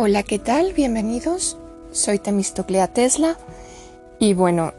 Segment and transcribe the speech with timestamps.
[0.00, 0.74] Hola, ¿qué tal?
[0.74, 1.56] Bienvenidos.
[1.90, 3.36] Soy Temistoclea Tesla
[4.20, 4.72] y bueno,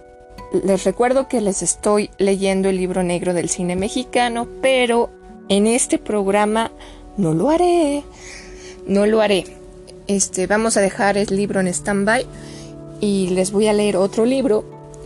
[0.63, 5.09] les recuerdo que les estoy leyendo el libro negro del cine mexicano, pero
[5.49, 6.71] en este programa
[7.17, 8.05] no lo haré.
[8.87, 9.43] No lo haré.
[10.07, 12.25] Este, vamos a dejar el libro en stand-by
[13.01, 14.63] y les voy a leer otro libro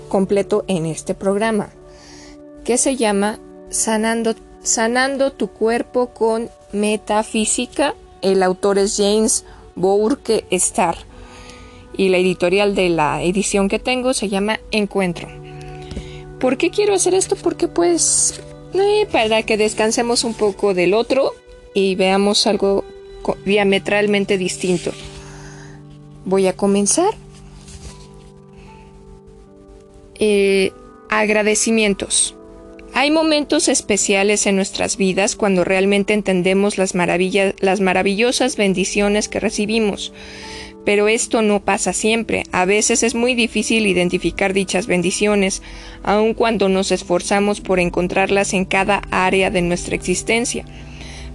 [0.10, 1.70] completo en este programa
[2.64, 3.40] que se llama
[3.72, 7.96] Sanando, Sanando tu cuerpo con metafísica.
[8.22, 9.44] El autor es James
[9.76, 10.98] Bourque Star.
[11.96, 15.28] Y la editorial de la edición que tengo se llama Encuentro.
[16.40, 17.36] ¿Por qué quiero hacer esto?
[17.36, 18.42] Porque pues
[18.74, 21.34] eh, para que descansemos un poco del otro
[21.74, 22.84] y veamos algo
[23.46, 24.92] diametralmente distinto.
[26.26, 27.14] Voy a comenzar.
[30.16, 30.72] Eh,
[31.10, 32.36] agradecimientos.
[32.96, 39.40] Hay momentos especiales en nuestras vidas cuando realmente entendemos las, maravillas, las maravillosas bendiciones que
[39.40, 40.14] recibimos.
[40.86, 42.44] Pero esto no pasa siempre.
[42.52, 45.64] A veces es muy difícil identificar dichas bendiciones,
[46.04, 50.64] aun cuando nos esforzamos por encontrarlas en cada área de nuestra existencia.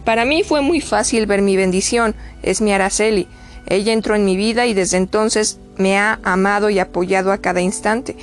[0.05, 3.27] Para mí fue muy fácil ver mi bendición, es mi Araceli.
[3.67, 7.61] Ella entró en mi vida y desde entonces me ha amado y apoyado a cada
[7.61, 8.17] instante.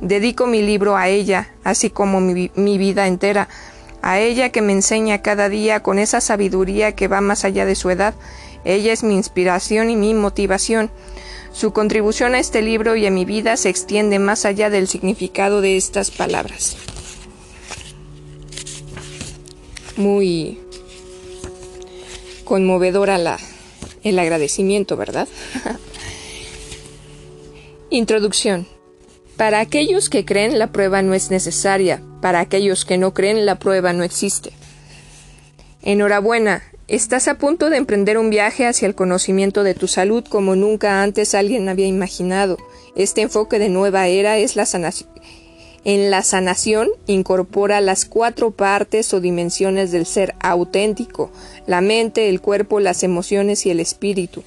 [0.00, 3.48] Dedico mi libro a ella, así como mi, vida entera,
[4.02, 7.74] a ella que me enseña cada día con esa sabiduría que va más allá de
[7.74, 8.14] su edad.
[8.64, 10.90] Ella es mi inspiración y mi motivación.
[11.52, 15.62] Su contribución a este libro y a mi vida se extiende más allá del significado
[15.62, 16.76] de estas palabras.
[19.96, 20.60] Muy
[22.44, 23.38] conmovedora la,
[24.02, 25.26] el agradecimiento, ¿verdad?
[27.90, 28.75] Introducción.
[29.36, 32.00] Para aquellos que creen, la prueba no es necesaria.
[32.22, 34.52] Para aquellos que no creen, la prueba no existe.
[35.82, 40.56] Enhorabuena, estás a punto de emprender un viaje hacia el conocimiento de tu salud como
[40.56, 42.56] nunca antes alguien había imaginado.
[42.96, 45.10] Este enfoque de nueva era es la sanación.
[45.84, 51.30] En la sanación incorpora las cuatro partes o dimensiones del ser auténtico,
[51.66, 54.42] la mente, el cuerpo, las emociones y el espíritu.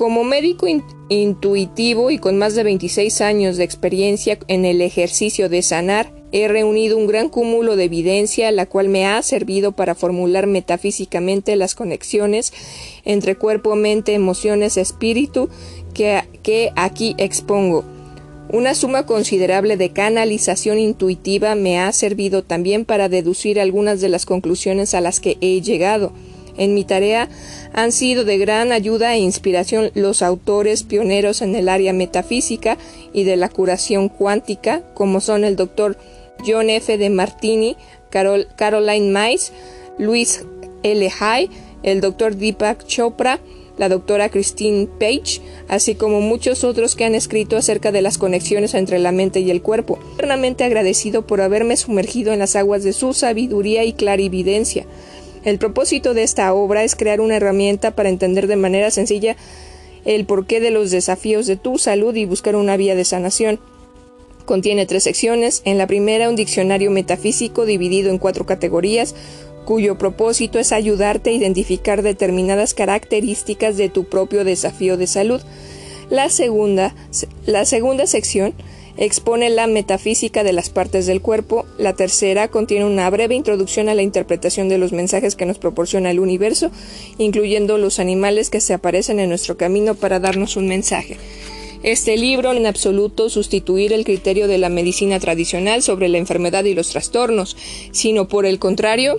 [0.00, 0.66] Como médico
[1.10, 6.48] intuitivo y con más de 26 años de experiencia en el ejercicio de sanar, he
[6.48, 11.74] reunido un gran cúmulo de evidencia, la cual me ha servido para formular metafísicamente las
[11.74, 12.54] conexiones
[13.04, 15.50] entre cuerpo, mente, emociones, espíritu,
[15.92, 17.84] que, que aquí expongo.
[18.50, 24.24] Una suma considerable de canalización intuitiva me ha servido también para deducir algunas de las
[24.24, 26.14] conclusiones a las que he llegado.
[26.56, 27.28] En mi tarea
[27.72, 32.76] han sido de gran ayuda e inspiración los autores pioneros en el área metafísica
[33.12, 35.96] y de la curación cuántica, como son el doctor
[36.46, 36.96] John F.
[36.96, 37.76] de Martini,
[38.10, 39.52] Caroline Mice,
[39.98, 40.44] Luis
[40.82, 41.10] L.
[41.20, 41.50] Hay,
[41.82, 43.40] el doctor Deepak Chopra,
[43.80, 48.74] la doctora Christine Page, así como muchos otros que han escrito acerca de las conexiones
[48.74, 49.98] entre la mente y el cuerpo.
[50.14, 54.84] Eternamente agradecido por haberme sumergido en las aguas de su sabiduría y clarividencia.
[55.44, 59.36] El propósito de esta obra es crear una herramienta para entender de manera sencilla
[60.04, 63.60] el porqué de los desafíos de tu salud y buscar una vía de sanación.
[64.44, 65.62] Contiene tres secciones.
[65.64, 69.14] En la primera, un diccionario metafísico dividido en cuatro categorías,
[69.64, 75.40] cuyo propósito es ayudarte a identificar determinadas características de tu propio desafío de salud.
[76.08, 76.94] La segunda,
[77.46, 78.54] la segunda sección
[79.00, 83.94] expone la metafísica de las partes del cuerpo, la tercera contiene una breve introducción a
[83.94, 86.70] la interpretación de los mensajes que nos proporciona el universo,
[87.16, 91.16] incluyendo los animales que se aparecen en nuestro camino para darnos un mensaje.
[91.82, 96.74] Este libro en absoluto sustituir el criterio de la medicina tradicional sobre la enfermedad y
[96.74, 97.56] los trastornos,
[97.90, 99.18] sino por el contrario,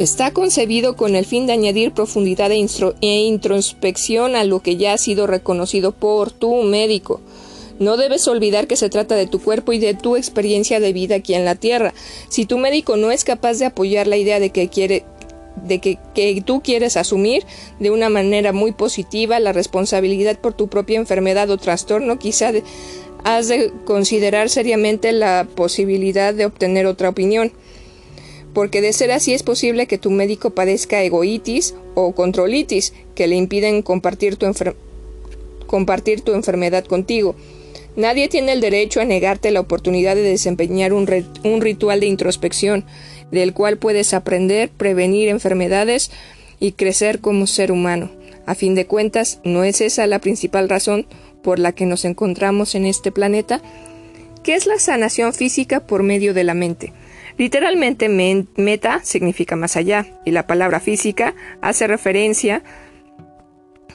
[0.00, 2.66] Está concebido con el fin de añadir profundidad e,
[3.02, 7.20] e introspección a lo que ya ha sido reconocido por tu médico.
[7.80, 11.16] No debes olvidar que se trata de tu cuerpo y de tu experiencia de vida
[11.16, 11.94] aquí en la Tierra.
[12.28, 15.02] Si tu médico no es capaz de apoyar la idea de que quiere
[15.66, 15.98] de que,
[16.44, 17.44] tú quieres asumir
[17.80, 22.52] de una manera muy positiva la responsabilidad por tu propia enfermedad o trastorno, quizá
[23.24, 27.50] has de considerar seriamente la posibilidad de obtener otra opinión.
[28.52, 33.36] Porque de ser así es posible que tu médico padezca egoitis o controlitis que le
[33.36, 34.46] impiden compartir tu,
[35.66, 37.34] compartir tu enfermedad contigo.
[37.96, 41.06] Nadie tiene el derecho a negarte la oportunidad de desempeñar un,
[41.60, 42.84] ritual de introspección,
[43.30, 46.10] del cual puedes aprender, prevenir enfermedades
[46.60, 48.10] y crecer como ser humano.
[48.46, 51.06] A fin de cuentas, ¿no es esa la principal razón
[51.42, 53.60] por la que nos encontramos en este planeta?
[54.42, 56.92] ¿Qué es la sanación física por medio de la mente?
[57.38, 62.62] Literalmente meta significa más allá y la palabra física hace referencia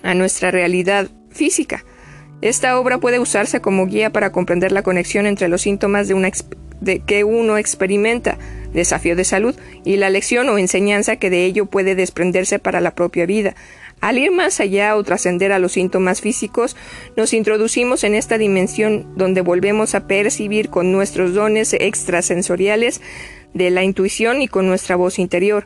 [0.03, 1.83] a nuestra realidad física.
[2.45, 7.23] Esta obra puede usarse como guía para comprender la conexión entre los síntomas de, que
[7.23, 8.37] uno experimenta,
[8.71, 12.93] desafío de salud, y la lección o enseñanza que de ello puede desprenderse para la
[12.93, 13.55] propia vida.
[13.99, 16.77] Al ir más allá o trascender a los síntomas físicos,
[17.17, 23.01] nos introducimos en esta dimensión donde volvemos a percibir con nuestros dones extrasensoriales
[23.55, 25.65] de la intuición y con nuestra voz interior.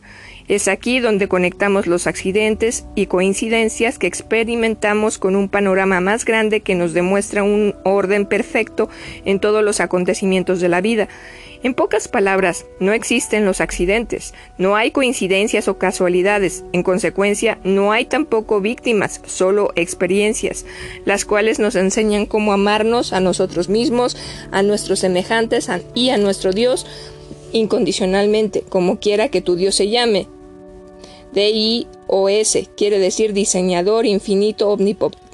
[0.50, 6.62] Es aquí donde conectamos los accidentes y coincidencias que experimentamos con un panorama más grande
[6.62, 8.90] que nos demuestra un orden perfecto
[9.26, 11.08] en todos los acontecimientos de la vida.
[11.62, 17.92] En pocas palabras, no existen los accidentes, no hay coincidencias o casualidades, en consecuencia, no
[17.92, 20.66] hay tampoco víctimas, solo experiencias,
[21.06, 24.18] las cuales nos enseñan cómo amarnos a nosotros mismos,
[24.50, 26.88] a nuestros semejantes y a nuestro Dios
[27.52, 30.28] incondicionalmente, como quiera que tu Dios se llame,
[31.34, 34.76] D-I-O-S, quiere decir diseñador infinito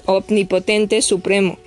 [0.06, 1.58] omnipotente supremo.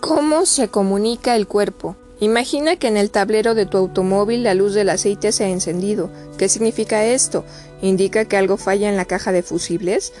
[0.00, 1.96] ¿Cómo se comunica el cuerpo?
[2.20, 6.08] Imagina que en el tablero de tu automóvil la luz del aceite se ha encendido.
[6.38, 7.44] ¿Qué significa esto?
[7.82, 10.12] ¿Indica que algo falla en la caja de fusibles?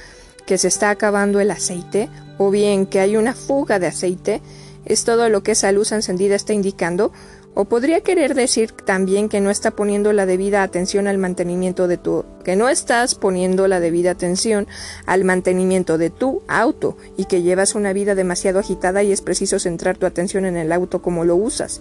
[0.44, 2.08] ¿Que se está acabando el aceite?
[2.38, 4.40] ¿O bien que hay una fuga de aceite?
[4.84, 7.12] ¿Es todo lo que esa luz encendida está indicando?
[7.54, 11.98] O podría querer decir también que no está poniendo la debida atención al mantenimiento de
[11.98, 14.66] tu que no estás poniendo la debida atención
[15.06, 19.58] al mantenimiento de tu auto y que llevas una vida demasiado agitada y es preciso
[19.58, 21.80] centrar tu atención en el auto como lo usas.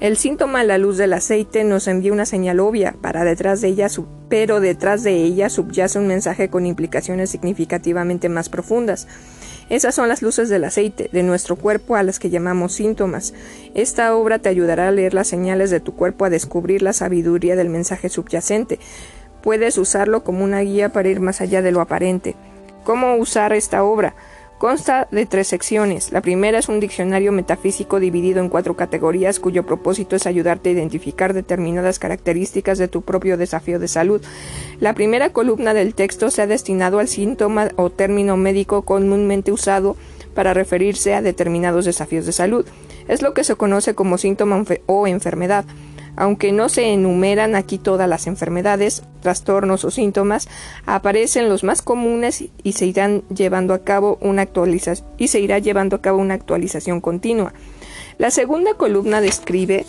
[0.00, 3.68] El síntoma a la luz del aceite nos envía una señal obvia, para detrás de
[3.68, 3.88] ella,
[4.30, 9.08] pero detrás de ella subyace un mensaje con implicaciones significativamente más profundas.
[9.70, 13.32] Esas son las luces del aceite de nuestro cuerpo a las que llamamos síntomas.
[13.74, 17.54] Esta obra te ayudará a leer las señales de tu cuerpo, a descubrir la sabiduría
[17.54, 18.80] del mensaje subyacente.
[19.42, 22.34] Puedes usarlo como una guía para ir más allá de lo aparente.
[22.82, 24.16] ¿Cómo usar esta obra?
[24.60, 26.12] Consta de tres secciones.
[26.12, 30.72] La primera es un diccionario metafísico dividido en cuatro categorías cuyo propósito es ayudarte a
[30.72, 34.20] identificar determinadas características de tu propio desafío de salud.
[34.78, 39.96] La primera columna del texto se ha destinado al síntoma o término médico comúnmente usado
[40.34, 42.66] para referirse a determinados desafíos de salud.
[43.08, 45.64] Es lo que se conoce como síntoma o enfermedad.
[46.20, 50.48] Aunque no se enumeran aquí todas las enfermedades, trastornos o síntomas,
[50.84, 55.58] aparecen los más comunes y se irán llevando a cabo una actualización y se irá
[55.60, 57.54] llevando a cabo una actualización continua.
[58.18, 59.86] La segunda columna describe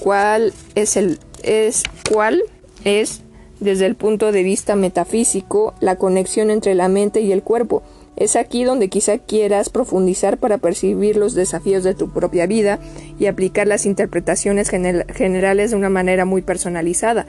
[0.00, 2.42] cuál es el es cuál
[2.84, 3.20] es
[3.60, 7.82] desde el punto de vista metafísico la conexión entre la mente y el cuerpo
[8.16, 12.78] es aquí donde quizá quieras profundizar para percibir los desafíos de tu propia vida
[13.18, 17.26] y aplicar las interpretaciones generales de una manera muy personalizada.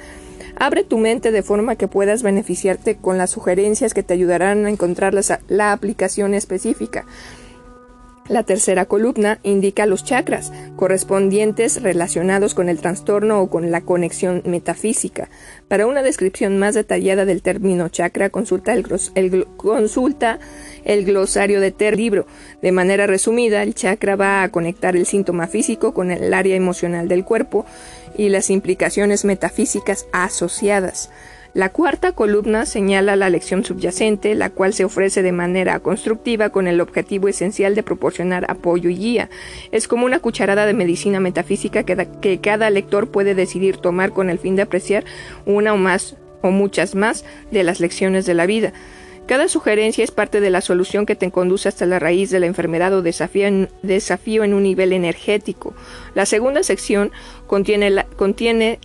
[0.59, 4.69] Abre tu mente de forma que puedas beneficiarte con las sugerencias que te ayudarán a
[4.69, 5.13] encontrar
[5.47, 7.05] la aplicación específica.
[8.29, 14.41] La tercera columna indica los chakras, correspondientes relacionados con el trastorno o con la conexión
[14.45, 15.29] metafísica.
[15.69, 20.39] Para una descripción más detallada del término chakra, consulta el, consulta
[20.87, 22.25] el glosario de ter libro.
[22.61, 27.07] De manera resumida, el chakra va a conectar el síntoma físico con el área emocional
[27.07, 27.65] del cuerpo
[28.17, 31.11] y las implicaciones metafísicas asociadas.
[31.53, 36.67] La cuarta columna señala la lección subyacente, la cual se ofrece de manera constructiva con
[36.67, 39.29] el objetivo esencial de proporcionar apoyo y guía.
[39.71, 44.29] Es como una cucharada de medicina metafísica que, que cada lector puede decidir tomar con
[44.29, 45.03] el fin de apreciar
[45.45, 48.73] una o más o muchas más de las lecciones de la vida.
[49.27, 52.45] Cada sugerencia es parte de la solución que te conduce hasta la raíz de la
[52.45, 55.73] enfermedad o desafío en, un nivel energético.
[56.15, 57.11] La segunda sección
[57.45, 57.89] contiene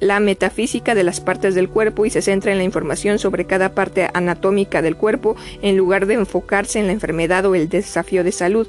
[0.00, 3.72] la, metafísica de las partes del cuerpo y se centra en la información sobre cada
[3.72, 8.32] parte anatómica del cuerpo en lugar de enfocarse en la enfermedad o el desafío de
[8.32, 8.66] salud,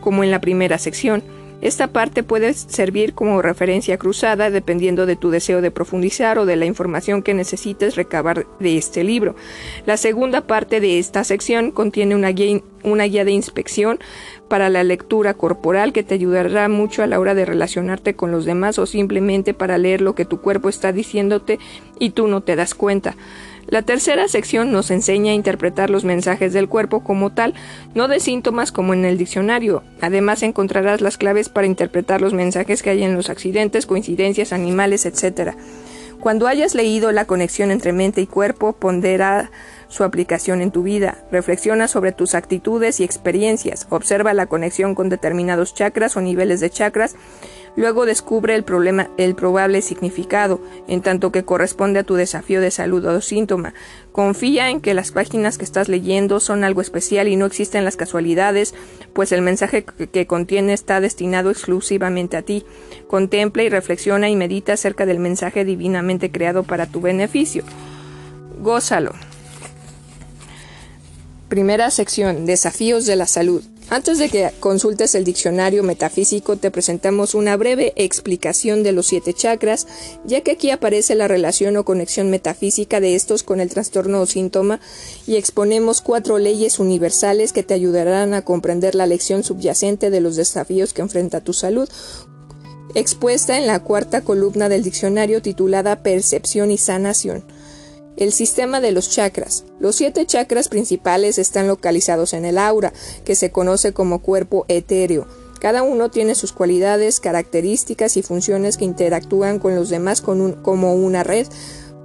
[0.00, 1.24] como en la primera sección.
[1.62, 6.56] Esta parte puede servir como referencia cruzada dependiendo de tu deseo de profundizar o de
[6.56, 9.34] la información que necesites recabar de este libro.
[9.86, 13.98] La segunda parte de esta sección contiene una guía, una guía de inspección
[14.48, 18.44] para la lectura corporal que te ayudará mucho a la hora de relacionarte con los
[18.44, 21.58] demás o simplemente para leer lo que tu cuerpo está diciéndote
[21.98, 23.16] y tú no te das cuenta.
[23.68, 27.54] La tercera sección nos enseña a interpretar los mensajes del cuerpo como tal,
[27.94, 29.82] no de síntomas como en el diccionario.
[30.00, 35.04] Además encontrarás las claves para interpretar los mensajes que hay en los accidentes, coincidencias, animales,
[35.04, 35.56] etc.
[36.20, 39.50] Cuando hayas leído la conexión entre mente y cuerpo, pondera
[39.88, 41.18] su aplicación en tu vida.
[41.30, 43.86] Reflexiona sobre tus actitudes y experiencias.
[43.90, 47.16] Observa la conexión con determinados chakras o niveles de chakras
[47.76, 52.70] Luego descubre el problema, el probable significado, en tanto que corresponde a tu desafío de
[52.70, 53.74] salud o síntoma.
[54.12, 57.96] Confía en que las páginas que estás leyendo son algo especial y no existen las
[57.96, 58.74] casualidades,
[59.12, 62.64] pues el mensaje que contiene está destinado exclusivamente a ti.
[63.08, 67.62] Contempla y reflexiona y medita acerca del mensaje divinamente creado para tu beneficio.
[68.58, 69.12] Gózalo.
[71.50, 72.46] Primera sección.
[72.46, 73.62] Desafíos de la salud.
[73.88, 79.32] Antes de que consultes el diccionario metafísico, te presentamos una breve explicación de los siete
[79.32, 79.86] chakras,
[80.24, 84.26] ya que aquí aparece la relación o conexión metafísica de estos con el trastorno o
[84.26, 84.80] síntoma,
[85.28, 90.34] y exponemos cuatro leyes universales que te ayudarán a comprender la lección subyacente de los
[90.34, 91.88] desafíos que enfrenta tu salud,
[92.96, 97.44] expuesta en la cuarta columna del diccionario titulada Percepción y Sanación.
[98.16, 99.64] El sistema de los chakras.
[99.78, 102.94] Los siete chakras principales están localizados en el aura,
[103.26, 105.26] que se conoce como cuerpo etéreo.
[105.60, 111.24] Cada uno tiene sus cualidades, características y funciones que interactúan con los demás como una
[111.24, 111.46] red,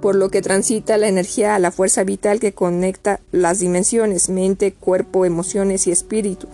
[0.02, 4.74] por lo que transita la energía a la fuerza vital que conecta las dimensiones mente,
[4.74, 6.48] cuerpo, emociones y espíritu.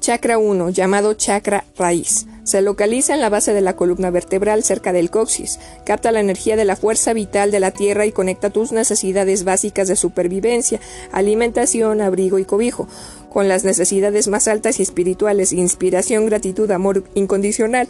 [0.00, 2.26] Chakra 1, llamado chakra raíz.
[2.44, 5.58] Se localiza en la base de la columna vertebral cerca del coxis.
[5.84, 9.88] Capta la energía de la fuerza vital de la Tierra y conecta tus necesidades básicas
[9.88, 10.78] de supervivencia,
[11.10, 12.86] alimentación, abrigo y cobijo,
[13.30, 17.88] con las necesidades más altas y espirituales, inspiración, gratitud, amor incondicional.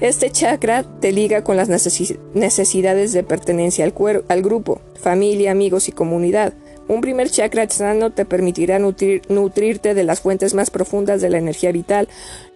[0.00, 3.94] Este chakra te liga con las necesidades de pertenencia al,
[4.28, 6.54] al grupo, familia, amigos y comunidad.
[6.86, 11.72] Un primer chakra sano te permitirá nutrirte de las fuentes más profundas de la energía
[11.72, 12.08] vital,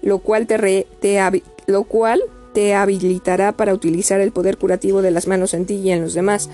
[0.03, 0.87] lo cual te,
[1.67, 5.91] lo cual te habilitará para utilizar el poder curativo de las manos en ti y
[5.91, 6.51] en los demás.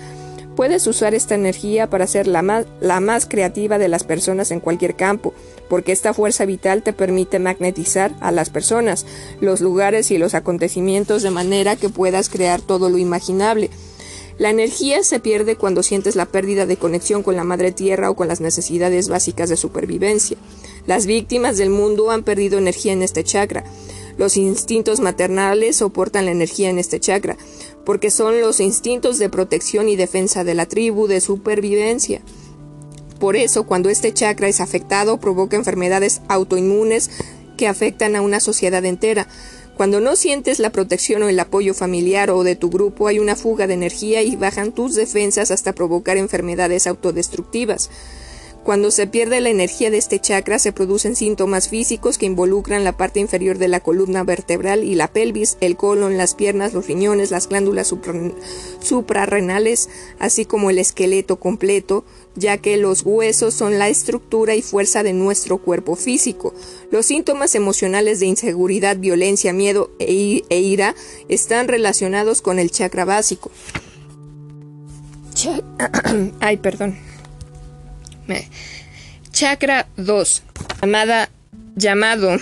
[0.55, 4.61] Puedes usar esta energía para ser la más, la más creativa de las personas en
[4.61, 5.33] cualquier campo,
[5.69, 9.05] porque esta fuerza vital te permite magnetizar a las personas,
[9.41, 13.69] los lugares y los acontecimientos de manera que puedas crear todo lo imaginable.
[14.37, 18.15] La energía se pierde cuando sientes la pérdida de conexión con la madre tierra o
[18.15, 20.37] con las necesidades básicas de supervivencia.
[20.87, 23.63] Las víctimas del mundo han perdido energía en este chakra.
[24.17, 27.37] Los instintos maternales soportan la energía en este chakra,
[27.85, 32.21] porque son los instintos de protección y defensa de la tribu, de supervivencia.
[33.19, 37.09] Por eso, cuando este chakra es afectado, provoca enfermedades autoinmunes
[37.57, 39.27] que afectan a una sociedad entera.
[39.75, 43.35] Cuando no sientes la protección o el apoyo familiar o de tu grupo, hay una
[43.35, 47.89] fuga de energía y bajan tus defensas hasta provocar enfermedades autodestructivas.
[48.65, 52.97] Cuando se pierde la energía de este chakra se producen síntomas físicos que involucran la
[52.97, 57.29] parte inferior de la columna vertebral y la pelvis, el colon, las piernas, los riñones,
[57.29, 57.93] las glándulas
[58.79, 65.03] suprarrenales, así como el esqueleto completo, ya que los huesos son la estructura y fuerza
[65.03, 66.55] de nuestro cuerpo físico.
[66.89, 70.95] Los síntomas emocionales de inseguridad, violencia, miedo e, e ira
[71.29, 73.51] están relacionados con el chakra básico.
[76.39, 76.97] Ay, perdón.
[79.31, 80.43] Chakra 2,
[80.81, 81.29] llamada,
[81.75, 82.37] llamado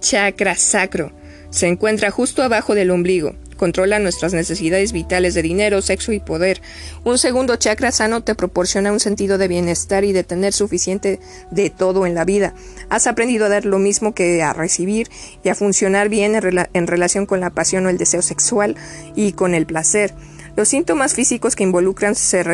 [0.00, 1.12] chakra sacro,
[1.50, 3.34] se encuentra justo abajo del ombligo.
[3.56, 6.62] Controla nuestras necesidades vitales de dinero, sexo y poder.
[7.04, 11.68] Un segundo chakra sano te proporciona un sentido de bienestar y de tener suficiente de
[11.68, 12.54] todo en la vida.
[12.88, 15.08] Has aprendido a dar lo mismo que a recibir
[15.44, 18.76] y a funcionar bien en, en relación con la pasión o el deseo sexual
[19.14, 20.14] y con el placer.
[20.60, 22.44] Los síntomas físicos que, involucran se,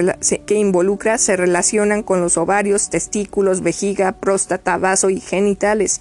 [0.50, 6.00] involucra se relacionan con los ovarios, testículos, vejiga, próstata, vaso y genitales.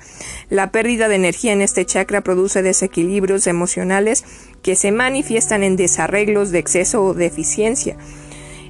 [0.52, 4.24] La pérdida de energía en este chakra produce desequilibrios emocionales
[4.62, 7.98] que se manifiestan en desarreglos de exceso o deficiencia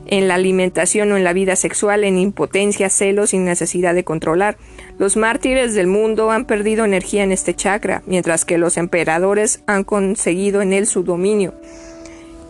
[0.08, 4.58] en la alimentación o en la vida sexual, en impotencia, celos y necesidad de controlar.
[4.98, 9.84] Los mártires del mundo han perdido energía en este chakra, mientras que los emperadores han
[9.84, 11.54] conseguido en él su dominio.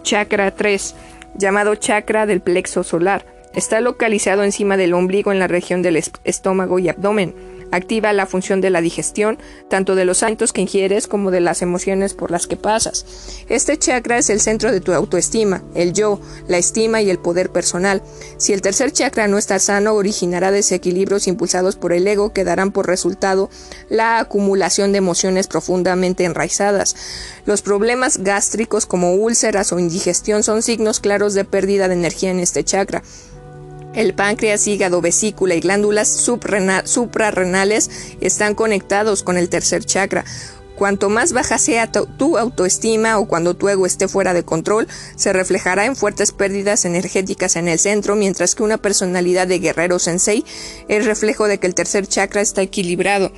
[0.06, 0.96] Chakra 3,
[1.34, 3.26] llamado chakra del plexo solar.
[3.56, 7.34] Está localizado encima del ombligo en la región del estómago y abdomen.
[7.76, 9.38] Activa la función de la digestión,
[9.70, 13.06] tanto de los alimentos que ingieres como de las emociones por las que pasas.
[13.50, 17.50] Este chakra es el centro de tu autoestima, el yo, la estima y el poder
[17.52, 18.02] personal.
[18.38, 22.72] Si el tercer chakra no está sano, originará desequilibrios impulsados por el ego que darán
[22.72, 23.50] por resultado
[23.90, 26.96] la acumulación de emociones profundamente enraizadas.
[27.46, 32.40] Los problemas gástricos como úlceras o indigestión son signos claros de pérdida de energía en
[32.40, 33.04] este chakra.
[33.96, 40.26] El páncreas, hígado, vesícula y glándulas suprarrenales están conectados con el tercer chakra.
[40.76, 45.32] Cuanto más baja sea tu, autoestima o cuando tu ego esté fuera de control, se
[45.32, 50.44] reflejará en fuertes pérdidas energéticas en el centro, mientras que una personalidad de guerrero sensei
[50.90, 53.32] es reflejo de que el tercer chakra está equilibrado.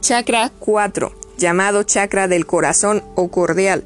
[0.00, 3.84] Chakra 4 llamado chakra del corazón o cordial.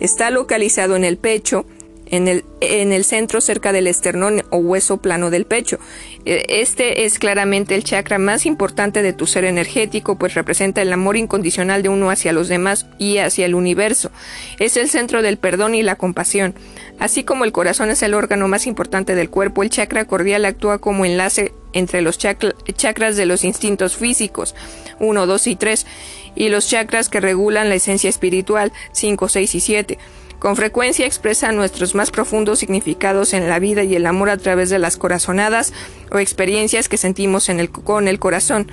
[0.00, 1.64] Está localizado en el pecho,
[2.12, 5.78] en el, en el centro cerca del esternón o hueso plano del pecho.
[6.26, 10.92] E, este es claramente el chakra más importante de tu ser energético, pues representa el
[10.92, 14.12] amor incondicional de uno hacia los demás y hacia el universo.
[14.60, 16.54] Es el centro del perdón y la compasión.
[16.98, 20.78] Así como el corazón es el órgano más importante del cuerpo, el chakra cordial actúa
[20.78, 24.54] como enlace entre los chakras de los instintos físicos,
[25.00, 25.86] 1, 2 y 3,
[26.34, 29.98] y los chakras que regulan la esencia espiritual, 5, 6 y 7.
[30.42, 34.70] Con frecuencia expresa nuestros más profundos significados en la vida y el amor a través
[34.70, 35.72] de las corazonadas
[36.10, 38.68] o experiencias que sentimos en el, con el corazón.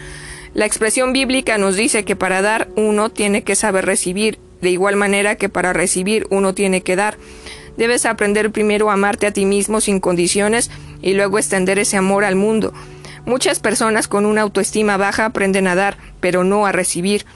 [0.55, 4.95] La expresión bíblica nos dice que para dar uno tiene que saber recibir, de igual
[4.95, 7.19] manera que para recibir uno tiene que dar.
[7.77, 10.71] Debes aprender primero a amarte a ti mismo sin condiciones
[11.03, 12.73] y luego extender ese amor al mundo.
[13.27, 17.27] Muchas personas con una autoestima baja aprenden a dar, pero no a recibir.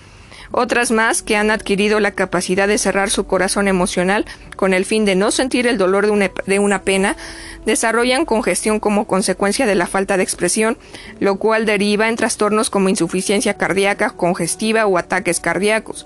[0.56, 4.24] Otras más que han adquirido la capacidad de cerrar su corazón emocional
[4.56, 6.06] con el fin de no sentir el dolor
[6.46, 7.18] de una, pena,
[7.66, 10.78] desarrollan congestión como consecuencia de la falta de expresión,
[11.20, 16.06] lo cual deriva en trastornos como insuficiencia cardíaca, congestiva o ataques cardíacos.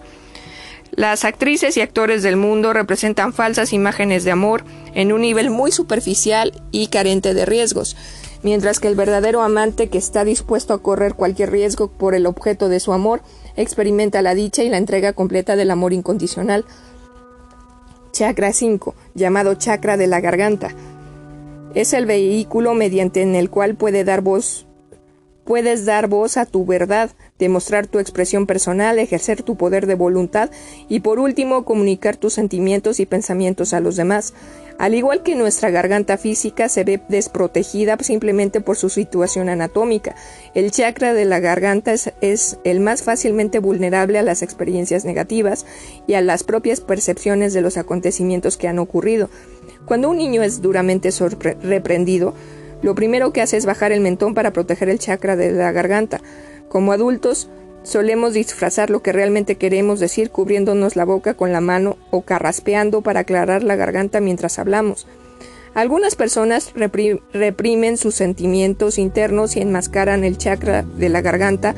[0.91, 4.63] Las actrices y actores del mundo representan falsas imágenes de amor
[4.95, 7.97] en un nivel muy superficial y carente de riesgos,
[8.43, 12.69] mientras que el verdadero amante que está dispuesto a correr cualquier riesgo por el objeto
[12.69, 13.21] de su amor
[13.57, 16.63] experimenta la dicha y la entrega completa del amor incondicional.
[18.13, 20.69] Chakra 5, llamado chakra de la garganta.
[21.75, 24.65] Es el vehículo mediante el cual puede dar voz,
[25.43, 30.49] puedes dar voz a tu verdad, demostrar tu expresión personal, ejercer tu poder de voluntad
[30.89, 34.33] y por último comunicar tus sentimientos y pensamientos a los demás.
[34.77, 40.15] Al igual que nuestra garganta física se ve desprotegida simplemente por su situación anatómica,
[40.53, 45.65] el chakra de la garganta es, el más fácilmente vulnerable a las experiencias negativas
[46.05, 49.31] y a las propias percepciones de los acontecimientos que han ocurrido.
[49.85, 51.09] Cuando un niño es duramente
[51.63, 52.35] reprendido,
[52.83, 56.21] lo primero que hace es bajar el mentón para proteger el chakra de la garganta.
[56.69, 57.49] Como adultos,
[57.87, 63.01] Solemos disfrazar lo que realmente queremos decir cubriéndonos la boca con la mano o carraspeando
[63.01, 65.07] para aclarar la garganta mientras hablamos.
[65.73, 71.75] Algunas personas reprimen sus sentimientos internos y enmascaran el chakra de la garganta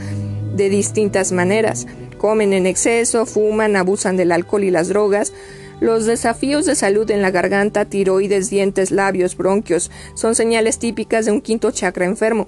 [0.56, 1.86] de distintas maneras.
[2.18, 5.32] Comen en exceso, fuman, abusan del alcohol y las drogas.
[5.80, 11.34] Los desafíos de salud en la garganta, tiroides, dientes, labios, bronquios son señales típicas de
[11.34, 12.48] un quinto chakra enfermo.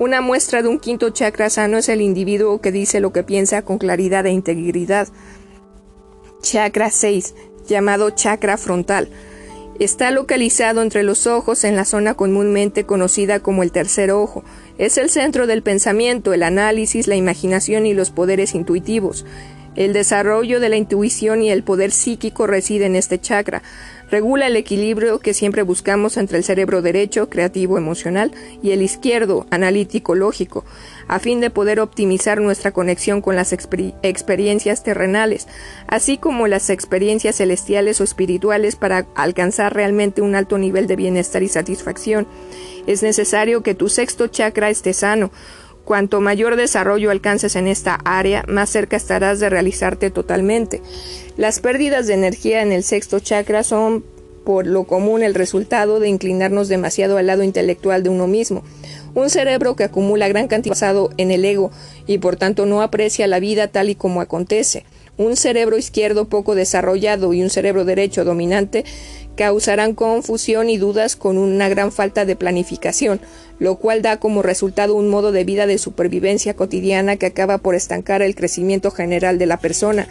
[0.00, 3.60] Una muestra de un quinto chakra sano es el individuo que dice lo que piensa
[3.60, 5.08] con claridad e integridad.
[6.40, 7.34] Chakra 6,
[7.68, 9.10] llamado chakra frontal.
[9.78, 14.42] Está localizado entre los ojos en la zona comúnmente conocida como el tercer ojo.
[14.78, 19.26] Es el centro del pensamiento, el análisis, la imaginación y los poderes intuitivos.
[19.76, 23.62] El desarrollo de la intuición y el poder psíquico reside en este chakra.
[24.10, 29.46] Regula el equilibrio que siempre buscamos entre el cerebro derecho, creativo, emocional, y el izquierdo,
[29.50, 30.64] analítico, lógico,
[31.06, 35.46] a fin de poder optimizar nuestra conexión con las experiencias terrenales,
[35.86, 41.44] así como las experiencias celestiales o espirituales para alcanzar realmente un alto nivel de bienestar
[41.44, 42.26] y satisfacción.
[42.88, 45.30] Es necesario que tu sexto chakra esté sano,
[45.90, 50.80] Cuanto mayor desarrollo alcances en esta área, más cerca estarás de realizarte totalmente.
[51.36, 54.04] Las pérdidas de energía en el sexto chakra son
[54.44, 58.62] por lo común el resultado de inclinarnos demasiado al lado intelectual de uno mismo.
[59.16, 61.72] Un cerebro que acumula gran cantidad basado en el ego
[62.06, 64.84] y por tanto no aprecia la vida tal y como acontece.
[65.16, 68.84] Un cerebro izquierdo poco desarrollado y un cerebro derecho dominante
[69.40, 73.22] causarán confusión y dudas con una gran falta de planificación,
[73.58, 77.74] lo cual da como resultado un modo de vida de supervivencia cotidiana que acaba por
[77.74, 80.08] estancar el crecimiento general de la persona.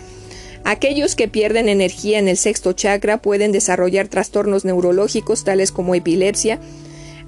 [0.63, 6.59] Aquellos que pierden energía en el sexto chakra pueden desarrollar trastornos neurológicos tales como epilepsia,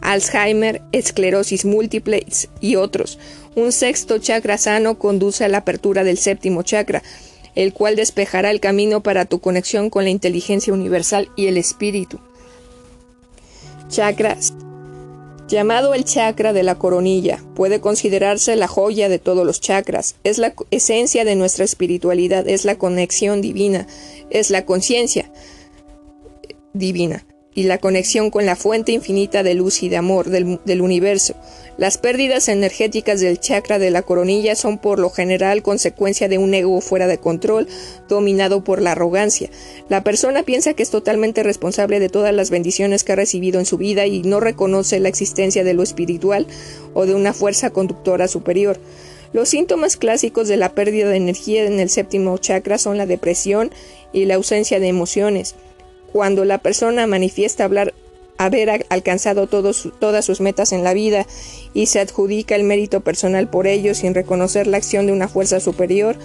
[0.01, 2.25] Alzheimer, esclerosis múltiple
[2.61, 3.19] y otros.
[3.53, 7.03] Un sexto chakra sano conduce a la apertura del séptimo chakra,
[7.55, 12.19] el cual despejará el camino para tu conexión con la inteligencia universal y el espíritu.
[13.89, 14.53] Chakras.
[15.47, 20.37] Llamado el chakra de la coronilla, puede considerarse la joya de todos los chakras, es
[20.37, 23.85] la esencia de nuestra espiritualidad, es la conexión divina,
[24.29, 25.29] es la conciencia
[26.73, 31.35] divina y la conexión con la fuente infinita de luz y de amor del, universo.
[31.81, 36.53] Las pérdidas energéticas del chakra de la coronilla son por lo general consecuencia de un
[36.53, 37.67] ego fuera de control,
[38.07, 39.49] dominado por la arrogancia.
[39.89, 43.65] La persona piensa que es totalmente responsable de todas las bendiciones que ha recibido en
[43.65, 46.45] su vida y no reconoce la existencia de lo espiritual
[46.93, 48.77] o de una fuerza conductora superior.
[49.33, 53.71] Los síntomas clásicos de la pérdida de energía en el séptimo chakra son la depresión
[54.13, 55.55] y la ausencia de emociones.
[56.13, 57.95] Cuando la persona manifiesta hablar
[58.37, 61.27] haber alcanzado todas sus metas en la vida
[61.73, 65.59] y se adjudica el mérito personal por ello sin reconocer la acción de una fuerza
[65.59, 66.17] superior,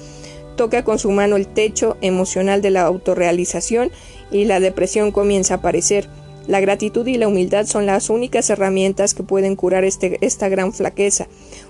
[0.56, 3.90] toca con su mano el techo emocional de la autorrealización
[4.30, 6.08] y la depresión comienza a aparecer.
[6.46, 10.72] La gratitud y la humildad son las únicas herramientas que pueden curar este, esta gran
[10.72, 11.26] flaqueza.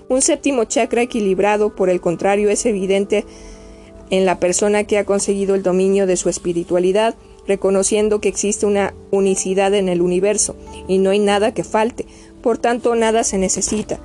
[0.07, 3.25] Un séptimo chakra equilibrado, por el contrario, es evidente
[4.09, 7.15] en la persona que ha conseguido el dominio de su espiritualidad,
[7.47, 10.55] reconociendo que existe una unicidad en el universo
[10.87, 12.05] y no hay nada que falte,
[12.41, 13.99] por tanto nada se necesita.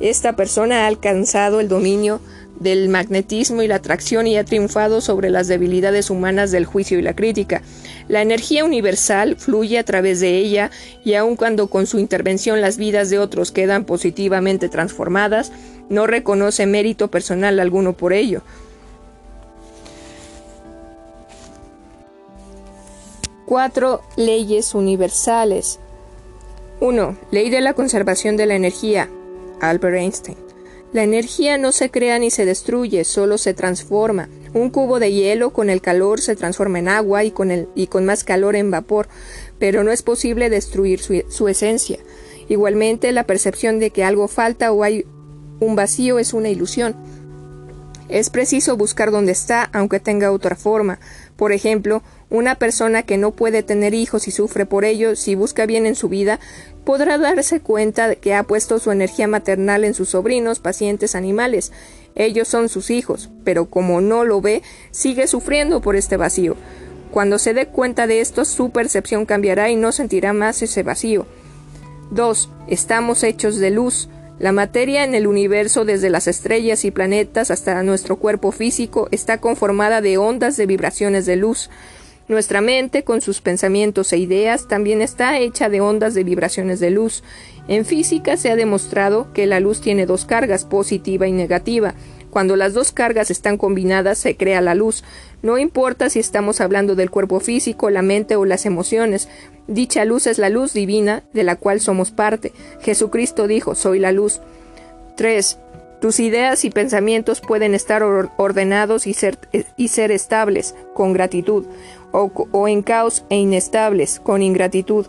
[0.00, 2.20] Esta persona ha alcanzado el dominio
[2.58, 7.02] del magnetismo y la atracción y ha triunfado sobre las debilidades humanas del juicio y
[7.02, 7.62] la crítica.
[8.08, 10.70] La energía universal fluye a través de ella
[11.04, 15.52] y aun cuando con su intervención las vidas de otros quedan positivamente transformadas,
[15.88, 18.42] no reconoce mérito personal alguno por ello.
[23.46, 25.78] Cuatro leyes universales.
[26.80, 27.18] 1.
[27.30, 29.10] Ley de la conservación de la energía.
[29.60, 30.38] Albert Einstein.
[30.94, 34.30] La energía no se crea ni se destruye, solo se transforma.
[34.54, 37.88] Un cubo de hielo con el calor se transforma en agua y con, el, y
[37.88, 39.08] con más calor en vapor,
[39.58, 41.98] pero no es posible destruir su, su esencia.
[42.48, 45.04] Igualmente, la percepción de que algo falta o hay
[45.60, 46.96] un vacío es una ilusión.
[48.08, 50.98] Es preciso buscar dónde está, aunque tenga otra forma.
[51.36, 55.66] Por ejemplo, una persona que no puede tener hijos y sufre por ello, si busca
[55.66, 56.38] bien en su vida,
[56.84, 61.72] podrá darse cuenta de que ha puesto su energía maternal en sus sobrinos, pacientes, animales.
[62.14, 66.56] Ellos son sus hijos, pero como no lo ve, sigue sufriendo por este vacío.
[67.10, 71.26] Cuando se dé cuenta de esto, su percepción cambiará y no sentirá más ese vacío.
[72.10, 72.50] 2.
[72.68, 74.08] Estamos hechos de luz.
[74.38, 79.38] La materia en el universo, desde las estrellas y planetas hasta nuestro cuerpo físico, está
[79.38, 81.70] conformada de ondas de vibraciones de luz.
[82.26, 86.90] Nuestra mente, con sus pensamientos e ideas, también está hecha de ondas de vibraciones de
[86.90, 87.22] luz.
[87.68, 91.94] En física se ha demostrado que la luz tiene dos cargas, positiva y negativa.
[92.30, 95.04] Cuando las dos cargas están combinadas se crea la luz.
[95.44, 99.28] No importa si estamos hablando del cuerpo físico, la mente o las emociones.
[99.66, 102.54] Dicha luz es la luz divina de la cual somos parte.
[102.80, 104.40] Jesucristo dijo, soy la luz.
[105.18, 105.58] 3.
[106.00, 109.38] Tus ideas y pensamientos pueden estar ordenados y ser,
[109.76, 111.66] y ser estables, con gratitud
[112.10, 115.08] o, en caos e inestables, con ingratitud.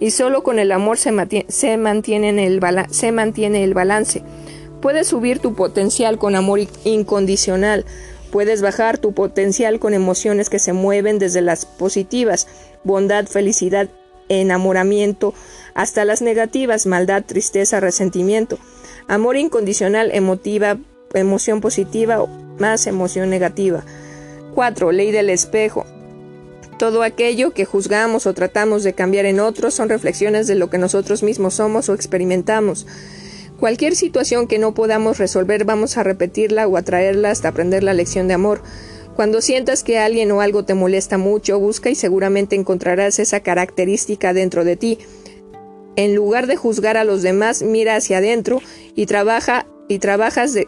[0.00, 4.22] Y solo con el amor se mantiene, se mantiene, el, se mantiene el balance.
[4.80, 7.84] Puedes subir tu potencial con amor incondicional.
[8.34, 12.48] Puedes bajar tu potencial con emociones que se mueven desde las positivas,
[12.82, 13.88] bondad, felicidad,
[14.28, 15.34] enamoramiento,
[15.74, 18.58] hasta las negativas, maldad, tristeza, resentimiento.
[19.06, 20.78] Amor incondicional, emotiva,
[21.12, 22.26] emoción positiva,
[22.58, 23.84] más emoción negativa.
[24.56, 24.90] 4.
[24.90, 25.86] Ley del espejo.
[26.76, 30.78] Todo aquello que juzgamos o tratamos de cambiar en otros son reflexiones de lo que
[30.78, 32.84] nosotros mismos somos o experimentamos.
[33.58, 38.28] Cualquier situación que no podamos resolver vamos a repetirla o atraerla hasta aprender la lección
[38.28, 38.62] de amor.
[39.14, 44.32] Cuando sientas que alguien o algo te molesta mucho, busca y seguramente encontrarás esa característica
[44.32, 44.98] dentro de ti.
[45.94, 48.60] En lugar de juzgar a los demás, mira hacia adentro
[48.96, 50.66] y trabaja y trabajas de,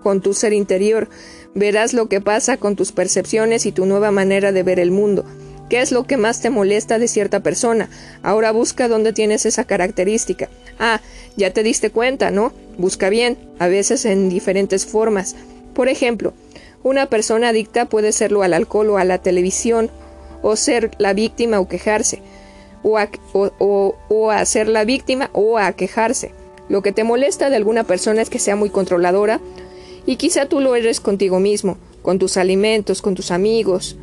[0.00, 1.08] con tu ser interior.
[1.56, 5.24] Verás lo que pasa con tus percepciones y tu nueva manera de ver el mundo.
[5.70, 7.88] ¿Qué es lo que más te molesta de cierta persona?
[8.24, 10.48] Ahora busca dónde tienes esa característica.
[10.80, 11.00] Ah,
[11.36, 12.52] ya te diste cuenta, ¿no?
[12.76, 15.36] Busca bien, a veces en diferentes formas.
[15.72, 16.34] Por ejemplo,
[16.82, 19.92] una persona adicta puede serlo al alcohol o a la televisión,
[20.42, 22.20] o ser la víctima o quejarse,
[22.82, 26.32] o a, o a ser la víctima o a quejarse.
[26.68, 29.40] Lo que te molesta de alguna persona es que sea muy controladora,
[30.04, 33.96] y quizá tú lo eres contigo mismo, con tus alimentos, con tus amigos,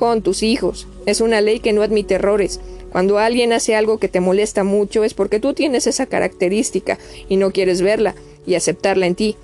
[0.00, 0.88] con tus hijos.
[1.04, 2.58] Es una ley que no admite errores.
[2.90, 7.36] Cuando alguien hace algo que te molesta mucho es porque tú tienes esa característica y
[7.36, 8.14] no quieres verla
[8.46, 9.36] y aceptarla en ti.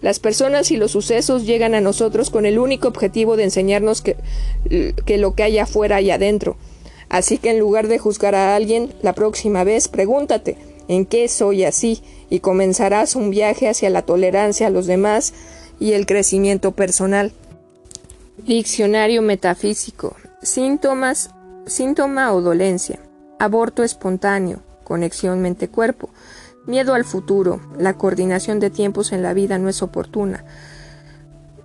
[0.00, 4.16] Las personas y los sucesos llegan a nosotros con el único objetivo de enseñarnos que,
[5.04, 6.56] que lo que hay afuera y adentro.
[7.08, 11.64] Así que en lugar de juzgar a alguien, la próxima vez pregúntate ¿en qué soy
[11.64, 12.02] así?
[12.30, 15.34] y comenzarás un viaje hacia la tolerancia a los demás
[15.80, 17.32] y el crecimiento personal.
[18.36, 20.16] Diccionario metafísico.
[20.42, 21.30] Síntomas,
[21.66, 22.98] síntoma o dolencia.
[23.38, 26.10] Aborto espontáneo, conexión mente-cuerpo.
[26.66, 27.60] Miedo al futuro.
[27.78, 30.44] La coordinación de tiempos en la vida no es oportuna.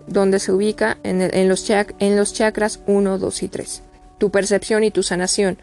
[0.06, 3.82] Donde se ubica en, los en los chakras 1, 2 y 3.
[4.20, 5.58] Tu percepción y tu sanación.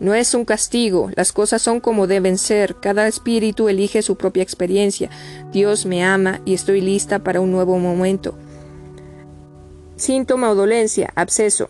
[0.00, 4.44] No es un castigo, las cosas son como deben ser, cada espíritu elige su propia
[4.44, 5.10] experiencia.
[5.52, 8.36] Dios me ama y estoy lista para un nuevo momento.
[9.98, 11.68] Síntoma o dolencia, absceso.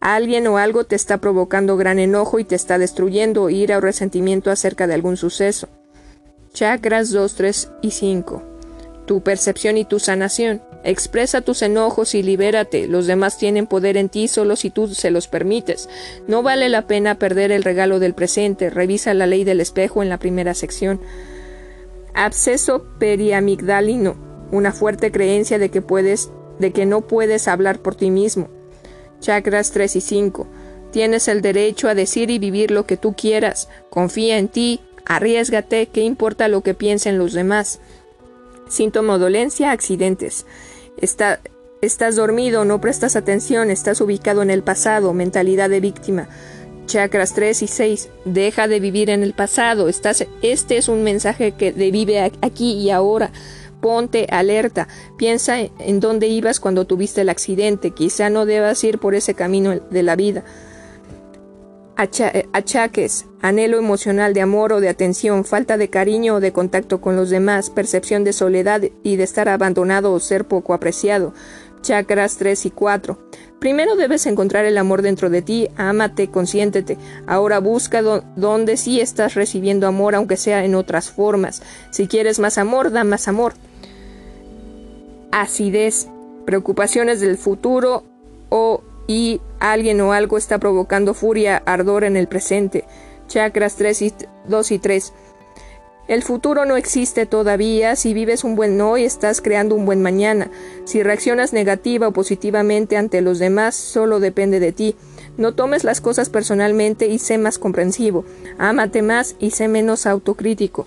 [0.00, 4.50] Alguien o algo te está provocando gran enojo y te está destruyendo, ira o resentimiento
[4.50, 5.68] acerca de algún suceso.
[6.54, 8.42] Chakras 2, 3 y 5.
[9.04, 10.62] Tu percepción y tu sanación.
[10.82, 12.86] Expresa tus enojos y libérate.
[12.88, 15.90] Los demás tienen poder en ti solo si tú se los permites.
[16.26, 18.70] No vale la pena perder el regalo del presente.
[18.70, 21.02] Revisa la ley del espejo en la primera sección.
[22.14, 24.16] Absceso periamigdalino.
[24.50, 26.30] Una fuerte creencia de que puedes,
[26.62, 28.48] de que no puedes hablar por ti mismo.
[29.20, 30.46] Chakras 3 y 5.
[30.90, 33.68] Tienes el derecho a decir y vivir lo que tú quieras.
[33.90, 34.80] Confía en ti.
[35.04, 35.88] Arriesgate.
[35.88, 37.80] ¿Qué importa lo que piensen los demás?
[38.68, 40.46] Síntoma dolencia, accidentes
[41.82, 46.28] estás dormido, no prestas atención, estás ubicado en el pasado, mentalidad de víctima.
[46.86, 48.08] Chakras 3 y 6.
[48.24, 49.88] Deja de vivir en el pasado.
[49.88, 53.32] Estás, este es un mensaje que vive aquí y ahora.
[53.82, 54.88] Ponte alerta.
[55.18, 57.90] Piensa en dónde ibas cuando tuviste el accidente.
[57.90, 60.44] Quizá no debas ir por ese camino de la vida.
[62.02, 67.00] Eh, achaques, anhelo emocional de amor o de atención, falta de cariño o de contacto
[67.00, 71.34] con los demás, percepción de soledad y de estar abandonado o ser poco apreciado.
[71.82, 73.18] Chakras 3 y 4.
[73.60, 76.98] Primero debes encontrar el amor dentro de ti, ámate, consiéntete.
[77.26, 81.62] Ahora busca donde sí estás recibiendo amor, aunque sea en otras formas.
[81.90, 83.54] Si quieres más amor, da más amor.
[85.32, 86.08] Acidez,
[86.44, 88.04] preocupaciones del futuro
[88.50, 92.84] o y alguien o algo está provocando furia, ardor en el presente.
[93.26, 94.14] Chakras 3 y
[94.46, 95.12] 2 y 3.
[96.08, 97.96] El futuro no existe todavía.
[97.96, 100.50] Si vives un buen hoy, estás creando un buen mañana.
[100.84, 104.96] Si reaccionas negativa o positivamente ante los demás, solo depende de ti.
[105.36, 108.24] No tomes las cosas personalmente y sé más comprensivo.
[108.58, 110.86] Ámate más y sé menos autocrítico.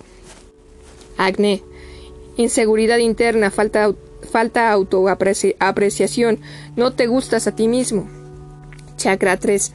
[1.16, 1.62] Acné.
[2.36, 3.92] Inseguridad interna, falta
[4.36, 6.40] falta autoapreciación,
[6.76, 8.06] no te gustas a ti mismo.
[8.98, 9.72] Chakra 3.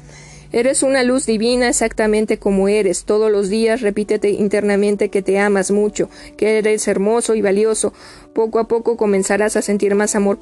[0.52, 3.06] Eres una luz divina exactamente como eres.
[3.06, 7.92] Todos los días repítete internamente que te amas mucho, que eres hermoso y valioso.
[8.36, 10.38] Poco a poco comenzarás a sentir más amor.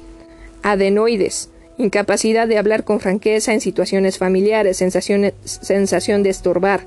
[0.62, 1.48] Adenoides.
[1.78, 6.86] Incapacidad de hablar con franqueza en situaciones familiares, sensación de estorbar.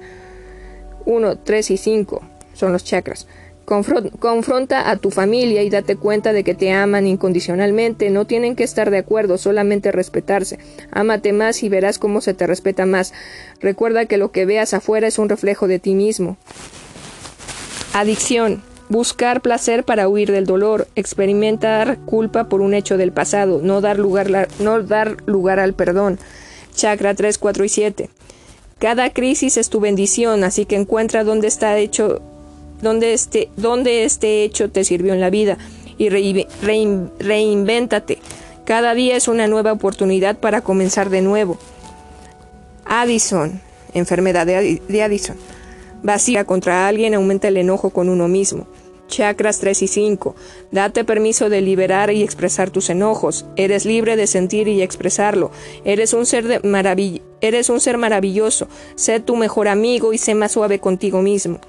[1.07, 2.21] 1, 3 y 5
[2.53, 3.25] son los chakras
[3.65, 8.09] confronta a tu familia y date cuenta de que te aman incondicionalmente.
[8.09, 10.59] No tienen que estar de acuerdo, solamente respetarse.
[10.91, 13.13] Ámate más y verás cómo se te respeta más.
[13.61, 16.37] Recuerda que lo que veas afuera es un reflejo de ti mismo.
[17.93, 18.61] Adicción.
[18.89, 23.97] Buscar placer para huir del dolor, experimentar culpa por un hecho del pasado, no dar
[23.97, 26.19] lugar, no dar lugar al perdón.
[26.75, 28.09] Chakra 3, 4 y 7.
[28.79, 32.21] Cada crisis es tu bendición, así que encuentra dónde está hecho
[32.83, 33.49] donde este,
[34.03, 35.57] este hecho te sirvió en la vida
[35.97, 38.19] y reinvéntate.
[38.65, 41.57] Cada día es una nueva oportunidad para comenzar de nuevo.
[42.85, 43.61] Addison,
[43.93, 45.37] enfermedad de, Addison.
[46.03, 48.67] Vacía contra alguien aumenta el enojo con uno mismo.
[49.07, 50.35] Chakras 3 y 5.
[50.71, 53.45] Date permiso de liberar y expresar tus enojos.
[53.55, 55.51] Eres libre de sentir y expresarlo.
[55.85, 58.67] Eres un ser, de eres un ser maravilloso.
[58.95, 61.59] Sé tu mejor amigo y sé más suave contigo mismo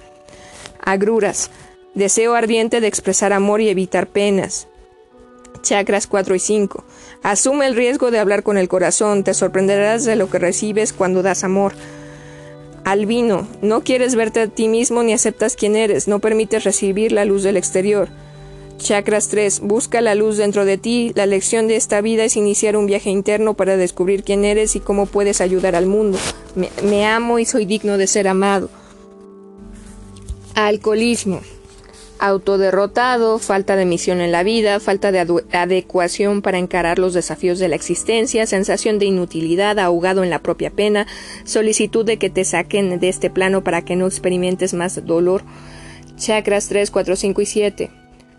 [0.81, 1.51] agruras,
[1.95, 4.69] deseo ardiente de expresar amor y evitar penas.
[5.63, 6.85] Chakras 4 y 5.
[7.23, 11.23] Asume el riesgo de hablar con el corazón, te sorprenderás de lo que recibes cuando
[11.23, 11.73] das amor.
[12.85, 17.25] Albino, no quieres verte a ti mismo ni aceptas quién eres, no permites recibir la
[17.25, 18.09] luz del exterior.
[18.77, 19.61] Chakras 3.
[19.61, 21.13] Busca la luz dentro de ti.
[21.15, 24.81] La lección de esta vida es iniciar un viaje interno para descubrir quién eres y
[24.81, 26.19] cómo puedes ayudar al mundo.
[26.55, 28.69] Me, me amo y soy digno de ser amado.
[30.55, 31.40] Alcoholismo.
[32.21, 35.19] Autoderrotado, falta de misión en la vida, falta de
[35.53, 40.71] adecuación para encarar los desafíos de la existencia, sensación de inutilidad, ahogado en la propia
[40.71, 41.09] pena,
[41.43, 45.43] solicitud de que te saquen de este plano para que no experimentes más dolor.
[46.17, 47.90] Chakras 3, 4, 5 y 7.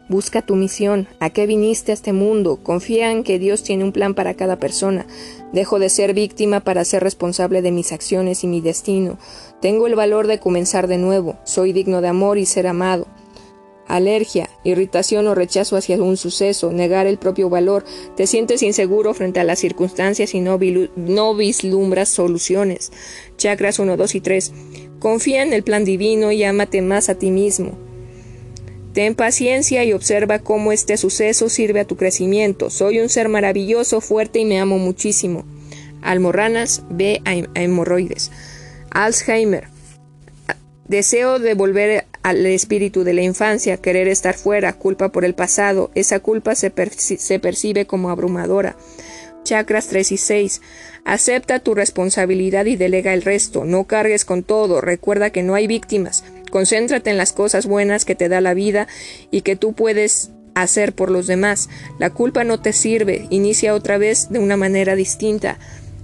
[0.08, 1.08] Busca tu misión.
[1.19, 2.58] ¿A qué viniste a este mundo?
[2.63, 5.06] Confía en que Dios tiene un plan para cada persona.
[5.56, 9.18] Dejo de ser víctima para ser responsable de mis acciones y mi destino.
[9.62, 11.38] Tengo el valor de comenzar de nuevo.
[11.46, 13.08] Soy digno de amor y ser amado.
[13.88, 17.86] Alergia, irritación o rechazo hacia un suceso, negar el propio valor,
[18.18, 22.91] te sientes inseguro frente a las circunstancias y no, vislumbras soluciones.
[23.38, 24.54] Chakras 1, 2 y 3.
[25.00, 27.78] Confía en el plan divino y ámate más a ti mismo.
[28.95, 32.69] Ten paciencia y observa cómo este suceso sirve a tu crecimiento.
[32.69, 35.43] Soy un ser maravilloso, fuerte y me amo muchísimo.
[36.01, 38.31] Almorranas, ve a hemorroides.
[38.91, 39.67] Alzheimer.
[40.88, 45.91] Deseo de volver al espíritu de la infancia, querer estar fuera, culpa por el pasado.
[45.93, 48.77] Esa culpa se, se percibe como abrumadora.
[49.43, 50.62] Chakras 3 y 6.
[51.03, 53.65] Acepta tu responsabilidad y delega el resto.
[53.65, 54.79] No cargues con todo.
[54.79, 56.23] Recuerda que no hay víctimas.
[56.56, 58.88] Concéntrate en las cosas buenas que te da la vida
[59.30, 61.68] y que tú puedes hacer por los demás.
[62.00, 63.28] La culpa no te sirve.
[63.30, 65.60] Inicia otra vez de una manera distinta.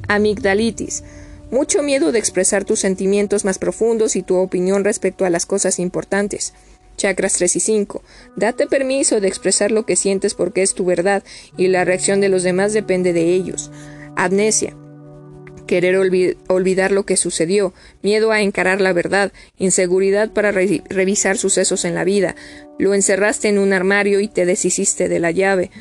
[0.09, 1.05] Amigdalitis.
[1.51, 5.79] Mucho miedo de expresar tus sentimientos más profundos y tu opinión respecto a las cosas
[5.79, 6.53] importantes.
[6.97, 8.03] Chakras 3 y 5.
[8.35, 11.23] Date permiso de expresar lo que sientes porque es tu verdad
[11.55, 13.71] y la reacción de los demás depende de ellos.
[14.17, 14.75] Amnesia.
[15.71, 21.95] Querer olvidar lo que sucedió, miedo a encarar la verdad, inseguridad para revisar sucesos en
[21.95, 22.35] la vida.
[22.77, 25.71] Lo encerraste en un armario y te deshiciste de la llave.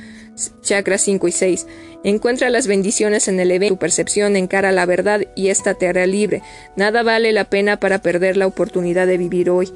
[0.62, 1.66] Chakras 5 y 6.
[2.04, 6.06] Encuentra las bendiciones en el evento, tu percepción encara la verdad y ésta te hará
[6.06, 6.40] libre.
[6.76, 9.72] Nada vale la pena para perder la oportunidad de vivir hoy.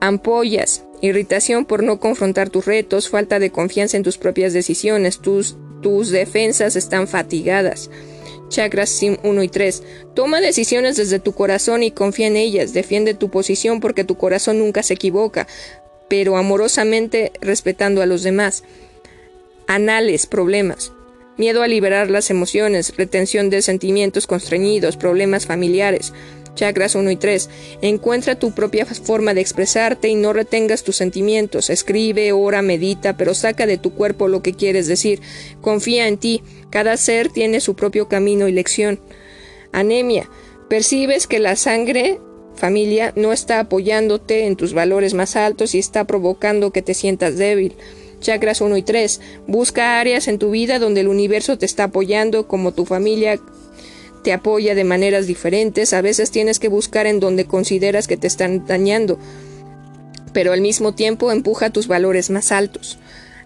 [0.00, 5.58] Ampollas, irritación por no confrontar tus retos, falta de confianza en tus propias decisiones, tus,
[5.82, 7.90] tus defensas están fatigadas.
[8.48, 9.82] Chakras 1 y 3.
[10.14, 12.72] Toma decisiones desde tu corazón y confía en ellas.
[12.72, 15.46] Defiende tu posición porque tu corazón nunca se equivoca,
[16.08, 18.64] pero amorosamente respetando a los demás.
[19.66, 20.92] Anales, problemas.
[21.36, 26.12] Miedo a liberar las emociones, retención de sentimientos constreñidos, problemas familiares
[26.56, 27.48] chakras 1 y 3.
[27.82, 31.70] Encuentra tu propia forma de expresarte y no retengas tus sentimientos.
[31.70, 35.20] Escribe, ora, medita, pero saca de tu cuerpo lo que quieres decir.
[35.60, 36.42] Confía en ti.
[36.70, 38.98] Cada ser tiene su propio camino y lección.
[39.70, 40.28] Anemia.
[40.68, 42.18] Percibes que la sangre
[42.56, 47.36] familia no está apoyándote en tus valores más altos y está provocando que te sientas
[47.36, 47.76] débil.
[48.20, 49.20] Chakras 1 y 3.
[49.46, 53.38] Busca áreas en tu vida donde el universo te está apoyando, como tu familia,
[54.22, 58.26] te apoya de maneras diferentes, a veces tienes que buscar en donde consideras que te
[58.26, 59.18] están dañando,
[60.32, 62.98] pero al mismo tiempo empuja tus valores más altos.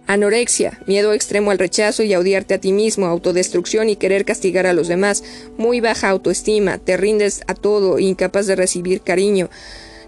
[0.07, 4.67] Anorexia, miedo extremo al rechazo y a odiarte a ti mismo, autodestrucción y querer castigar
[4.67, 5.23] a los demás,
[5.57, 9.51] muy baja autoestima, te rindes a todo, incapaz de recibir cariño,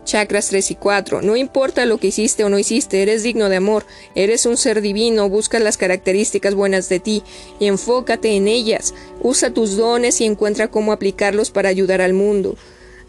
[0.04, 1.22] Chakras 3 y 4.
[1.22, 3.84] No importa lo que hiciste o no hiciste, eres digno de amor,
[4.14, 7.22] eres un ser divino, busca las características buenas de ti
[7.60, 8.94] y enfócate en ellas.
[9.20, 12.56] Usa tus dones y encuentra cómo aplicarlos para ayudar al mundo.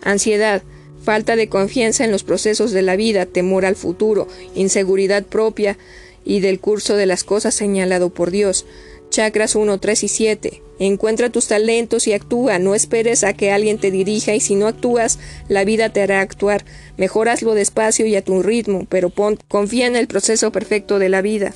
[0.03, 0.61] Ansiedad,
[1.03, 5.77] falta de confianza en los procesos de la vida, temor al futuro, inseguridad propia
[6.25, 8.65] y del curso de las cosas señalado por Dios.
[9.13, 10.63] Chakras 1, 3 y 7.
[10.79, 14.65] Encuentra tus talentos y actúa, no esperes a que alguien te dirija y si no
[14.65, 16.65] actúas, la vida te hará actuar.
[16.97, 19.13] Mejor hazlo despacio y a tu ritmo, pero
[19.47, 21.53] confía en el proceso perfecto de la vida.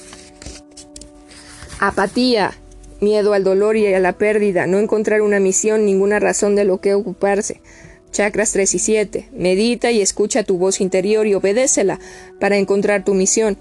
[1.80, 2.54] Apatía,
[3.02, 6.80] miedo al dolor y a la pérdida, no encontrar una misión, ninguna razón de lo
[6.80, 7.62] que ocuparse.
[8.12, 9.30] Chakras 3 y 7.
[9.34, 12.00] Medita y escucha tu voz interior y obedécela
[12.40, 13.58] para encontrar tu misión.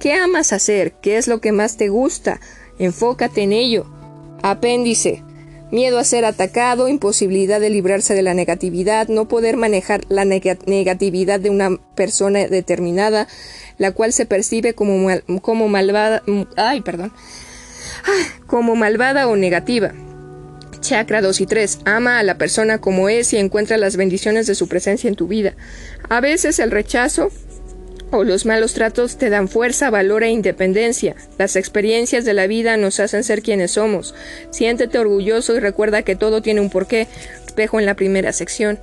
[0.00, 0.94] ¿Qué amas hacer?
[1.00, 2.40] ¿Qué es lo que más te gusta?
[2.78, 3.86] Enfócate en ello.
[4.42, 5.22] Apéndice.
[5.72, 11.40] Miedo a ser atacado, imposibilidad de librarse de la negatividad, no poder manejar la negatividad
[11.40, 13.26] de una persona determinada,
[13.76, 15.08] la cual se percibe como,
[15.42, 16.22] como malvada,
[16.56, 17.12] ay, perdón,
[18.46, 19.92] como malvada o negativa.
[20.80, 21.78] Chakra 2 y 3.
[21.84, 25.26] Ama a la persona como es y encuentra las bendiciones de su presencia en tu
[25.26, 25.56] vida.
[26.08, 27.32] A veces el rechazo
[28.10, 31.16] o los malos tratos te dan fuerza, valor e independencia.
[31.38, 34.14] Las experiencias de la vida nos hacen ser quienes somos.
[34.50, 37.08] Siéntete orgulloso y recuerda que todo tiene un porqué.
[37.46, 38.78] Espejo en la primera sección.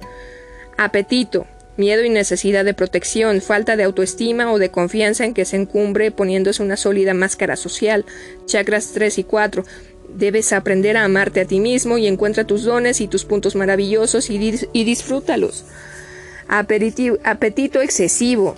[0.77, 1.47] Apetito.
[1.75, 6.11] Miedo y necesidad de protección, falta de autoestima o de confianza en que se encumbre
[6.11, 8.05] poniéndose una sólida máscara social.
[8.45, 9.65] Chakras 3 y 4.
[10.09, 14.29] Debes aprender a amarte a ti mismo y encuentra tus dones y tus puntos maravillosos
[14.29, 15.65] y, y disfrútalos.
[16.47, 18.55] apetito excesivo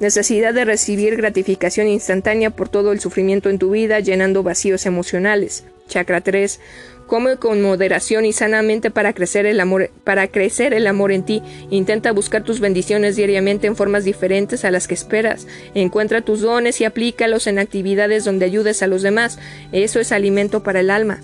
[0.00, 5.64] necesidad de recibir gratificación instantánea por todo el sufrimiento en tu vida, llenando vacíos emocionales.
[5.88, 6.60] Chakra 3.
[7.06, 11.42] Come con moderación y sanamente para crecer el amor, para crecer el amor en ti.
[11.70, 15.46] Intenta buscar tus bendiciones diariamente en formas diferentes a las que esperas.
[15.74, 19.38] Encuentra tus dones y aplícalos en actividades donde ayudes a los demás.
[19.70, 21.20] Eso es alimento para el alma.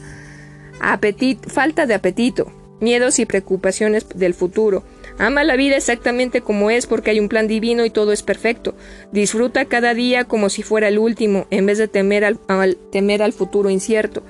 [1.48, 4.84] falta de apetito, miedos y preocupaciones del futuro.
[5.18, 8.74] Ama la vida exactamente como es porque hay un plan divino y todo es perfecto.
[9.12, 12.38] Disfruta cada día como si fuera el último, en vez de temer al,
[12.90, 14.22] temer al futuro incierto.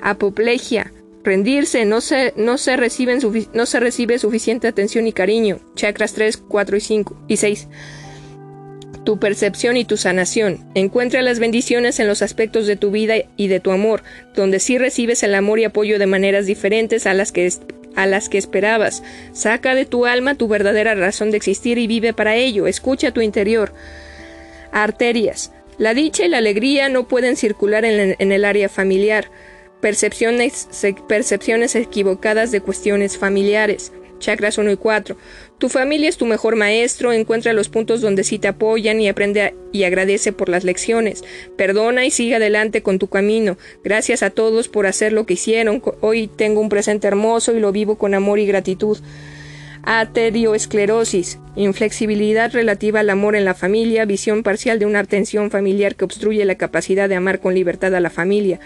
[0.00, 0.92] Apoplegia.
[1.24, 5.58] Rendirse, no se, no, se no se recibe suficiente atención y cariño.
[5.74, 7.68] Chakras 3, 4 y 5 y 6
[9.08, 10.66] tu percepción y tu sanación.
[10.74, 14.02] Encuentra las bendiciones en los aspectos de tu vida y de tu amor,
[14.34, 17.50] donde sí recibes el amor y apoyo de maneras diferentes a las que
[17.98, 19.02] a las que esperabas.
[19.32, 22.68] Saca de tu alma tu verdadera razón de existir y vive para ello.
[22.68, 23.72] Escucha tu interior.
[24.70, 25.50] Arterias.
[25.78, 29.28] La dicha y la alegría no pueden circular en, el área familiar.
[29.80, 30.68] Percepciones,
[31.08, 33.92] percepciones equivocadas de cuestiones familiares.
[34.20, 35.16] Chakras 1 y 4.
[35.58, 39.54] Tu familia es tu mejor maestro, encuentra los puntos donde sí te apoyan y aprende
[39.72, 41.24] y agradece por las lecciones.
[41.56, 43.58] Perdona y sigue adelante con tu camino.
[43.82, 45.82] Gracias a todos por hacer lo que hicieron.
[46.00, 48.98] Hoy tengo un presente hermoso y lo vivo con amor y gratitud.
[49.82, 56.04] Aterioesclerosis, inflexibilidad relativa al amor en la familia, visión parcial de una atención familiar que
[56.04, 58.60] obstruye la capacidad de amar con libertad a la familia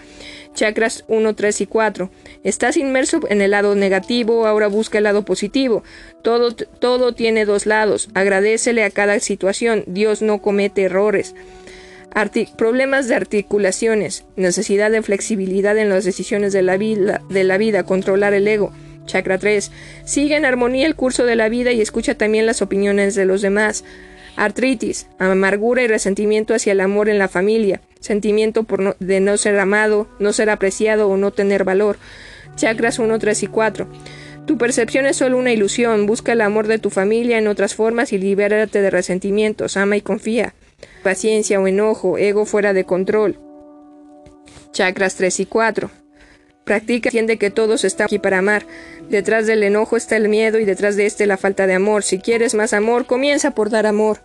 [0.53, 2.09] chakras 1, 3 y 4.
[2.43, 5.83] Estás inmerso en el lado negativo, ahora busca el lado positivo.
[6.21, 8.09] Todo, todo tiene dos lados.
[8.13, 9.83] Agradecele a cada situación.
[9.87, 11.35] Dios no comete errores.
[12.57, 17.83] problemas de articulaciones, necesidad de flexibilidad en las decisiones de la, vida, de la vida,
[17.83, 18.71] controlar el ego.
[19.05, 19.71] Chakra 3.
[20.05, 23.41] Sigue en armonía el curso de la vida y escucha también las opiniones de los
[23.41, 23.83] demás.
[24.35, 28.65] Artritis, amargura y resentimiento hacia el amor en la familia, sentimiento
[28.99, 31.97] de no ser amado, no ser apreciado o no tener valor.
[32.55, 33.87] Chakras 1, 3 y 4.
[34.45, 38.11] Tu percepción es solo una ilusión, busca el amor de tu familia en otras formas
[38.11, 40.53] y libérate de resentimientos, ama y confía.
[41.01, 43.39] Paciencia o enojo, ego fuera de control.
[44.71, 46.02] Chakras 3 y 4.
[46.63, 48.65] Practica, entiende que todos están aquí para amar.
[49.09, 52.03] Detrás del enojo está el miedo y detrás de este la falta de amor.
[52.03, 54.19] Si quieres más amor, comienza por dar amor.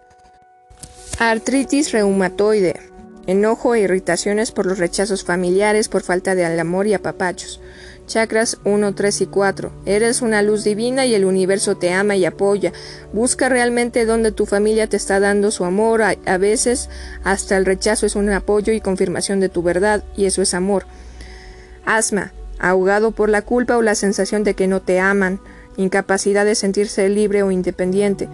[1.18, 2.78] Artritis reumatoide.
[3.26, 7.61] Enojo e irritaciones por los rechazos familiares, por falta de amor y apapachos.
[8.07, 9.72] Chakras 1, 3 y 4.
[9.84, 12.72] Eres una luz divina y el universo te ama y apoya.
[13.12, 16.03] Busca realmente donde tu familia te está dando su amor.
[16.03, 16.89] a veces
[17.24, 20.86] hasta el rechazo es un apoyo y confirmación de tu verdad, y eso es amor.
[21.89, 25.41] Asma, ahogado por la culpa o la sensación de que no te aman,
[25.78, 28.28] incapacidad de sentirse libre o independiente.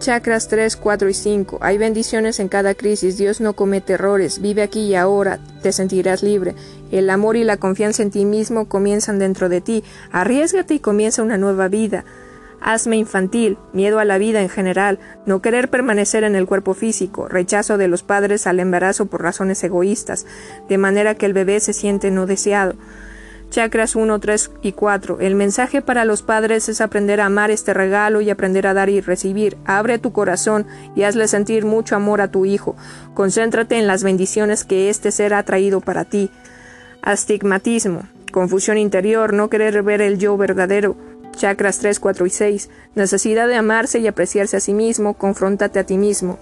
[0.00, 1.58] Chakras 3, 4 y 5.
[1.62, 3.16] Hay bendiciones en cada crisis.
[3.16, 4.40] Dios no comete errores.
[4.40, 5.38] Vive aquí y ahora.
[5.62, 6.54] Te sentirás libre.
[6.90, 9.84] El amor y la confianza en ti mismo comienzan dentro de ti.
[10.12, 12.04] Arriesgate y comienza una nueva vida
[12.60, 17.28] asma infantil, miedo a la vida en general, no querer permanecer en el cuerpo físico,
[17.28, 20.26] rechazo de los padres al embarazo por razones egoístas,
[20.68, 22.74] de manera que el bebé se siente no deseado.
[23.50, 25.18] Chakras 1, 3 y 4.
[25.20, 28.88] El mensaje para los padres es aprender a amar este regalo y aprender a dar
[28.88, 29.56] y recibir.
[29.64, 32.76] Abre tu corazón y hazle sentir mucho amor a tu hijo.
[33.12, 36.30] Concéntrate en las bendiciones que este ser ha traído para ti.
[37.02, 38.04] Astigmatismo.
[38.30, 40.96] Confusión interior, no querer ver el yo verdadero,
[41.36, 42.70] Chakras 3, 4 y 6.
[42.94, 45.14] Necesidad de amarse y apreciarse a sí mismo.
[45.14, 46.38] Confróntate a ti mismo.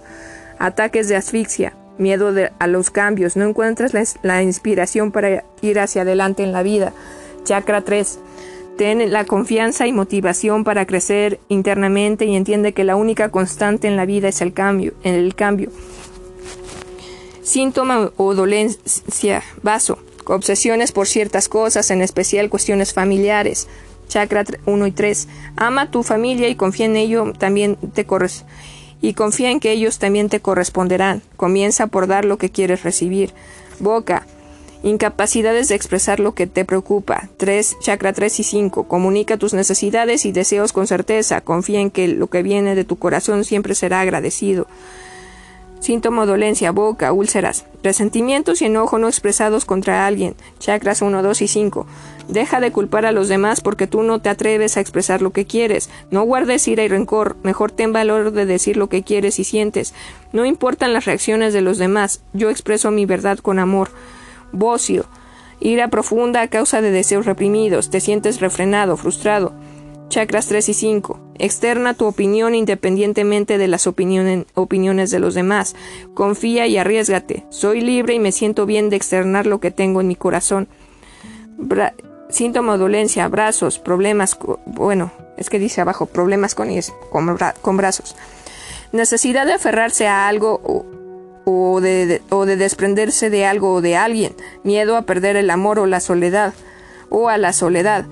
[0.57, 1.73] Ataques de asfixia.
[1.97, 3.35] Miedo a los cambios.
[3.35, 6.93] No encuentras la, inspiración para ir hacia adelante en la vida.
[7.43, 8.19] Chakra 3.
[8.77, 13.97] Ten la confianza y motivación para crecer internamente y entiende que la única constante en
[13.97, 14.93] la vida es el cambio.
[15.03, 15.71] En el cambio.
[17.41, 19.43] Síntoma o dolencia.
[19.63, 19.99] Vaso.
[20.25, 23.67] Obsesiones por ciertas cosas, en especial cuestiones familiares
[24.09, 25.27] chakra 1 y 3.
[25.55, 28.05] Ama a tu familia y confía en ello también te
[29.01, 31.21] y confía en que ellos también te corresponderán.
[31.37, 33.33] Comienza por dar lo que quieres recibir.
[33.79, 34.27] Boca.
[34.81, 37.29] Incapacidades de expresar lo que te preocupa.
[37.37, 38.87] 3, chakra 3 y 5.
[38.87, 41.41] Comunica tus necesidades y deseos con certeza.
[41.41, 44.67] Confía en que lo que viene de tu corazón siempre será agradecido.
[45.79, 50.35] Síntoma dolencia, boca, úlceras, resentimientos y enojo no expresados contra alguien.
[50.59, 51.85] Chakras 1, 2 y 5.
[52.29, 55.45] Deja de culpar a los demás porque tú no te atreves a expresar lo que
[55.45, 55.89] quieres.
[56.11, 57.37] No guardes ira y rencor.
[57.41, 59.95] Mejor ten valor de decir lo que quieres y sientes.
[60.31, 62.21] No importan las reacciones de los demás.
[62.33, 63.89] Yo expreso mi verdad con amor.
[64.51, 65.05] Bocio.
[65.59, 67.89] Ira profunda a causa de deseos reprimidos.
[67.89, 69.53] Te sientes refrenado, frustrado.
[70.09, 71.19] Chakras 3 y 5.
[71.39, 75.75] Externa tu opinión independientemente de las opiniones de los demás.
[76.13, 77.45] Confía y arriesgate.
[77.49, 80.67] Soy libre y me siento bien de externar lo que tengo en mi corazón.
[82.29, 86.69] Síntoma dolencia, brazos, problemas, bueno, es que dice abajo, problemas con,
[87.61, 88.15] con, brazos.
[88.91, 90.85] Necesidad de aferrarse a algo
[91.45, 94.35] o de, o de desprenderse de algo o de alguien.
[94.63, 96.53] Miedo a perder el amor o la soledad
[97.09, 98.05] o a la soledad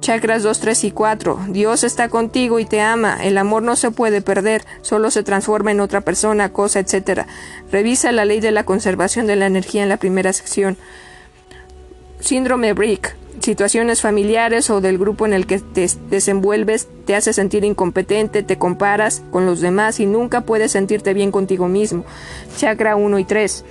[0.00, 1.40] Chakras 2, 3 y 4.
[1.48, 3.18] Dios está contigo y te ama.
[3.22, 7.26] El amor no se puede perder, solo se transforma en otra persona, cosa, etc.
[7.70, 10.78] Revisa la ley de la conservación de la energía en la primera sección.
[12.20, 13.16] Síndrome Brick.
[13.40, 18.58] Situaciones familiares o del grupo en el que te desenvuelves te hace sentir incompetente, te
[18.58, 22.04] comparas con los demás y nunca puedes sentirte bien contigo mismo.
[22.58, 23.64] Chakra 1 y 3.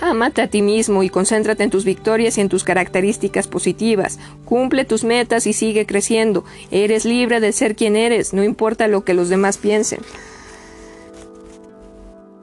[0.00, 4.20] Ámate a ti mismo y concéntrate en tus victorias y en tus características positivas.
[4.44, 6.44] Cumple tus metas y sigue creciendo.
[6.70, 10.00] Eres libre de ser quien eres, no importa lo que los demás piensen.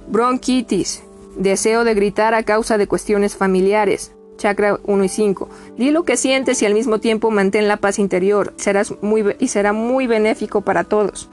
[0.10, 1.04] Bronquitis.
[1.38, 4.12] Deseo de gritar a causa de cuestiones familiares.
[4.38, 5.50] Chakra 1 y 5.
[5.78, 8.54] Di lo que sientes y al mismo tiempo mantén la paz interior.
[8.58, 11.30] Serás muy, y será muy benéfico para todos.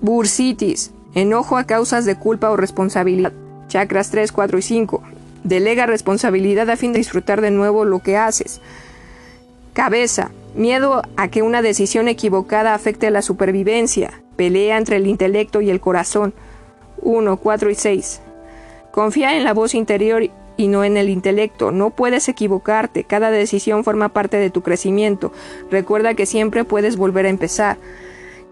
[0.00, 0.92] Bursitis.
[1.14, 3.32] Enojo a causas de culpa o responsabilidad.
[3.68, 5.02] Chakras 3, 4 y 5.
[5.44, 8.60] Delega responsabilidad a fin de disfrutar de nuevo lo que haces.
[9.72, 10.30] Cabeza.
[10.54, 14.22] Miedo a que una decisión equivocada afecte a la supervivencia.
[14.36, 16.34] Pelea entre el intelecto y el corazón.
[17.02, 18.20] 1, 4 y 6.
[18.90, 20.22] Confía en la voz interior
[20.56, 21.70] y no en el intelecto.
[21.70, 23.04] No puedes equivocarte.
[23.04, 25.32] Cada decisión forma parte de tu crecimiento.
[25.70, 27.78] Recuerda que siempre puedes volver a empezar.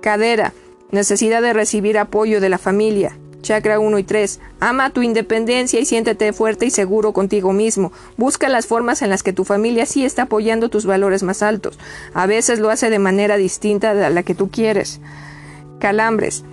[0.01, 0.53] Cadera.
[0.91, 3.17] Necesidad de recibir apoyo de la familia.
[3.45, 4.41] Chakra 1 y 3.
[4.59, 7.93] Ama tu independencia y siéntete fuerte y seguro contigo mismo.
[8.17, 11.79] Busca las formas en las que tu familia sí está apoyando tus valores más altos.
[12.15, 15.01] A veces lo hace de manera distinta a la que tú quieres.
[15.79, 16.45] Calambres.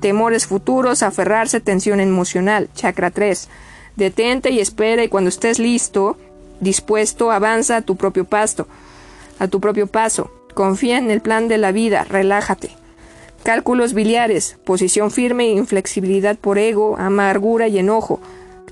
[0.00, 2.68] temores futuros, aferrarse, tensión emocional.
[2.74, 3.48] Chakra 3.
[3.96, 6.16] Detente y espera y cuando estés listo,
[6.60, 8.66] dispuesto, avanza a tu propio pasto,
[9.38, 10.30] a tu propio paso.
[10.54, 12.70] Confía en el plan de la vida, relájate.
[13.42, 18.20] Cálculos biliares, posición firme e inflexibilidad por ego, amargura y enojo.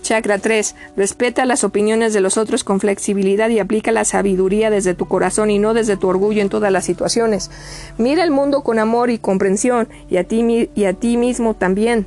[0.03, 0.75] Chakra 3.
[0.97, 5.51] Respeta las opiniones de los otros con flexibilidad y aplica la sabiduría desde tu corazón
[5.51, 7.51] y no desde tu orgullo en todas las situaciones.
[7.99, 12.07] Mira el mundo con amor y comprensión y a ti, y a ti mismo también.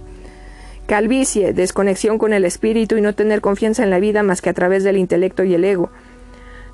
[0.88, 4.54] Calvicie, desconexión con el espíritu y no tener confianza en la vida más que a
[4.54, 5.90] través del intelecto y el ego.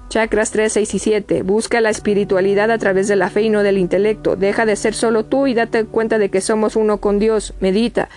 [0.10, 1.42] Chakras 3, 6 y 7.
[1.44, 4.36] Busca la espiritualidad a través de la fe y no del intelecto.
[4.36, 7.54] Deja de ser solo tú y date cuenta de que somos uno con Dios.
[7.60, 8.10] Medita.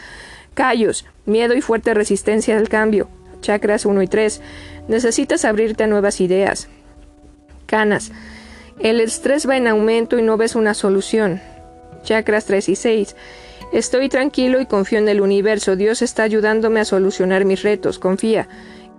[0.55, 1.05] Callos.
[1.27, 3.09] Miedo y fuerte resistencia al cambio.
[3.43, 4.41] Chakras 1 y 3.
[4.89, 6.69] Necesitas abrirte a nuevas ideas.
[7.67, 8.11] Canas.
[8.81, 11.43] El estrés va en aumento y no ves una solución.
[12.03, 13.17] Chakras 3 y 6.
[13.73, 15.77] Estoy tranquilo y confío en el universo.
[15.77, 17.99] Dios está ayudándome a solucionar mis retos.
[17.99, 18.49] Confía.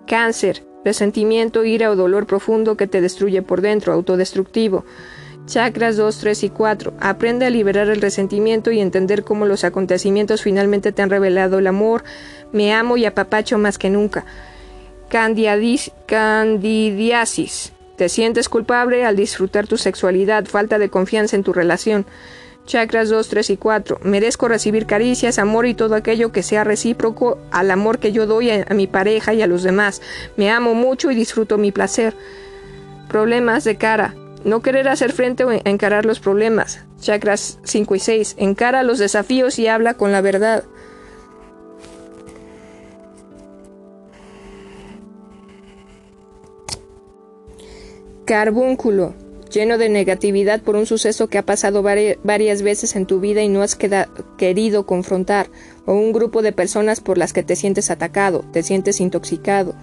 [0.07, 4.85] Cáncer resentimiento, ira o dolor profundo que te destruye por dentro, autodestructivo.
[5.45, 6.93] Chakras 2, 3 y 4.
[6.99, 11.67] Aprende a liberar el resentimiento y entender cómo los acontecimientos finalmente te han revelado el
[11.67, 12.03] amor.
[12.51, 14.25] Me amo y apapacho más que nunca.
[16.07, 17.73] candidiasis.
[17.97, 22.05] Te sientes culpable al disfrutar tu sexualidad, falta de confianza en tu relación.
[22.65, 23.99] Chakras 2, 3 y 4.
[24.03, 28.51] Merezco recibir caricias, amor y todo aquello que sea recíproco al amor que yo doy
[28.51, 30.01] a, mi pareja y a los demás.
[30.37, 32.13] Me amo mucho y disfruto mi placer.
[33.09, 34.15] Problemas de cara.
[34.45, 36.79] No querer hacer frente o encarar los problemas.
[36.99, 38.35] Chakras 5 y 6.
[38.37, 40.63] Encara los desafíos y habla con la verdad.
[48.25, 49.15] Carbúnculo
[49.53, 53.49] lleno de negatividad por un suceso que ha pasado varias veces en tu vida y
[53.49, 53.77] no has
[54.37, 55.49] querido confrontar,
[55.85, 59.75] o un grupo de personas por las que te sientes atacado, te sientes intoxicado.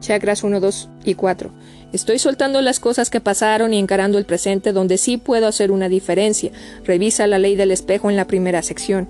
[0.00, 1.50] Chakras 1, 2 y 4.
[1.92, 5.88] Estoy soltando las cosas que pasaron y encarando el presente donde sí puedo hacer una
[5.88, 6.52] diferencia.
[6.84, 9.08] Revisa la ley del espejo en la primera sección.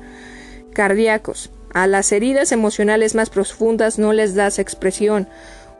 [0.72, 1.50] Cardíacos.
[1.74, 5.28] A las heridas emocionales más profundas no les das expresión.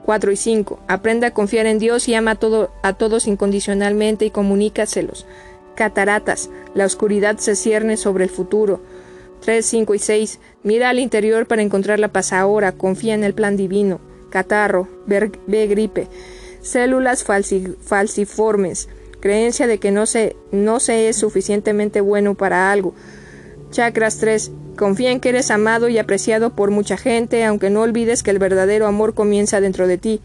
[0.06, 0.78] 4 y 5.
[0.86, 5.26] Aprende a confiar en Dios y ama a, todo, a todos incondicionalmente y comunícaselos.
[5.74, 6.48] Cataratas.
[6.74, 8.80] La oscuridad se cierne sobre el futuro.
[9.40, 10.38] 3, 5 y 6.
[10.62, 12.70] Mira al interior para encontrar la paz ahora.
[12.70, 14.00] Confía en el plan divino.
[14.30, 14.88] Catarro.
[15.06, 16.06] Ve gripe.
[16.60, 18.88] Células falsiformes.
[19.18, 22.94] Creencia de que no se, no se es suficientemente bueno para algo.
[23.70, 24.52] Chakras 3.
[24.76, 28.38] Confía en que eres amado y apreciado por mucha gente, aunque no olvides que el
[28.38, 30.20] verdadero amor comienza dentro de ti.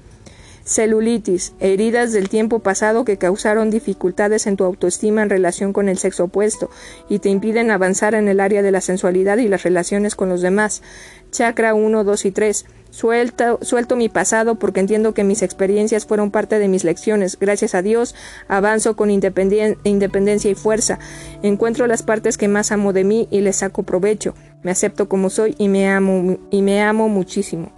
[0.63, 5.97] Celulitis, heridas del tiempo pasado que causaron dificultades en tu autoestima en relación con el
[5.97, 6.69] sexo opuesto
[7.09, 10.41] y te impiden avanzar en el área de la sensualidad y las relaciones con los
[10.41, 10.83] demás.
[11.31, 12.65] Chakra 1, 2 y 3.
[12.91, 17.37] Suelto, suelto mi pasado porque entiendo que mis experiencias fueron parte de mis lecciones.
[17.39, 18.15] Gracias a Dios,
[18.49, 20.99] avanzo con independencia y fuerza.
[21.41, 24.35] Encuentro las partes que más amo de mí y les saco provecho.
[24.61, 27.71] Me acepto como soy y me amo, y me amo muchísimo.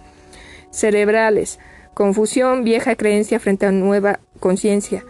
[0.72, 1.60] Cerebrales.
[1.94, 5.04] Confusión, vieja creencia frente a nueva conciencia.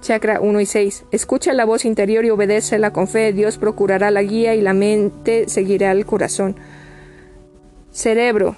[0.00, 1.04] Chakra 1 y 6.
[1.12, 3.34] Escucha la voz interior y obedécela con fe.
[3.34, 6.56] Dios procurará la guía y la mente seguirá el corazón.
[7.94, 8.56] Cerebro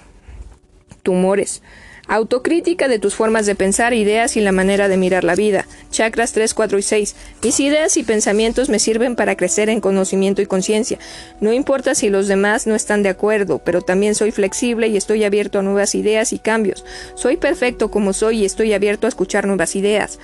[1.07, 1.61] tumores.
[2.09, 5.65] Autocrítica de tus formas de pensar, ideas y la manera de mirar la vida.
[5.89, 7.15] Chakras 3, 4 y 6.
[7.43, 10.99] Mis ideas y pensamientos me sirven para crecer en conocimiento y conciencia.
[11.39, 15.23] No importa si los demás no están de acuerdo, pero también soy flexible y estoy
[15.23, 16.83] abierto a nuevas ideas y cambios.
[17.15, 20.19] Soy perfecto como soy y estoy abierto a escuchar nuevas ideas.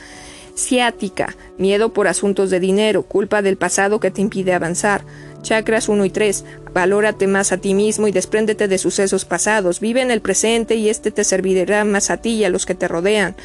[0.57, 5.05] Ciática, miedo por asuntos de dinero, culpa del pasado que te impide avanzar.
[5.43, 6.45] Chakras 1 y 3.
[6.73, 9.79] Valórate más a ti mismo y despréndete de sucesos pasados.
[9.79, 12.73] Vive en el presente y este te servirá más a ti y a los que
[12.73, 13.35] te rodean.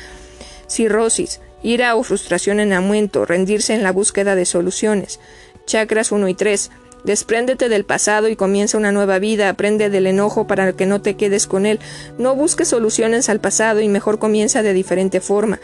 [0.68, 1.40] Cirrosis.
[1.62, 3.26] Ira o frustración en aumento.
[3.26, 5.20] Rendirse en la búsqueda de soluciones.
[5.66, 6.70] Chakras 1 y 3.
[7.04, 9.48] Despréndete del pasado y comienza una nueva vida.
[9.48, 11.80] Aprende del enojo para que no te quedes con él.
[12.16, 15.60] No busques soluciones al pasado y mejor comienza de diferente forma.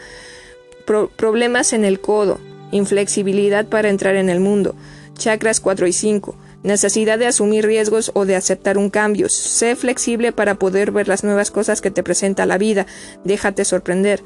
[1.15, 2.39] problemas en el codo.
[2.71, 4.75] Inflexibilidad para entrar en el mundo.
[5.17, 6.35] Chakras 4 y 5.
[6.63, 9.29] Necesidad de asumir riesgos o de aceptar un cambio.
[9.29, 12.85] Sé flexible para poder ver las nuevas cosas que te presenta la vida.
[13.23, 14.21] Déjate sorprender.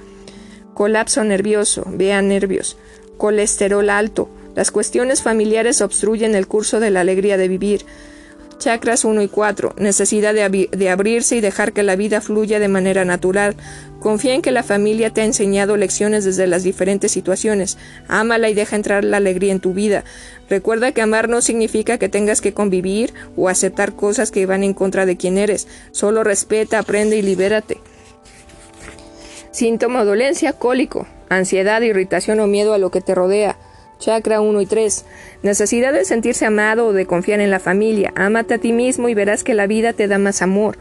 [0.73, 1.83] Colapso nervioso.
[1.87, 2.77] Vea nervios.
[3.17, 4.29] Colesterol alto.
[4.55, 7.85] Las cuestiones familiares obstruyen el curso de la alegría de vivir.
[8.59, 9.75] Chakras 1 y 4.
[9.77, 13.55] Necesidad de, abrirse y dejar que la vida fluya de manera natural.
[14.01, 17.77] Confía en que la familia te ha enseñado lecciones desde las diferentes situaciones.
[18.09, 20.03] Ámala y deja entrar la alegría en tu vida.
[20.49, 24.73] Recuerda que amar no significa que tengas que convivir o aceptar cosas que van en
[24.73, 25.67] contra de quien eres.
[25.91, 27.77] Solo respeta, aprende y libérate.
[29.51, 33.57] Síntoma dolencia, cólico, ansiedad, irritación o miedo a lo que te rodea.
[33.99, 35.05] Chakra 1 y 3.
[35.43, 38.13] Necesidad de sentirse amado o de confiar en la familia.
[38.15, 40.77] Ámate a ti mismo y verás que la vida te da más amor.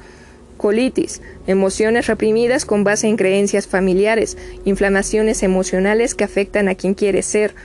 [0.56, 1.20] Colitis.
[1.48, 4.38] Emociones reprimidas con base en creencias familiares.
[4.64, 7.56] Inflamaciones emocionales que afectan a quien quiere ser.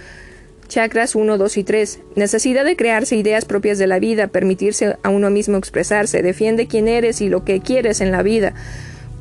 [0.67, 1.99] Chakras 1, 2 y 3.
[2.15, 6.23] Necesidad de crearse ideas propias de la vida, permitirse a uno mismo expresarse.
[6.23, 8.55] Defiende quién eres y lo que quieres en la vida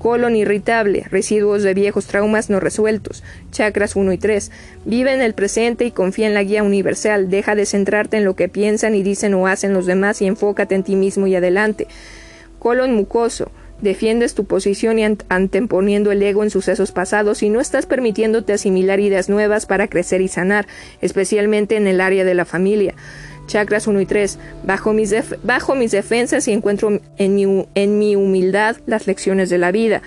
[0.03, 3.23] colon irritable, residuos de viejos traumas no resueltos,
[3.53, 4.51] chakras 1 y 3.
[4.85, 8.35] Vive en el presente y confía en la guía universal, deja de centrarte en lo
[8.35, 11.87] que piensan y dicen o hacen los demás y enfócate en ti mismo y adelante.
[12.59, 17.87] Colon mucoso, defiendes tu posición y anteponiendo el ego en sucesos pasados y no estás
[17.87, 20.67] permitiéndote asimilar ideas nuevas para crecer y sanar,
[21.01, 22.97] especialmente en el área de la familia
[23.47, 28.17] chakras 1 y 3, bajo mis, bajo mis defensas y encuentro en mi, en mi
[28.17, 30.03] humildad las lecciones de la vida.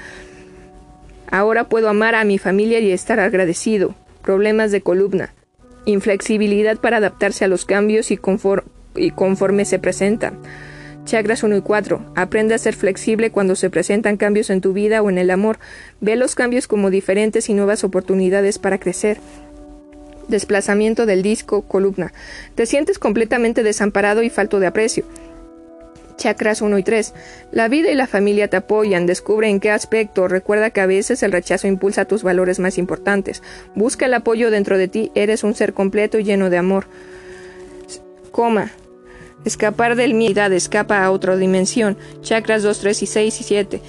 [1.30, 3.96] Ahora puedo amar a mi familia y estar agradecido.
[4.22, 5.34] Problemas de columna.
[5.86, 8.20] Inflexibilidad para adaptarse a los cambios y,
[8.96, 10.40] y conforme se presentan.
[11.06, 12.14] Chakras 1 y 4.
[12.16, 15.60] Aprende a ser flexible cuando se presentan cambios en tu vida o en el amor.
[16.02, 19.20] Ve los cambios como diferentes y nuevas oportunidades para crecer
[20.28, 22.14] desplazamiento del disco, columna.
[22.56, 25.06] Te sientes completamente desamparado y falto de aprecio.
[26.18, 27.14] Chakras 1 y 3.
[27.52, 31.24] La vida y la familia te apoyan, descubre en qué aspecto, recuerda que a veces
[31.24, 33.44] el rechazo impulsa tus valores más importantes.
[33.76, 36.88] Busca el apoyo dentro de ti, eres un ser completo y lleno de amor.
[38.32, 38.72] Coma.
[39.44, 41.98] Escapar del miedo, escapa a otra dimensión.
[42.22, 43.82] Chakras 2, 3 y 6 y 7.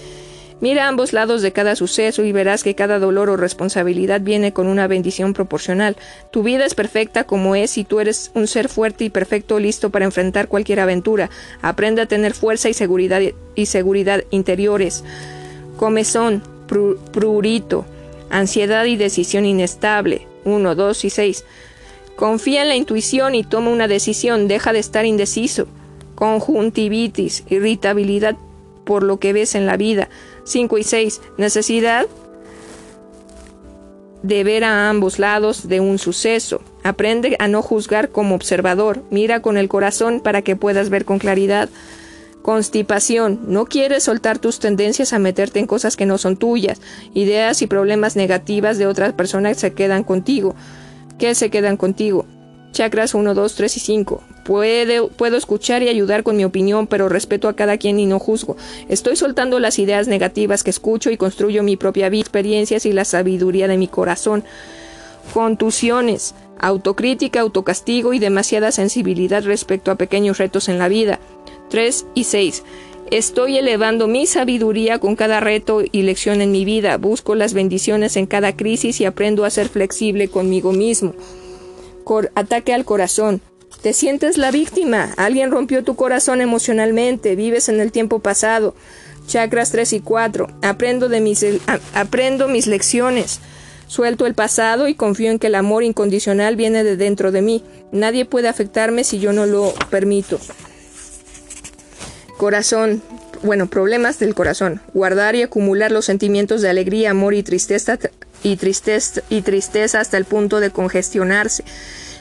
[0.58, 4.68] Mira ambos lados de cada suceso y verás que cada dolor o responsabilidad viene con
[4.68, 5.96] una bendición proporcional.
[6.30, 9.90] Tu vida es perfecta como es y tú eres un ser fuerte y perfecto listo
[9.90, 11.28] para enfrentar cualquier aventura.
[11.60, 13.20] Aprende a tener fuerza y seguridad
[13.54, 15.04] y seguridad interiores.
[15.76, 16.42] Comezón,
[17.12, 17.84] prurito,
[18.30, 20.26] ansiedad y decisión inestable.
[20.44, 21.44] 1, 2 y 6.
[22.16, 25.66] Confía en la intuición y toma una decisión, deja de estar indeciso.
[26.14, 28.36] Conjuntivitis, irritabilidad
[28.86, 30.08] por lo que ves en la vida.
[30.46, 31.20] 5 y 6.
[31.36, 32.06] Necesidad
[34.22, 36.62] de ver a ambos lados de un suceso.
[36.82, 39.02] Aprende a no juzgar como observador.
[39.10, 41.68] Mira con el corazón para que puedas ver con claridad.
[42.42, 43.40] Constipación.
[43.48, 46.80] No quieres soltar tus tendencias a meterte en cosas que no son tuyas.
[47.12, 50.54] Ideas y problemas negativas de otras personas se quedan contigo.
[51.18, 52.26] ¿Qué se quedan contigo?
[52.76, 54.22] Chakras 1, 2, 3 y 5.
[54.44, 58.58] puedo escuchar y ayudar con mi opinión, pero respeto a cada quien y no juzgo.
[58.90, 63.06] Estoy soltando las ideas negativas que escucho y construyo mi propia vida, experiencias y la
[63.06, 64.44] sabiduría de mi corazón.
[65.32, 71.18] Contusiones, autocrítica, autocastigo y demasiada sensibilidad respecto a pequeños retos en la vida.
[71.70, 72.62] 3 y 6.
[73.10, 76.98] Estoy elevando mi sabiduría con cada reto y lección en mi vida.
[76.98, 81.14] Busco las bendiciones en cada crisis y aprendo a ser flexible conmigo mismo
[82.34, 83.40] ataque al corazón.
[83.82, 85.12] Te sientes la víctima.
[85.16, 87.36] Alguien rompió tu corazón emocionalmente.
[87.36, 88.74] Vives en el tiempo pasado.
[89.26, 90.48] Chakras 3 y 4.
[90.62, 91.44] Aprendo, de mis,
[91.94, 93.40] aprendo mis lecciones.
[93.88, 97.62] Suelto el pasado y confío en que el amor incondicional viene de dentro de mí.
[97.92, 100.40] Nadie puede afectarme si yo no lo permito.
[102.36, 103.02] Corazón,
[103.42, 104.80] bueno, problemas del corazón.
[104.92, 107.98] Guardar y acumular los sentimientos de alegría, amor y tristeza
[108.46, 111.64] y tristeza, y tristeza hasta el punto de congestionarse.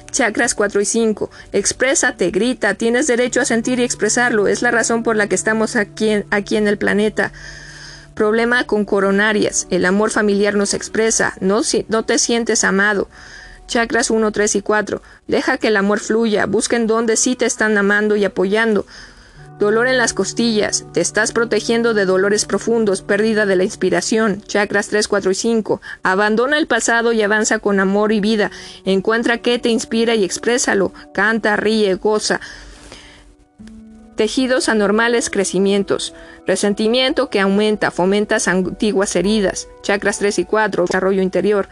[0.10, 1.30] Chakras 4 y 5.
[1.52, 4.48] Exprésate, grita, tienes derecho a sentir y expresarlo.
[4.48, 7.32] Es la razón por la que estamos aquí en, aquí en el planeta.
[8.16, 9.68] Problema con coronarias.
[9.70, 11.36] El amor familiar no se expresa.
[11.42, 13.08] No, no te sientes amado.
[13.68, 15.02] Chakras 1, 3 y 4.
[15.28, 16.48] Deja que el amor fluya.
[16.48, 18.88] Busquen donde sí te están amando y apoyando.
[19.60, 20.86] Dolor en las costillas.
[20.92, 24.42] Te estás protegiendo de dolores profundos, pérdida de la inspiración.
[24.42, 25.82] Chakras 3, 4 y 5.
[26.04, 28.52] Abandona el pasado y avanza con amor y vida.
[28.84, 30.92] Encuentra qué te inspira y exprésalo.
[31.14, 32.42] Canta, ríe, goza.
[34.18, 36.14] Tejidos anormales, crecimientos.
[36.46, 39.70] Resentimiento que aumenta, fomentas antiguas heridas.
[39.84, 40.86] Chakras 3 y 4.
[40.86, 41.70] Desarrollo interior.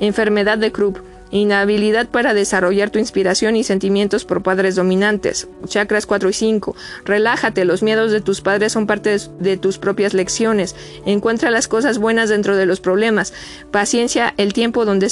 [0.00, 0.98] Enfermedad de Krupp
[1.30, 5.46] Inhabilidad para desarrollar tu inspiración y sentimientos por padres dominantes.
[5.66, 6.76] Chakras 4 y 5.
[7.04, 10.74] Relájate, los miedos de tus padres son parte de tus propias lecciones.
[11.06, 13.32] Encuentra las cosas buenas dentro de los problemas.
[13.70, 15.08] Paciencia, el tiempo donde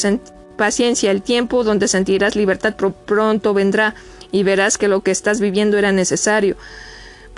[0.57, 3.95] paciencia, el tiempo donde sentirás libertad pronto vendrá
[4.33, 6.57] y verás que lo que estás viviendo era necesario.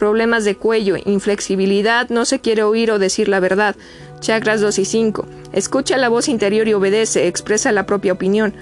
[0.01, 3.77] Problemas de cuello, inflexibilidad, no se quiere oír o decir la verdad.
[4.21, 5.27] Chakras 2 y 5.
[5.53, 8.55] Escucha la voz interior y obedece, expresa la propia opinión.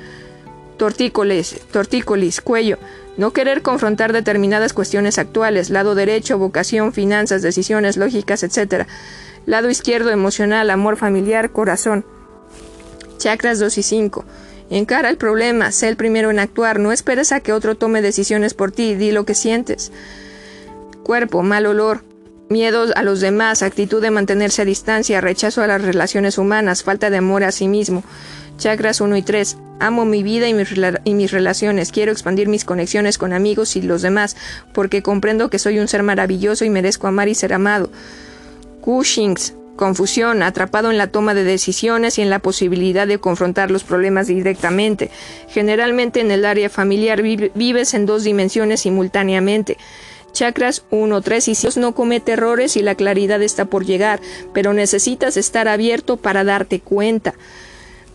[0.78, 2.78] Tortícolis, tortícolis, cuello.
[3.16, 8.88] No querer confrontar determinadas cuestiones actuales, lado derecho, vocación, finanzas, decisiones, lógicas, etc.
[9.46, 12.04] Lado izquierdo, emocional, amor familiar, corazón.
[13.18, 14.24] Chakras 2 y 5.
[14.70, 18.54] Encara el problema, sé el primero en actuar, no esperes a que otro tome decisiones
[18.54, 19.92] por ti, di lo que sientes.
[21.08, 22.02] Cuerpo, mal olor,
[22.50, 27.08] Miedo a los demás, actitud de mantenerse a distancia, rechazo a las relaciones humanas, falta
[27.08, 28.04] de amor a sí mismo.
[28.58, 29.56] Chakras 1 y 3.
[29.80, 30.68] Amo mi vida y mis,
[31.04, 31.92] y mis, relaciones.
[31.92, 34.36] Quiero expandir mis conexiones con amigos y los demás,
[34.74, 37.90] porque comprendo que soy un ser maravilloso y merezco amar y ser amado.
[38.82, 39.54] Cushings.
[39.76, 44.26] Confusión, atrapado en la toma de decisiones y en la posibilidad de confrontar los problemas
[44.26, 45.10] directamente.
[45.48, 49.78] Generalmente en el área familiar vives en dos dimensiones simultáneamente.
[50.38, 54.20] Chakras 1, 3 y Dios no comete errores y la claridad está por llegar,
[54.54, 57.34] pero necesitas estar abierto para darte cuenta.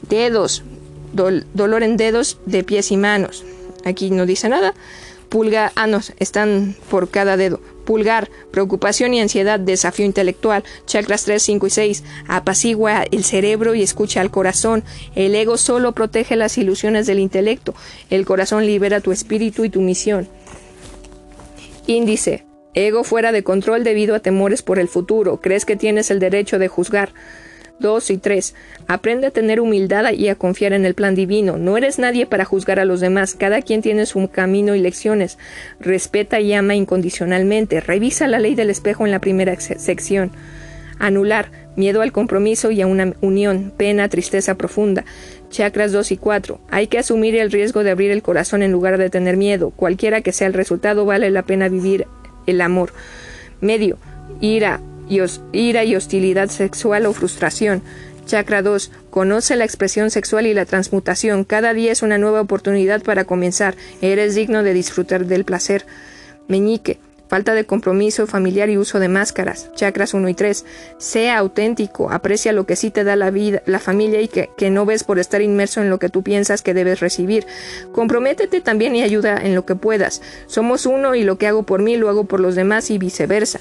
[0.08, 0.64] Dedos,
[1.12, 3.44] dolor en dedos de pies y manos.
[3.84, 4.74] Aquí no dice nada.
[5.28, 7.60] Pulgar, ah, no, están por cada dedo.
[7.84, 10.64] Pulgar, preocupación y ansiedad, desafío intelectual.
[10.86, 12.04] Chakras 3, 5 y 6.
[12.30, 14.86] Apacigua el cerebro y escucha al corazón.
[15.16, 17.76] El ego solo protege las ilusiones del intelecto.
[18.10, 20.30] El corazón libera tu espíritu y tu misión.
[21.88, 22.46] Índice.
[22.74, 25.42] Ego fuera de control debido a temores por el futuro.
[25.42, 27.14] Crees que tienes el derecho de juzgar.
[27.80, 28.56] 2 y 3.
[28.88, 31.58] Aprende a tener humildad y a confiar en el plan divino.
[31.58, 33.36] No eres nadie para juzgar a los demás.
[33.36, 35.38] Cada quien tiene su camino y lecciones.
[35.80, 37.82] Respeta y ama incondicionalmente.
[37.82, 40.32] Revisa la ley del espejo en la primera sección.
[41.00, 41.52] Anular.
[41.76, 43.74] Miedo al compromiso y a una unión.
[43.76, 45.04] Pena, tristeza profunda.
[45.54, 46.60] Chakras 2 y 4.
[46.72, 49.70] Hay que asumir el riesgo de abrir el corazón en lugar de tener miedo.
[49.70, 52.08] Cualquiera que sea el resultado, vale la pena vivir
[52.48, 52.92] el amor.
[53.62, 54.00] Medio.
[54.42, 57.84] Ira y, ira y hostilidad sexual o frustración.
[58.26, 58.92] Chakra 2.
[59.12, 61.44] Conoce la expresión sexual y la transmutación.
[61.44, 63.76] Cada día es una nueva oportunidad para comenzar.
[64.02, 65.86] Eres digno de disfrutar del placer.
[66.48, 66.98] Meñique
[67.34, 69.72] falta de compromiso familiar y uso de máscaras.
[69.74, 70.66] Chakras 1 y 3.
[71.00, 74.70] Sea auténtico, aprecia lo que sí te da la vida, la familia y que, que
[74.70, 77.48] no ves por estar inmerso en lo que tú piensas que debes recibir.
[77.92, 80.22] Comprométete también y ayuda en lo que puedas.
[80.46, 83.60] Somos uno y lo que hago por mí lo hago por los demás y viceversa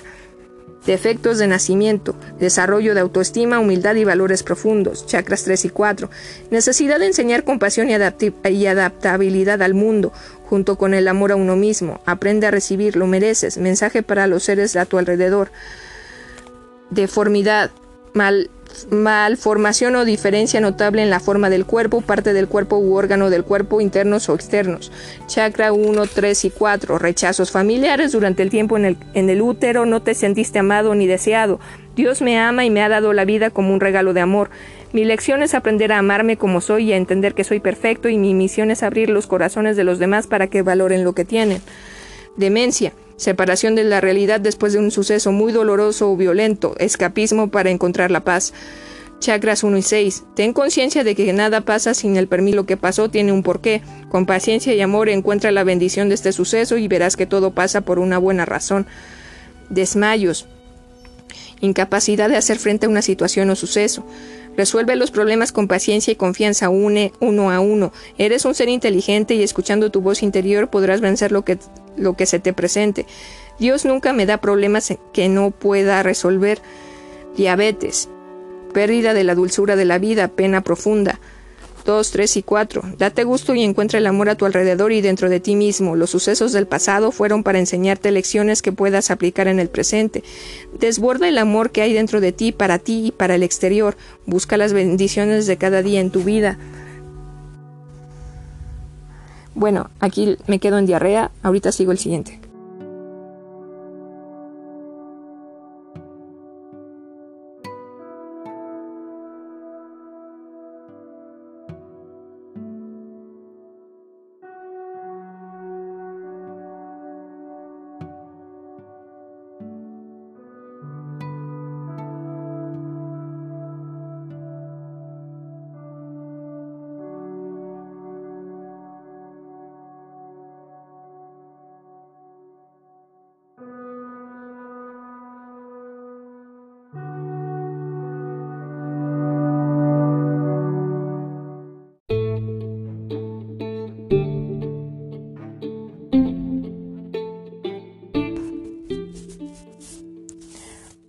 [0.86, 6.10] defectos de nacimiento, desarrollo de autoestima, humildad y valores profundos, chakras 3 y 4,
[6.50, 10.12] necesidad de enseñar compasión y, y, adaptabilidad al mundo,
[10.44, 14.42] junto con el amor a uno mismo, aprende a recibir, lo mereces, mensaje para los
[14.42, 15.50] seres a tu alrededor,
[16.90, 17.70] deformidad,
[18.12, 18.50] mal
[18.90, 23.44] malformación o diferencia notable en la forma del cuerpo, parte del cuerpo u órgano del
[23.44, 24.92] cuerpo, internos o externos.
[25.26, 26.98] Chakra 1, 3 y 4.
[26.98, 31.06] Rechazos familiares durante el tiempo en el, en el útero, no te sentiste amado ni
[31.06, 31.60] deseado.
[31.94, 34.50] Dios me ama y me ha dado la vida como un regalo de amor.
[34.92, 38.18] Mi lección es aprender a amarme como soy y a entender que soy perfecto y
[38.18, 41.60] mi misión es abrir los corazones de los demás para que valoren lo que tienen.
[42.36, 42.92] Demencia
[43.22, 48.10] separación de la realidad después de un suceso muy doloroso o violento, escapismo para encontrar
[48.10, 48.52] la paz.
[49.20, 50.24] Chakras 1 y 6.
[50.34, 52.56] Ten conciencia de que nada pasa sin el permiso.
[52.56, 53.80] Lo que pasó tiene un porqué.
[54.10, 57.82] Con paciencia y amor encuentra la bendición de este suceso y verás que todo pasa
[57.82, 58.84] por una buena razón.
[59.70, 60.46] Desmayos.
[61.60, 64.04] Incapacidad de hacer frente a una situación o suceso.
[64.56, 67.92] Resuelve los problemas con paciencia y confianza, une uno a uno.
[68.18, 71.58] Eres un ser inteligente y escuchando tu voz interior podrás vencer lo que,
[71.96, 73.06] lo que se te presente.
[73.58, 76.60] Dios nunca me da problemas que no pueda resolver.
[77.36, 78.08] Diabetes,
[78.72, 81.20] pérdida de la dulzura de la vida, pena profunda.
[81.84, 82.82] 2, 3 y 4.
[82.98, 85.96] Date gusto y encuentra el amor a tu alrededor y dentro de ti mismo.
[85.96, 90.22] Los sucesos del pasado fueron para enseñarte lecciones que puedas aplicar en el presente.
[90.78, 93.96] Desborda el amor que hay dentro de ti para ti y para el exterior.
[94.26, 96.58] Busca las bendiciones de cada día en tu vida.
[99.54, 101.30] Bueno, aquí me quedo en diarrea.
[101.42, 102.40] Ahorita sigo el siguiente.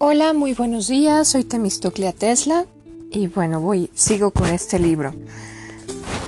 [0.06, 1.30] Hola, muy buenos días.
[1.30, 2.66] Soy Temistoclea Tesla
[3.10, 5.16] y bueno, voy sigo con este libro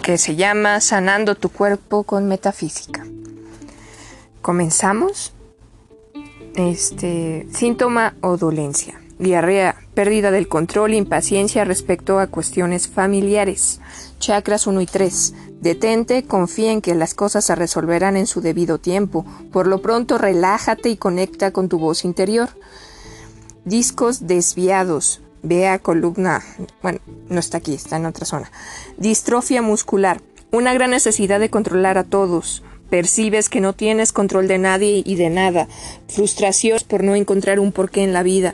[0.02, 3.06] que se llama Sanando tu cuerpo con metafísica.
[4.42, 5.34] Comenzamos.
[6.56, 9.02] Este síntoma o dolencia.
[9.20, 13.82] Diarrea, pérdida del control, impaciencia respecto a cuestiones familiares.
[14.20, 15.34] Chakras 1 y 3.
[15.60, 19.26] Detente, confía en que las cosas se resolverán en su debido tiempo.
[19.52, 22.48] Por lo pronto, relájate y conecta con tu voz interior.
[23.66, 25.22] Discos desviados.
[25.42, 26.44] Vea columna.
[26.84, 27.00] Bueno,
[27.30, 28.52] no está aquí, está en otra zona.
[28.98, 30.22] Distrofia muscular.
[30.52, 32.64] Una gran necesidad de controlar a todos.
[32.92, 35.68] Percibes que no tienes control de nadie y de nada.
[36.08, 38.54] Frustración por no encontrar un porqué en la vida.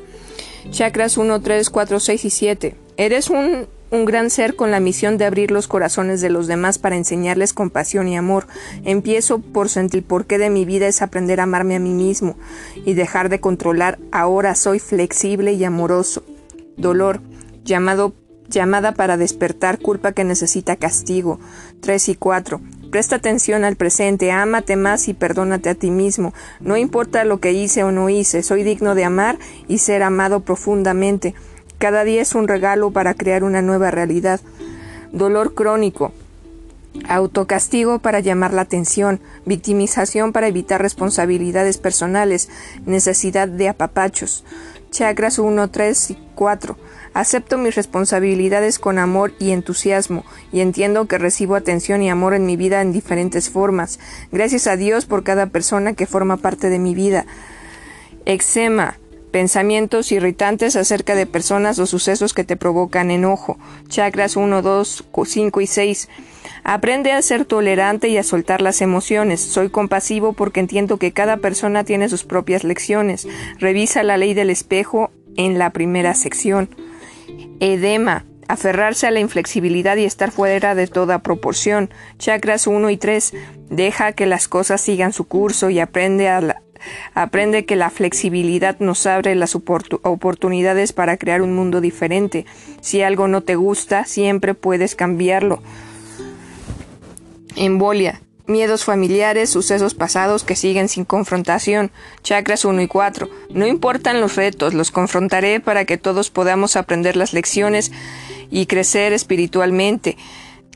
[0.69, 2.75] Chakras 1, 3, 4, 6 y 7.
[2.95, 6.79] Eres un un gran ser con la misión de abrir los corazones de los demás
[6.79, 8.47] para enseñarles compasión y amor.
[8.83, 12.37] Empiezo por sentir por qué de mi vida es aprender a amarme a mí mismo
[12.85, 13.99] y dejar de controlar.
[14.11, 16.23] Ahora soy flexible y amoroso.
[16.77, 17.21] Dolor,
[17.65, 18.13] llamado,
[18.47, 21.39] llamada para despertar, culpa que necesita castigo.
[21.81, 22.61] 3 y 4.
[22.91, 26.33] Presta atención al presente, ámate más y perdónate a ti mismo.
[26.59, 29.37] No importa lo que hice o no hice, soy digno de amar
[29.67, 31.33] y ser amado profundamente.
[31.81, 34.39] Cada día es un regalo para crear una nueva realidad.
[35.13, 36.13] Dolor crónico.
[37.09, 42.49] Autocastigo para llamar la atención, victimización para evitar responsabilidades personales,
[42.85, 44.45] necesidad de apapachos.
[44.91, 46.77] Chakras 1, 3 y 4.
[47.15, 52.45] Acepto mis responsabilidades con amor y entusiasmo, y entiendo que recibo atención y amor en
[52.45, 53.99] mi vida en diferentes formas.
[54.31, 57.25] Gracias a Dios por cada persona que forma parte de mi vida.
[58.25, 58.99] Eczema,
[59.31, 63.57] pensamientos irritantes acerca de personas o sucesos que te provocan enojo.
[63.87, 66.09] Chakras 1, 2, 5 y 6.
[66.63, 69.41] Aprende a ser tolerante y a soltar las emociones.
[69.41, 73.27] Soy compasivo porque entiendo que cada persona tiene sus propias lecciones.
[73.57, 76.69] Revisa la ley del espejo en la primera sección.
[77.59, 78.25] Edema.
[78.47, 81.89] Aferrarse a la inflexibilidad y estar fuera de toda proporción.
[82.17, 83.33] Chakras 1 y 3.
[83.69, 86.61] Deja que las cosas sigan su curso y aprende a,
[87.13, 92.45] Aprende que la flexibilidad nos abre las oportunidades para crear un mundo diferente.
[92.81, 95.61] Si algo no te gusta, siempre puedes cambiarlo.
[97.55, 98.21] Embolia.
[98.47, 101.91] Miedos familiares, sucesos pasados que siguen sin confrontación.
[102.23, 103.29] Chakras 1 y 4.
[103.53, 107.91] No importan los retos, los confrontaré para que todos podamos aprender las lecciones
[108.49, 110.17] y crecer espiritualmente.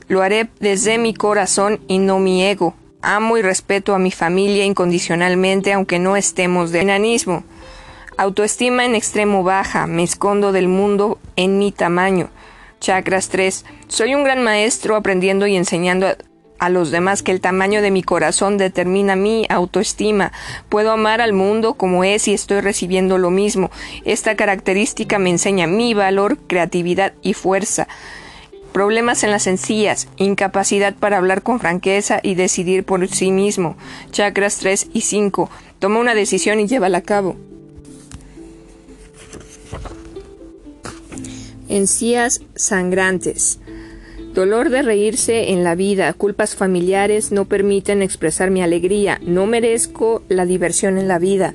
[0.08, 2.74] Lo haré desde mi corazón y no mi ego.
[3.08, 7.44] Amo y respeto a mi familia incondicionalmente aunque no estemos de enanismo.
[8.16, 9.86] Autoestima en extremo baja.
[9.86, 12.30] Me escondo del mundo en mi tamaño.
[12.80, 13.64] Chakras 3.
[13.86, 16.16] Soy un gran maestro aprendiendo y enseñando a,
[16.58, 20.32] a los demás que el tamaño de mi corazón determina mi autoestima.
[20.68, 23.70] Puedo amar al mundo como es y estoy recibiendo lo mismo.
[24.04, 27.86] Esta característica me enseña mi valor, creatividad y fuerza
[28.76, 33.74] problemas en las encías, incapacidad para hablar con franqueza y decidir por sí mismo.
[34.10, 35.48] Chakras 3 y 5.
[35.78, 37.36] Toma una decisión y llévala a cabo.
[41.70, 43.60] Encías sangrantes.
[44.34, 50.22] Dolor de reírse en la vida, culpas familiares no permiten expresar mi alegría, no merezco
[50.28, 51.54] la diversión en la vida.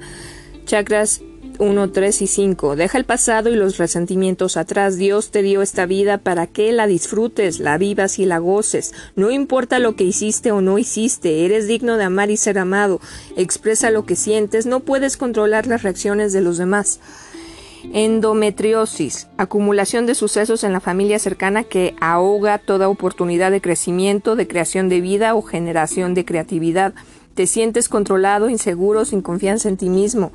[0.65, 1.21] Chakras
[1.61, 2.75] 1, 3 y 5.
[2.75, 4.97] Deja el pasado y los resentimientos atrás.
[4.97, 8.93] Dios te dio esta vida para que la disfrutes, la vivas y la goces.
[9.15, 12.99] No importa lo que hiciste o no hiciste, eres digno de amar y ser amado.
[13.37, 16.99] Expresa lo que sientes, no puedes controlar las reacciones de los demás.
[17.93, 24.47] Endometriosis, acumulación de sucesos en la familia cercana que ahoga toda oportunidad de crecimiento, de
[24.47, 26.95] creación de vida o generación de creatividad.
[27.35, 30.31] Te sientes controlado, inseguro, sin confianza en ti mismo.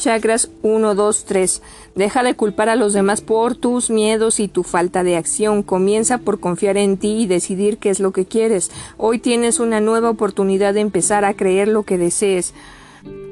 [0.00, 1.62] Chakras 1, 2, 3.
[1.94, 5.62] Deja de culpar a los demás por tus miedos y tu falta de acción.
[5.62, 8.70] Comienza por confiar en ti y decidir qué es lo que quieres.
[8.96, 12.54] Hoy tienes una nueva oportunidad de empezar a creer lo que desees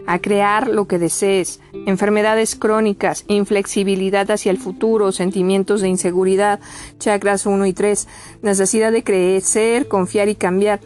[0.07, 6.61] a crear lo que desees, enfermedades crónicas, inflexibilidad hacia el futuro, sentimientos de inseguridad,
[6.99, 8.09] chakras 1 y 3,
[8.41, 10.81] necesidad de crecer, confiar y cambiar.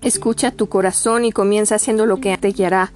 [0.00, 2.94] Escucha tu corazón y comienza haciendo lo que te guiará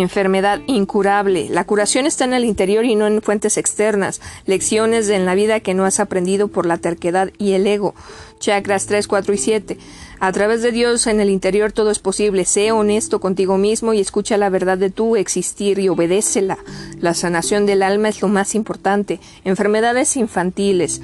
[0.00, 1.48] enfermedad incurable.
[1.48, 4.20] La curación está en el interior y no en fuentes externas.
[4.44, 7.94] Lecciones en la vida que no has aprendido por la terquedad y el ego.
[8.38, 9.78] Chakras 3, 4 y 7.
[10.20, 12.44] A través de Dios en el interior todo es posible.
[12.44, 16.58] Sé honesto contigo mismo y escucha la verdad de tu existir y obedécela.
[17.00, 19.20] La sanación del alma es lo más importante.
[19.44, 21.00] Enfermedades infantiles.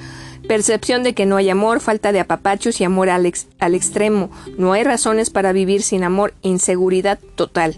[0.47, 4.29] Percepción de que no hay amor, falta de apapachos y amor al, al extremo.
[4.57, 7.77] No hay razones para vivir sin amor, inseguridad total.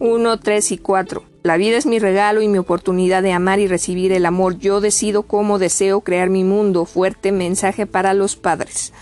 [0.00, 1.22] 1, 3 y 4.
[1.42, 4.58] La vida es mi regalo y mi oportunidad de amar y recibir el amor.
[4.58, 6.84] Yo decido cómo deseo crear mi mundo.
[6.84, 8.92] Fuerte mensaje para los padres.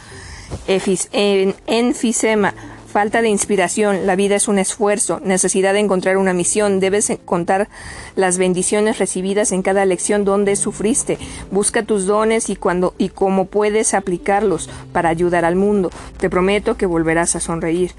[1.67, 2.55] enfisema.
[2.87, 4.07] Falta de inspiración.
[4.07, 5.21] La vida es un esfuerzo.
[5.23, 6.81] Necesidad de encontrar una misión.
[6.81, 7.69] Debes contar
[8.15, 11.19] las bendiciones recibidas en cada lección donde sufriste.
[11.51, 15.91] Busca tus dones y cuando y cómo puedes aplicarlos para ayudar al mundo.
[16.19, 17.93] Te prometo que volverás a sonreír.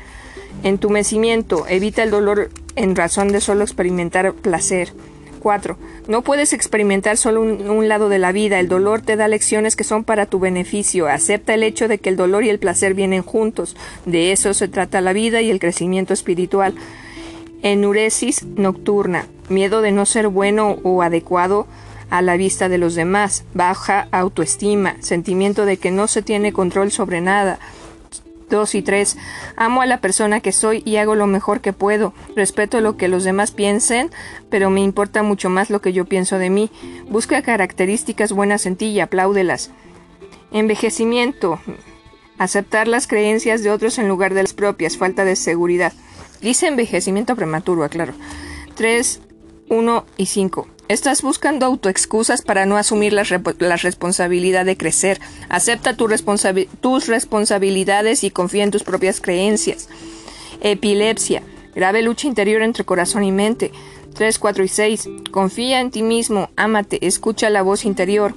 [0.64, 1.66] Entumecimiento.
[1.68, 4.94] Evita el dolor en razón de solo experimentar placer.
[5.40, 5.78] 4.
[6.08, 8.60] No puedes experimentar solo un, lado de la vida.
[8.60, 11.08] El dolor te da lecciones que son para tu beneficio.
[11.08, 13.76] Acepta el hecho de que el dolor y el placer vienen juntos.
[14.06, 16.76] De eso se trata la vida y el crecimiento espiritual.
[17.62, 19.28] Enuresis nocturna.
[19.50, 21.68] Miedo de no ser bueno o adecuado
[22.10, 23.46] a la vista de los demás.
[23.54, 24.98] Baja autoestima.
[25.00, 27.60] Sentimiento de que no se tiene control sobre nada.
[28.50, 29.18] 2 y 3.
[29.56, 32.14] Amo a la persona que soy y hago lo mejor que puedo.
[32.36, 34.12] Respeto lo que los demás piensen,
[34.50, 36.72] pero me importa mucho más lo que yo pienso de mí.
[37.10, 39.72] Busca características buenas en ti y apláudelas.
[40.52, 41.60] Envejecimiento.
[42.38, 44.98] Aceptar las creencias de otros en lugar de las propias.
[44.98, 45.94] Falta de seguridad.
[46.42, 48.14] Dice envejecimiento prematuro, claro.
[48.76, 49.22] 3,
[49.70, 50.68] 1 y 5.
[50.88, 55.20] Estás buscando autoexcusas para no asumir la, responsabilidad de crecer.
[55.50, 59.90] Acepta tus responsabilidades y confía en tus propias creencias.
[60.62, 61.44] Epilepsia.
[61.76, 63.74] Grave lucha interior entre corazón y mente.
[64.14, 65.10] 3, 4 y 6.
[65.30, 68.34] Confía en ti mismo, ámate, escucha la voz interior.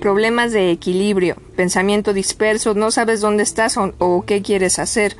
[0.00, 5.16] Problemas de equilibrio, pensamiento disperso, no sabes dónde estás o qué quieres hacer.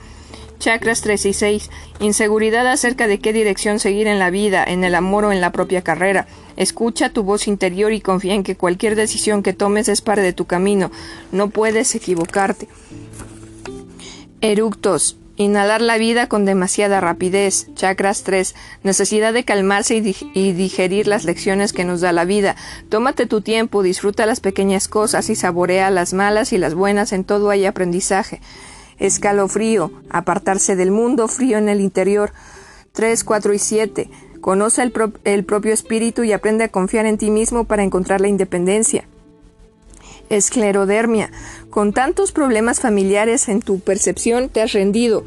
[0.59, 1.71] Chakras 3 y 6.
[2.01, 5.53] Inseguridad acerca de qué dirección seguir en la vida, en el amor o en la
[5.53, 6.27] propia carrera.
[6.57, 10.33] Escucha tu voz interior y confía en que cualquier decisión que tomes es parte de
[10.33, 10.91] tu camino.
[11.33, 12.69] No puedes equivocarte.
[14.41, 15.17] Eructos.
[15.37, 17.67] Inhalar la vida con demasiada rapidez.
[17.75, 18.55] Chakras 3.
[18.85, 22.55] Necesidad de calmarse y, digerir las lecciones que nos da la vida.
[22.89, 27.13] Tómate tu tiempo, disfruta las pequeñas cosas y saborea las malas y las buenas.
[27.13, 28.41] En todo hay aprendizaje
[28.99, 32.33] escalofrío, apartarse del mundo, frío en el interior.
[32.93, 34.11] 3, 4 y 7.
[34.41, 34.93] Conoce el,
[35.25, 39.05] el, propio espíritu y aprende a confiar en ti mismo para encontrar la independencia.
[40.29, 41.31] Esclerodermia.
[41.71, 45.25] Con tantos problemas familiares en tu percepción te has rendido.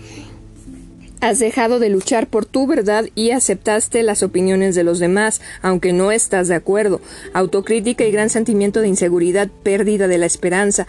[1.19, 5.91] Has dejado de luchar por tu verdad y aceptaste las opiniones de los demás, aunque
[5.91, 7.01] no estás de acuerdo.
[7.33, 10.85] Autocrítica y gran sentimiento de inseguridad, pérdida de la esperanza.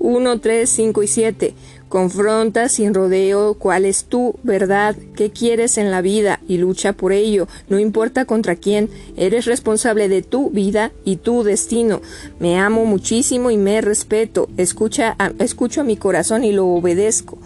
[0.00, 1.54] 1, 3, 5 y 7.
[1.88, 7.12] Confronta sin rodeo cuál es tu verdad, qué quieres en la vida y lucha por
[7.12, 12.02] ello, no importa contra quién, eres responsable de tu vida y tu destino.
[12.40, 17.38] Me amo muchísimo y me respeto, escucha escucho a mi corazón y lo obedezco.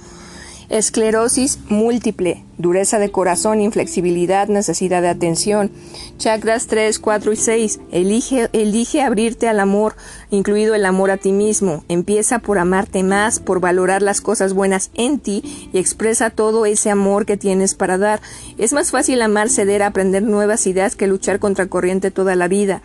[0.68, 5.70] Esclerosis múltiple, dureza de corazón, inflexibilidad, necesidad de atención.
[6.18, 7.80] Chakras 3, 4 y 6.
[7.90, 9.96] Elige, elige abrirte al amor,
[10.30, 11.84] incluido el amor a ti mismo.
[11.88, 16.90] Empieza por amarte más, por valorar las cosas buenas en ti y expresa todo ese
[16.90, 18.20] amor que tienes para dar.
[18.58, 22.82] Es más fácil amar, ceder, aprender nuevas ideas que luchar contra corriente toda la vida.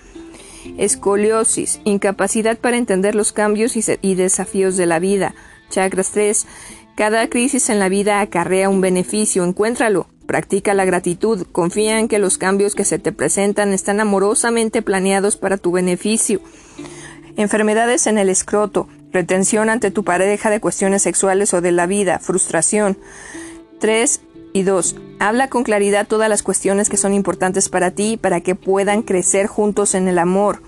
[0.77, 5.33] Escoliosis, incapacidad para entender los cambios y, desafíos de la vida.
[5.69, 6.45] Chakras 3.
[6.97, 10.07] Cada crisis en la vida acarrea un beneficio, encuéntralo.
[10.25, 11.45] Practica la gratitud.
[11.51, 16.41] Confía en que los cambios que se te presentan están amorosamente planeados para tu beneficio.
[17.35, 18.87] Enfermedades en el escroto.
[19.11, 22.17] Retención ante tu pareja de cuestiones sexuales o de la vida.
[22.17, 22.97] Frustración.
[23.79, 24.21] 3
[24.53, 24.95] y 2.
[25.19, 29.45] Habla con claridad todas las cuestiones que son importantes para ti para que puedan crecer
[29.45, 30.63] juntos en el amor.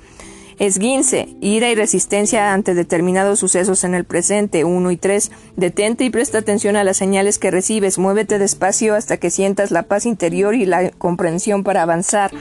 [0.60, 4.66] Esguince, ira y resistencia ante determinados sucesos en el presente.
[4.66, 5.32] 1 y 3.
[5.56, 7.98] Detente y presta atención a las señales que recibes.
[7.98, 12.32] Muévete despacio hasta que sientas la paz interior y la comprensión para avanzar.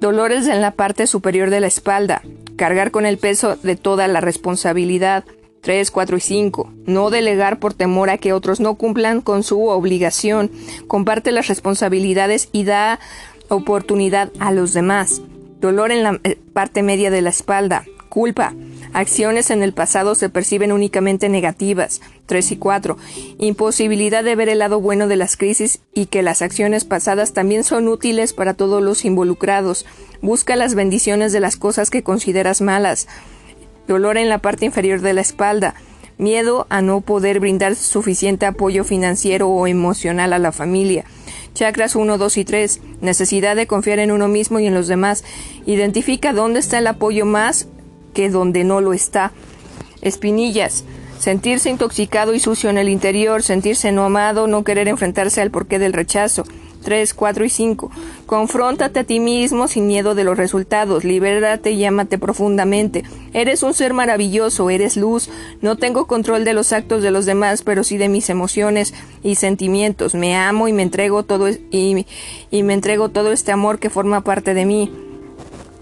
[0.00, 2.22] Dolores en la parte superior de la espalda.
[2.56, 5.24] Cargar con el peso de toda la responsabilidad.
[5.60, 6.72] 3, 4 y 5.
[6.86, 10.50] No delegar por temor a que otros no cumplan con su obligación.
[10.86, 13.00] Comparte las responsabilidades y da
[13.50, 15.20] oportunidad a los demás
[15.60, 18.54] dolor en la eh, parte media de la espalda, culpa,
[18.92, 22.96] acciones en el pasado se perciben únicamente negativas, 3 y 4,
[23.38, 27.64] imposibilidad de ver el lado bueno de las crisis y que las acciones pasadas también
[27.64, 29.86] son útiles para todos los involucrados,
[30.22, 33.08] busca las bendiciones de las cosas que consideras malas,
[33.86, 35.74] dolor en la parte inferior de la espalda,
[36.18, 41.04] miedo a no poder brindar suficiente apoyo financiero o emocional a la familia,
[41.58, 42.80] Chakras 1, 2 y 3.
[43.00, 45.24] Necesidad de confiar en uno mismo y en los demás.
[45.66, 47.66] Identifica dónde está el apoyo más
[48.14, 49.32] que donde no lo está.
[50.00, 50.84] Espinillas.
[51.18, 55.80] Sentirse intoxicado y sucio en el interior, sentirse no amado, no querer enfrentarse al porqué
[55.80, 56.44] del rechazo.
[56.88, 57.90] 3, 4 y 5.
[58.24, 63.04] Confróntate a ti mismo sin miedo de los resultados, libérate y llámate profundamente.
[63.34, 65.28] Eres un ser maravilloso, eres luz.
[65.60, 69.34] No tengo control de los actos de los demás, pero sí de mis emociones y
[69.34, 70.14] sentimientos.
[70.14, 72.06] Me amo y me entrego todo y,
[72.50, 74.90] y me entrego todo este amor que forma parte de mí.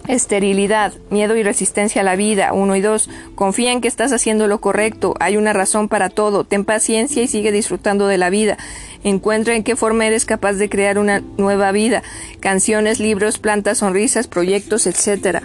[0.09, 2.53] Esterilidad, miedo y resistencia a la vida.
[2.53, 3.11] Uno y dos.
[3.35, 5.15] Confía en que estás haciendo lo correcto.
[5.19, 6.45] Hay una razón para todo.
[6.45, 8.57] Ten paciencia y sigue disfrutando de la vida.
[9.03, 12.03] Encuentra en qué forma eres capaz de crear una nueva vida.
[12.39, 15.41] Canciones, libros, plantas, sonrisas, proyectos, etc.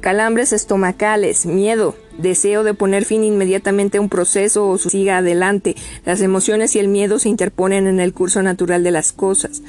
[0.00, 5.76] Calambres estomacales, miedo, deseo de poner fin inmediatamente a un proceso o siga adelante.
[6.04, 9.62] Las emociones y el miedo se interponen en el curso natural de las cosas.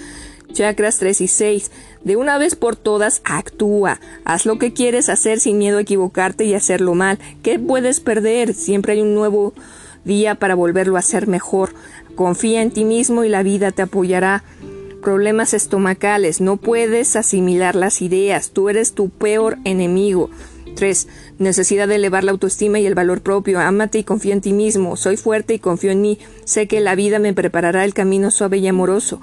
[0.54, 1.72] Chakras 3 y 6.
[2.04, 4.00] De una vez por todas, actúa.
[4.24, 7.20] Haz lo que quieres hacer sin miedo a equivocarte y hacerlo mal.
[7.44, 8.54] ¿Qué puedes perder?
[8.54, 9.54] Siempre hay un nuevo
[10.06, 11.74] día para volverlo a hacer mejor.
[12.16, 14.44] Confía en ti mismo y la vida te apoyará.
[15.02, 16.40] Problemas estomacales.
[16.40, 18.52] No puedes asimilar las ideas.
[18.52, 20.30] Tú eres tu peor enemigo.
[20.76, 21.08] 3.
[21.38, 23.60] Necesidad de elevar la autoestima y el valor propio.
[23.60, 24.96] Ámate y confía en ti mismo.
[24.96, 26.18] Soy fuerte y confío en mí.
[26.46, 29.20] Sé que la vida me preparará el camino suave y amoroso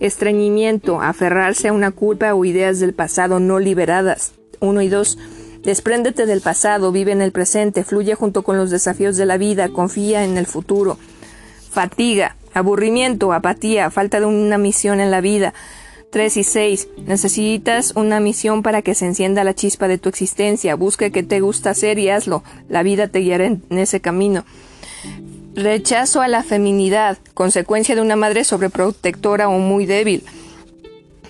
[0.00, 4.32] estreñimiento, aferrarse a una culpa o ideas del pasado no liberadas.
[4.60, 5.18] Uno y dos.
[5.62, 9.68] Despréndete del pasado, vive en el presente, fluye junto con los desafíos de la vida,
[9.68, 10.98] confía en el futuro.
[11.70, 15.54] Fatiga, aburrimiento, apatía, falta de una misión en la vida.
[16.10, 16.88] 3 y 6.
[17.06, 20.74] Necesitas una misión para que se encienda la chispa de tu existencia.
[20.74, 22.42] Busca que te gusta hacer y hazlo.
[22.68, 24.44] La vida te guiará en ese camino.
[25.58, 30.22] Rechazo a la feminidad, consecuencia de una madre sobreprotectora o muy débil.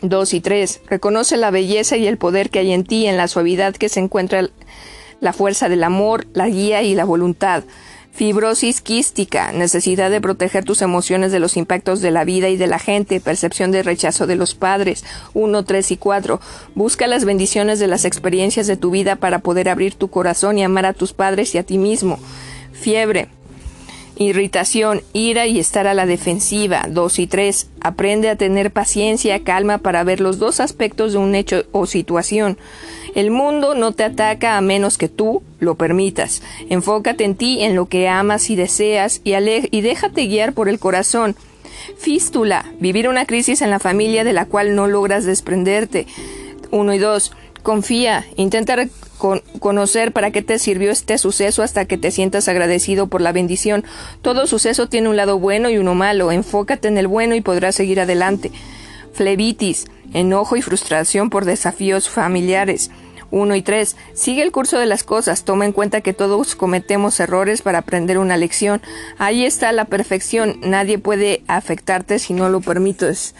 [0.03, 0.83] 2 y 3.
[0.87, 4.01] Reconoce la belleza y el poder que hay en ti, en la suavidad que se
[4.01, 4.51] encuentra
[5.23, 7.65] la fuerza del amor, la guía y la voluntad.
[8.13, 12.67] Fibrosis quística, necesidad de proteger tus emociones de los impactos de la vida y de
[12.67, 15.07] la gente, percepción de rechazo de los padres.
[15.33, 16.39] 1, 3 y 4.
[16.75, 20.65] Busca las bendiciones de las experiencias de tu vida para poder abrir tu corazón y
[20.65, 22.19] amar a tus padres y a ti mismo.
[22.73, 23.29] Fiebre,
[24.19, 26.87] irritación, ira y estar a la defensiva.
[26.89, 27.69] 2 y 3.
[27.81, 32.59] Aprende a tener paciencia, calma para ver los dos aspectos de un hecho o situación.
[33.15, 36.43] El mundo no te ataca a menos que tú lo permitas.
[36.69, 40.79] Enfócate en ti, en lo que amas y deseas y, y déjate guiar por el
[40.79, 41.37] corazón.
[41.97, 46.07] Fístula, vivir una crisis en la familia de la cual no logras desprenderte.
[46.71, 47.33] 1 y 2.
[47.63, 48.77] Confía, intenta
[49.19, 53.85] conocer para qué te sirvió este suceso hasta que te sientas agradecido por la bendición.
[54.23, 56.33] Todo suceso tiene un lado bueno y uno malo.
[56.33, 58.51] Enfócate en el bueno y podrás seguir adelante.
[59.13, 62.91] Flebitis, enojo y frustración por desafíos familiares.
[63.31, 63.97] 1 y 3.
[64.15, 65.45] Sigue el curso de las cosas.
[65.45, 68.81] Toma en cuenta que todos cometemos errores para aprender una lección.
[69.19, 70.59] Ahí está la perfección.
[70.63, 73.35] Nadie puede afectarte si no lo permites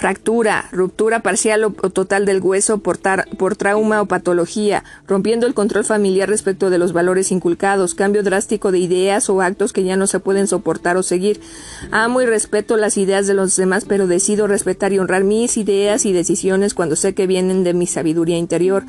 [0.00, 2.98] fractura, ruptura parcial o total del hueso por,
[3.36, 8.72] por, trauma o patología, rompiendo el control familiar respecto de los valores inculcados, cambio drástico
[8.72, 11.42] de ideas o actos que ya no se pueden soportar o seguir.
[11.90, 16.06] Amo y respeto las ideas de los demás, pero decido respetar y honrar mis ideas
[16.06, 18.84] y decisiones cuando sé que vienen de mi sabiduría interior.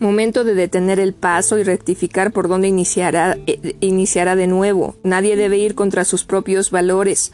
[0.00, 4.96] Momento de detener el paso y rectificar por dónde iniciará, eh, iniciará de nuevo.
[5.02, 7.32] Nadie debe ir contra sus propios valores.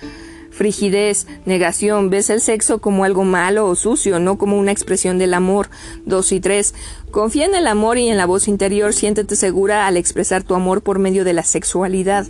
[0.51, 5.35] Frigidez, negación, ves el sexo como algo malo o sucio, no como una expresión del
[5.35, 5.69] amor.
[6.07, 6.75] Dos y tres.
[7.11, 10.83] Confía en el amor y en la voz interior, siéntete segura al expresar tu amor
[10.83, 12.27] por medio de la sexualidad.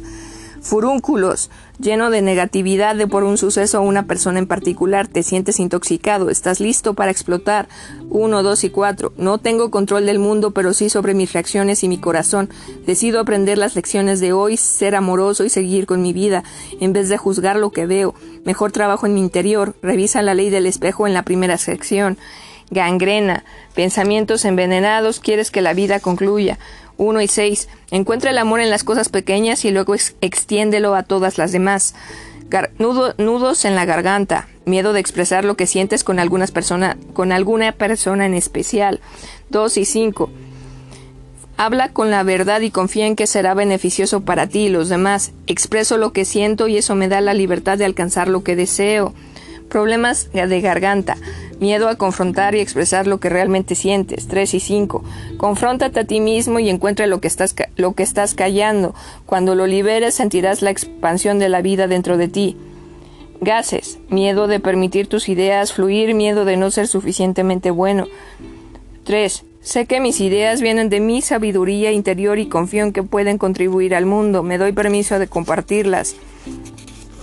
[0.65, 5.61] Furúnculos, lleno de negatividad de por un suceso o una persona en particular, te sientes
[5.61, 7.69] intoxicado, estás listo para explotar.
[8.09, 9.13] Uno, dos y cuatro.
[9.19, 12.49] No tengo control del mundo, pero sí sobre mis reacciones y mi corazón.
[12.87, 16.45] Decido aprender las lecciones de hoy, ser amoroso y seguir con mi vida,
[16.81, 18.15] en vez de juzgar lo que veo.
[18.47, 19.75] Mejor trabajo en mi interior.
[19.83, 22.17] Revisa la ley del espejo en la primera sección.
[22.75, 23.45] Gangrena,
[23.75, 26.59] pensamientos envenenados, quieres que la vida concluya.
[26.99, 27.69] 1 y 6.
[27.91, 31.95] Encuentra el amor en las cosas pequeñas y luego extiéndelo a todas las demás.
[32.79, 34.49] nudos en la garganta.
[34.67, 39.01] Miedo de expresar lo que sientes con, algunas persona, con alguna persona en especial.
[39.51, 40.31] 2 y 5.
[41.57, 45.33] Habla con la verdad y confía en que será beneficioso para ti y los demás.
[45.47, 49.15] Expreso lo que siento y eso me da la libertad de alcanzar lo que deseo.
[49.69, 51.17] Problemas de garganta.
[51.61, 54.27] Miedo a confrontar y expresar lo que realmente sientes.
[54.29, 55.05] 3 y 5.
[55.37, 58.95] Confróntate a ti mismo y encuentra lo que, estás, lo que estás callando.
[59.27, 62.57] Cuando lo liberes sentirás la expansión de la vida dentro de ti.
[63.41, 63.99] Gases.
[64.09, 68.07] Miedo de permitir tus ideas fluir, miedo de no ser suficientemente bueno.
[69.05, 69.45] 3.
[69.61, 73.95] Sé que mis ideas vienen de mi sabiduría interior y confío en que pueden contribuir
[73.95, 74.43] al mundo.
[74.43, 76.17] Me doy permiso de compartirlas.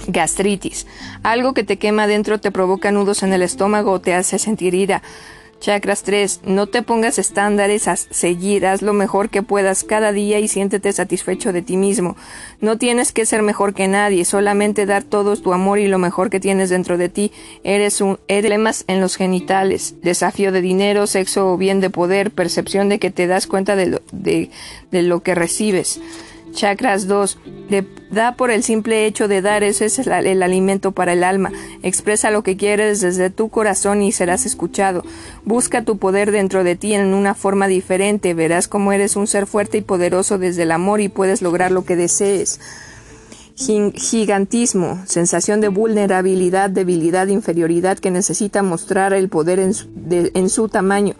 [0.07, 0.87] Gastritis.
[1.23, 4.73] Algo que te quema dentro te provoca nudos en el estómago o te hace sentir
[4.73, 5.01] ira.
[5.61, 6.41] Chakras 3.
[6.45, 10.91] No te pongas estándares a seguir, haz lo mejor que puedas cada día y siéntete
[10.91, 12.17] satisfecho de ti mismo.
[12.61, 16.31] No tienes que ser mejor que nadie, solamente dar todo tu amor y lo mejor
[16.31, 17.31] que tienes dentro de ti.
[17.63, 22.89] Eres un edemas en los genitales, desafío de dinero, sexo o bien de poder, percepción
[22.89, 24.49] de que te das cuenta de lo, de,
[24.89, 26.01] de lo que recibes.
[26.51, 27.37] Chakras 2.
[28.11, 31.51] da por el simple hecho de dar, ese es el, alimento para el alma.
[31.81, 35.03] Expresa lo que quieres desde tu corazón y serás escuchado.
[35.45, 38.33] Busca tu poder dentro de ti en una forma diferente.
[38.33, 41.85] Verás cómo eres un ser fuerte y poderoso desde el amor y puedes lograr lo
[41.85, 42.59] que desees.
[43.55, 50.67] Gigantismo, sensación de vulnerabilidad, debilidad, inferioridad que necesita mostrar el poder en su, en su
[50.67, 51.15] tamaño.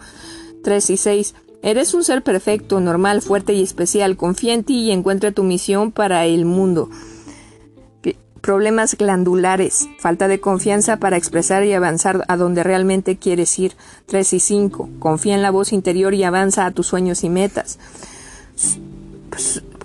[0.62, 1.34] 3 y 6.
[1.62, 4.16] Eres un ser perfecto, normal, fuerte y especial.
[4.16, 6.90] Confía en ti y encuentra tu misión para el mundo.
[8.40, 13.76] Problemas glandulares, falta de confianza para expresar y avanzar a donde realmente quieres ir.
[14.06, 14.88] 3 y 5.
[14.98, 17.78] Confía en la voz interior y avanza a tus sueños y metas.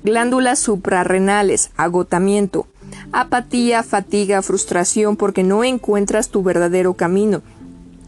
[0.04, 2.66] Glándulas suprarrenales, agotamiento,
[3.12, 7.44] apatía, fatiga, frustración porque no encuentras tu verdadero camino.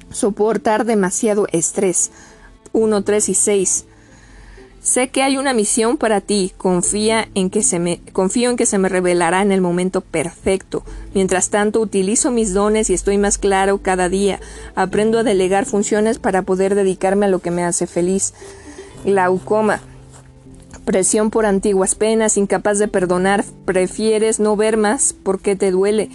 [0.10, 2.10] Soportar demasiado estrés.
[2.74, 3.86] 1, 3 y 6.
[4.82, 8.66] Sé que hay una misión para ti, confía en que se me, confío en que
[8.66, 10.84] se me revelará en el momento perfecto.
[11.14, 14.40] Mientras tanto, utilizo mis dones y estoy más claro cada día.
[14.76, 18.34] Aprendo a delegar funciones para poder dedicarme a lo que me hace feliz.
[19.04, 19.82] Glaucoma.
[20.86, 26.10] Presión por antiguas penas, incapaz de perdonar, prefieres no ver más porque te duele.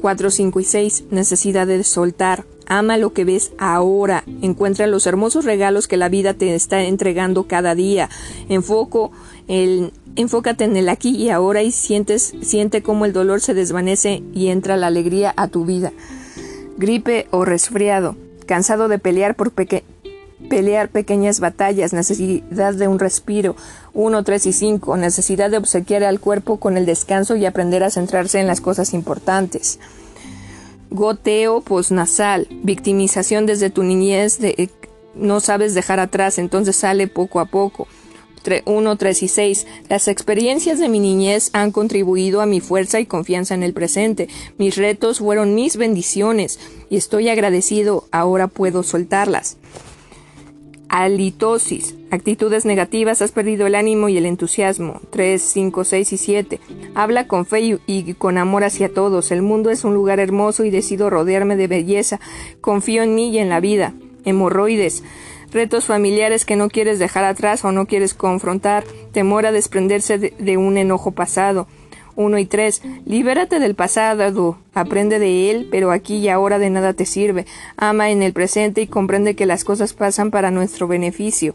[0.00, 1.04] 4, 5 y 6.
[1.10, 2.44] Necesidad de soltar.
[2.72, 4.24] Ama lo que ves ahora.
[4.40, 8.08] Encuentra los hermosos regalos que la vida te está entregando cada día.
[8.48, 9.12] Enfoco
[10.16, 14.48] enfócate en el aquí y ahora y sientes, siente cómo el dolor se desvanece y
[14.48, 15.92] entra la alegría a tu vida.
[16.78, 18.16] Gripe o resfriado.
[18.46, 23.54] Cansado de pelear por pelear pequeñas batallas, necesidad de un respiro,
[23.92, 27.90] 1, 3 y 5, necesidad de obsequiar al cuerpo con el descanso y aprender a
[27.90, 29.78] centrarse en las cosas importantes
[30.92, 34.68] goteo posnasal, victimización desde tu niñez, de, eh,
[35.14, 37.88] no sabes dejar atrás, entonces sale poco a poco.
[38.64, 39.66] 1, 3 y 6.
[39.88, 44.28] Las experiencias de mi niñez han contribuido a mi fuerza y confianza en el presente.
[44.58, 46.58] Mis retos fueron mis bendiciones
[46.90, 49.58] y estoy agradecido, ahora puedo soltarlas.
[50.92, 51.94] Alitosis.
[52.10, 55.00] Actitudes negativas, has perdido el ánimo y el entusiasmo.
[55.08, 56.60] 3, 5, 6 y 7.
[56.94, 59.32] Habla con fe y, con amor hacia todos.
[59.32, 62.20] El mundo es un lugar hermoso y decido rodearme de belleza.
[62.60, 63.94] Confío en mí y en la vida.
[64.26, 65.02] Hemorroides.
[65.50, 68.84] Retos familiares que no quieres dejar atrás o no quieres confrontar.
[69.12, 71.68] Temor a desprenderse de un enojo pasado.
[72.16, 72.82] 1 y 3.
[73.06, 77.46] Libérate del pasado, aprende de él, pero aquí y ahora de nada te sirve.
[77.76, 81.54] Ama en el presente y comprende que las cosas pasan para nuestro beneficio.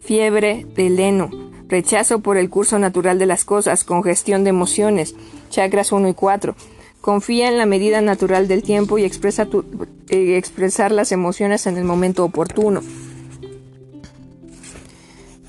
[0.00, 1.30] Fiebre de leno.
[1.68, 5.14] Rechazo por el curso natural de las cosas, congestión de emociones.
[5.50, 6.54] Chakras 1 y 4.
[7.00, 9.48] Confía en la medida natural del tiempo y expresa
[10.08, 12.82] eh, expresar las emociones en el momento oportuno.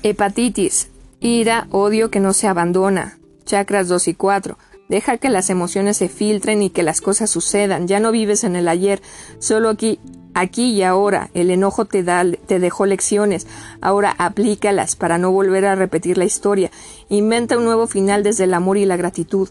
[0.02, 0.88] Hepatitis.
[1.20, 3.18] Ira, odio que no se abandona.
[3.48, 4.58] Chakras 2 y 4.
[4.90, 7.88] Deja que las emociones se filtren y que las cosas sucedan.
[7.88, 9.00] Ya no vives en el ayer,
[9.38, 9.98] solo aquí,
[10.34, 11.30] aquí y ahora.
[11.32, 13.46] El enojo te, da, te dejó lecciones.
[13.80, 16.70] Ahora aplícalas para no volver a repetir la historia.
[17.08, 19.48] Inventa un nuevo final desde el amor y la gratitud.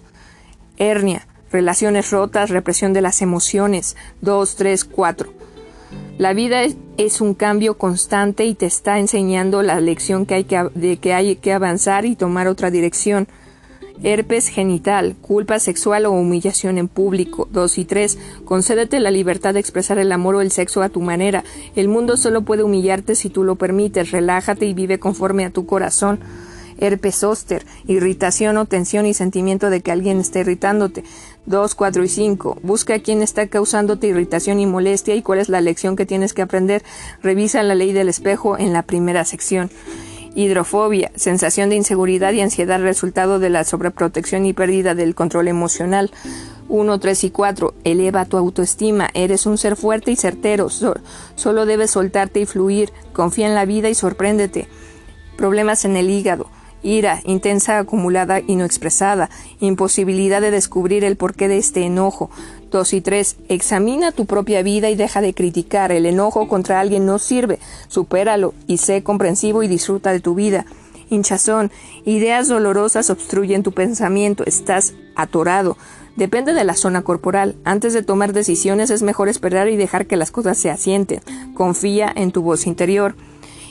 [0.78, 1.28] Hernia.
[1.52, 3.96] Relaciones rotas, represión de las emociones.
[4.22, 5.34] 2, 3, 4.
[6.20, 6.62] La vida
[6.98, 11.14] es, un cambio constante y te está enseñando la lección que hay que, de que
[11.14, 13.28] hay que avanzar y tomar otra dirección.
[14.04, 17.48] Herpes genital, culpa sexual o humillación en público.
[17.52, 18.18] 2 y 3.
[18.46, 21.44] Concédete la libertad de expresar el amor o el sexo a tu manera.
[21.76, 24.12] El mundo solo puede humillarte si tú lo permites.
[24.12, 26.20] Relájate y vive conforme a tu corazón
[26.80, 31.04] herpes zóster, irritación o tensión y sentimiento de que alguien está irritándote.
[31.46, 32.60] 2, 4 y 5.
[32.62, 36.34] Busca a quién está causándote irritación y molestia y cuál es la lección que tienes
[36.34, 36.84] que aprender.
[37.22, 39.70] Revisa la ley del espejo en la primera sección.
[40.38, 46.12] Hidrofobia, sensación de inseguridad y ansiedad resultado de la sobreprotección y pérdida del control emocional.
[46.70, 47.74] 1, 3 y 4.
[47.84, 49.10] Eleva tu autoestima.
[49.16, 50.70] Eres un ser fuerte y certero.
[50.70, 52.92] solo debes soltarte y fluir.
[53.14, 54.68] Confía en la vida y sorpréndete.
[55.38, 56.52] Problemas en el hígado
[56.84, 62.30] ira, intensa acumulada y no expresada, imposibilidad de descubrir el porqué de este enojo.
[62.72, 63.36] 2 y 3.
[63.50, 65.92] Examina tu propia vida y deja de criticar.
[65.92, 67.60] El enojo contra alguien no sirve.
[67.88, 70.66] Supéralo y sé comprensivo y disfruta de tu vida.
[71.10, 71.72] Hinchazón.
[72.06, 74.44] Ideas dolorosas obstruyen tu pensamiento.
[74.46, 75.78] Estás atorado.
[76.16, 77.56] Depende de la zona corporal.
[77.64, 81.22] Antes de tomar decisiones es mejor esperar y dejar que las cosas se asienten.
[81.54, 83.16] Confía en tu voz interior.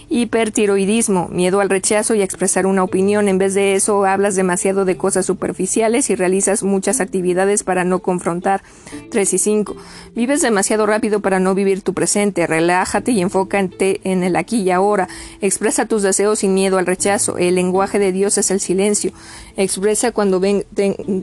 [0.09, 3.29] Hipertiroidismo, miedo al rechazo y a expresar una opinión.
[3.29, 7.99] En vez de eso, hablas demasiado de cosas superficiales y realizas muchas actividades para no
[7.99, 8.63] confrontar.
[9.11, 9.77] 3 y 5.
[10.15, 12.47] Vives demasiado rápido para no vivir tu presente.
[12.47, 15.09] Relájate y enfócate en el aquí y ahora.
[15.41, 17.37] Expresa tus deseos sin miedo al rechazo.
[17.37, 19.11] El lenguaje de Dios es el silencio.
[19.57, 20.41] Expresa cuando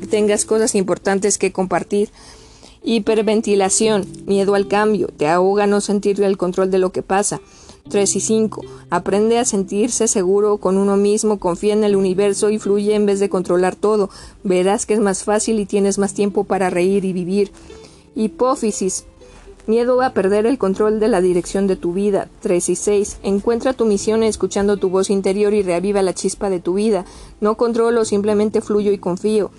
[0.10, 2.10] tengas cosas importantes que compartir.
[2.84, 7.40] Hiperventilación, miedo al cambio, te ahoga no sentir el control de lo que pasa.
[7.90, 8.62] 3 y 5.
[8.90, 13.20] Aprende a sentirse seguro con uno mismo, confía en el universo y fluye en vez
[13.20, 14.10] de controlar todo.
[14.44, 17.52] Verás que es más fácil y tienes más tiempo para reír y vivir.
[18.16, 19.06] Hipófisis.
[19.66, 22.30] Miedo a perder el control de la dirección de tu vida.
[22.42, 23.20] 3 y 6.
[23.24, 27.06] Encuentra tu misión escuchando tu voz interior y reaviva la chispa de tu vida.
[27.40, 29.52] No controlo, simplemente fluyo y confío.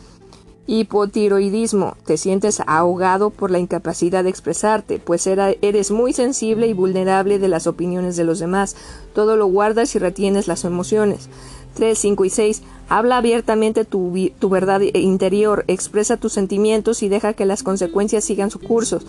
[0.67, 1.97] Hipotiroidismo.
[2.07, 7.49] Te sientes ahogado por la incapacidad de expresarte, pues eres muy sensible y vulnerable de
[7.49, 8.75] las opiniones de los demás.
[9.15, 11.29] Todo lo guardas y retienes las emociones.
[11.75, 12.63] 3, 5 y 6.
[12.89, 18.51] Habla abiertamente tu, tu verdad interior, expresa tus sentimientos y deja que las consecuencias sigan
[18.51, 19.01] su curso.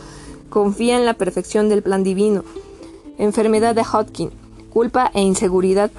[0.50, 2.44] Confía en la perfección del plan divino.
[3.18, 4.32] Enfermedad de Hodgkin.
[4.72, 5.90] Culpa e inseguridad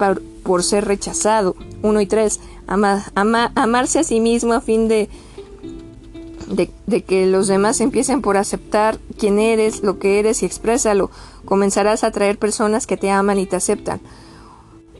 [0.43, 1.55] por, ser rechazado.
[1.81, 2.39] 1 y 3.
[2.67, 5.09] amarse a sí mismo a fin de
[6.47, 11.11] de, que los demás empiecen por aceptar quién eres, lo que eres y exprésalo.
[11.45, 13.99] Comenzarás a atraer personas que te aman y te aceptan.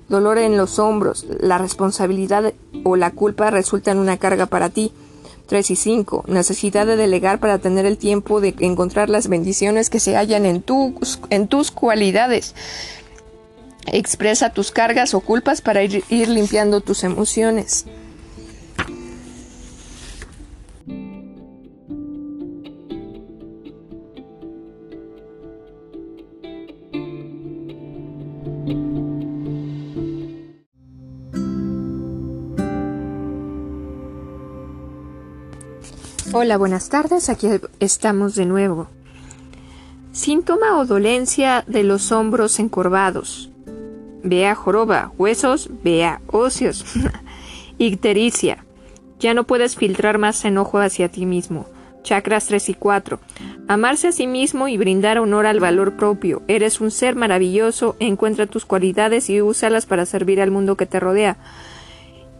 [0.10, 2.54] Dolor en los hombros, la responsabilidad
[2.84, 4.92] o la culpa resultan una carga para ti.
[5.48, 6.26] 3 y 5.
[6.28, 10.62] Necesidad de delegar para tener el tiempo de encontrar las bendiciones que se hallan en
[10.62, 12.54] tus, en tus cualidades.
[13.86, 17.86] Expresa tus cargas o culpas para ir limpiando tus emociones.
[36.40, 37.48] Hola, buenas tardes, aquí
[37.80, 38.86] estamos de nuevo.
[40.12, 43.50] Síntoma o dolencia de los hombros encorvados.
[44.22, 46.86] Vea joroba, huesos, vea óseos.
[47.80, 48.64] Ictericia.
[49.20, 51.66] Ya no puedes filtrar más enojo hacia ti mismo.
[52.04, 53.20] Chakras 3 y 4.
[53.68, 56.44] Amarse a sí mismo y brindar honor al valor propio.
[56.48, 61.00] Eres un ser maravilloso, encuentra tus cualidades y úsalas para servir al mundo que te
[61.00, 61.38] rodea.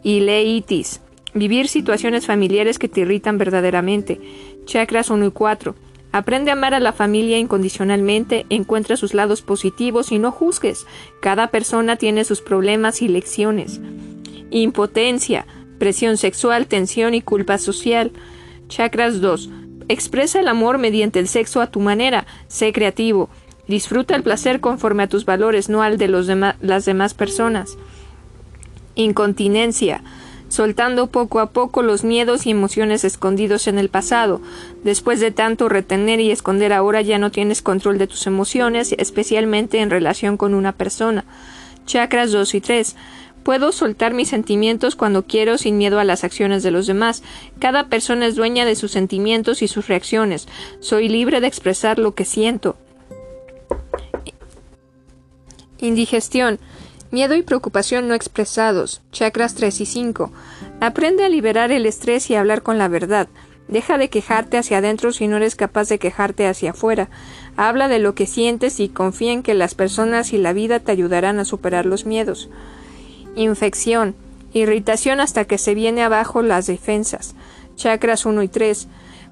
[0.04, 1.02] Ileitis.
[1.34, 4.20] Vivir situaciones familiares que te irritan verdaderamente.
[4.66, 5.76] Chakras 1 y 4.
[6.12, 10.88] Aprende a amar a la familia incondicionalmente, encuentra sus lados positivos y no juzgues.
[11.22, 13.82] Cada persona tiene sus problemas y lecciones.
[14.50, 15.46] Impotencia,
[15.78, 18.12] presión sexual, tensión y culpa social.
[18.70, 19.50] Chakras 2.
[19.90, 22.26] Expresa el amor mediante el sexo a tu manera.
[22.48, 23.30] Sé creativo.
[23.68, 27.78] Disfruta el placer conforme a tus valores, no al de las demás personas.
[28.96, 30.02] Incontinencia
[30.50, 34.42] soltando poco a poco los miedos y emociones escondidos en el pasado.
[34.84, 39.80] Después de tanto retener y esconder ahora ya no tienes control de tus emociones, especialmente
[39.80, 41.26] en relación con una persona.
[41.86, 42.96] Chakras 2 y 3.
[43.44, 47.24] Puedo soltar mis sentimientos cuando quiero sin miedo a las acciones de los demás.
[47.60, 50.50] Cada persona es dueña de sus sentimientos y sus reacciones.
[50.82, 52.76] Soy libre de expresar lo que siento.
[55.80, 56.60] Indigestión.
[57.10, 59.02] Miedo y preocupación no expresados.
[59.12, 60.32] Chakras 3 y 5.
[60.82, 63.30] Aprende a liberar el estrés y hablar con la verdad.
[63.70, 67.10] Deja de quejarte hacia adentro si no eres capaz de quejarte hacia afuera.
[67.56, 70.92] Habla de lo que sientes y confía en que las personas y la vida te
[70.92, 72.50] ayudarán a superar los miedos.
[73.36, 74.16] Infección.
[74.54, 77.36] Irritación hasta que se viene abajo las defensas.
[77.76, 78.88] Chakras 1 y 3.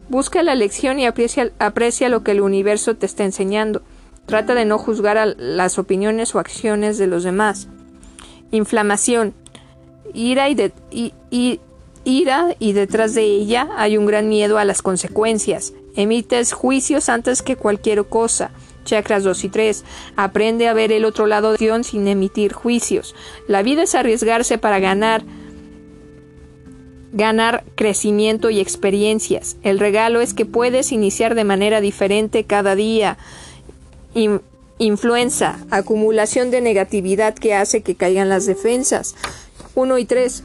[0.07, 3.81] Busca la lección y aprecia lo que el universo te está enseñando.
[4.26, 7.68] Trata de no juzgar a las opiniones o acciones de los demás.
[8.52, 9.34] Inflamación.
[10.14, 11.60] Ira y,
[12.73, 15.73] detrás de ella hay un gran miedo a las consecuencias.
[15.95, 18.52] Emites juicios antes que cualquier cosa.
[18.84, 19.84] Chakras 2 y 3.
[20.15, 23.15] Aprende a ver el otro lado de Dios sin emitir juicios.
[23.47, 25.23] La vida es arriesgarse para ganar
[27.15, 29.56] ganar crecimiento y experiencias.
[29.64, 33.18] El regalo es que puedes iniciar de manera diferente cada día.
[34.78, 39.16] Influenza, acumulación de negatividad que hace que caigan las defensas.
[39.76, 40.44] 1 y 3.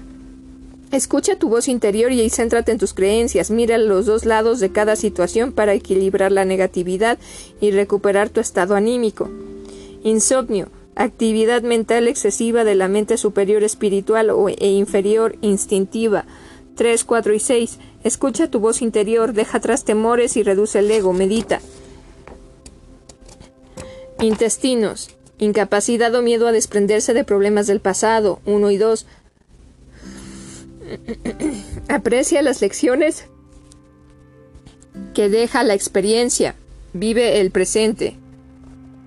[0.92, 3.52] Escucha tu voz interior y céntrate en tus creencias.
[3.52, 7.18] Mira los dos lados de cada situación para equilibrar la negatividad
[7.60, 9.30] y recuperar tu estado anímico.
[10.02, 10.68] Insomnio.
[10.96, 16.24] Actividad mental excesiva de la mente superior espiritual o, e inferior instintiva.
[16.74, 17.78] 3, 4 y 6.
[18.02, 21.12] Escucha tu voz interior, deja atrás temores y reduce el ego.
[21.12, 21.60] Medita.
[24.20, 25.10] Intestinos.
[25.38, 28.40] Incapacidad o miedo a desprenderse de problemas del pasado.
[28.44, 29.06] 1 y 2.
[31.88, 33.24] Aprecia las lecciones
[35.14, 36.54] que deja la experiencia.
[36.92, 38.16] Vive el presente.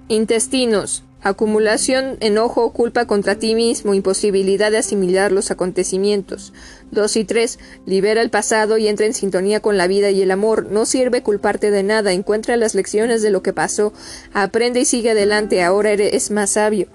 [0.08, 1.04] Intestinos.
[1.24, 6.52] Acumulación, enojo, culpa contra ti mismo, imposibilidad de asimilar los acontecimientos.
[6.92, 7.60] 2 y 3.
[7.86, 10.68] Libera el pasado y entra en sintonía con la vida y el amor.
[10.70, 12.12] No sirve culparte de nada.
[12.12, 13.94] Encuentra las lecciones de lo que pasó.
[14.34, 15.64] Aprende y sigue adelante.
[15.64, 16.88] Ahora eres más sabio.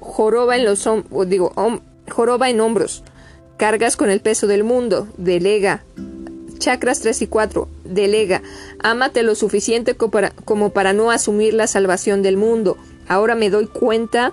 [0.00, 0.86] Joroba en los
[1.26, 1.54] digo,
[2.10, 3.04] joroba en hombros.
[3.56, 5.08] Cargas con el peso del mundo.
[5.16, 5.82] Delega.
[6.58, 7.68] Chakras 3 y 4.
[7.84, 8.42] Delega.
[8.80, 12.76] Ámate lo suficiente como para, no asumir la salvación del mundo.
[13.10, 14.32] Ahora me doy cuenta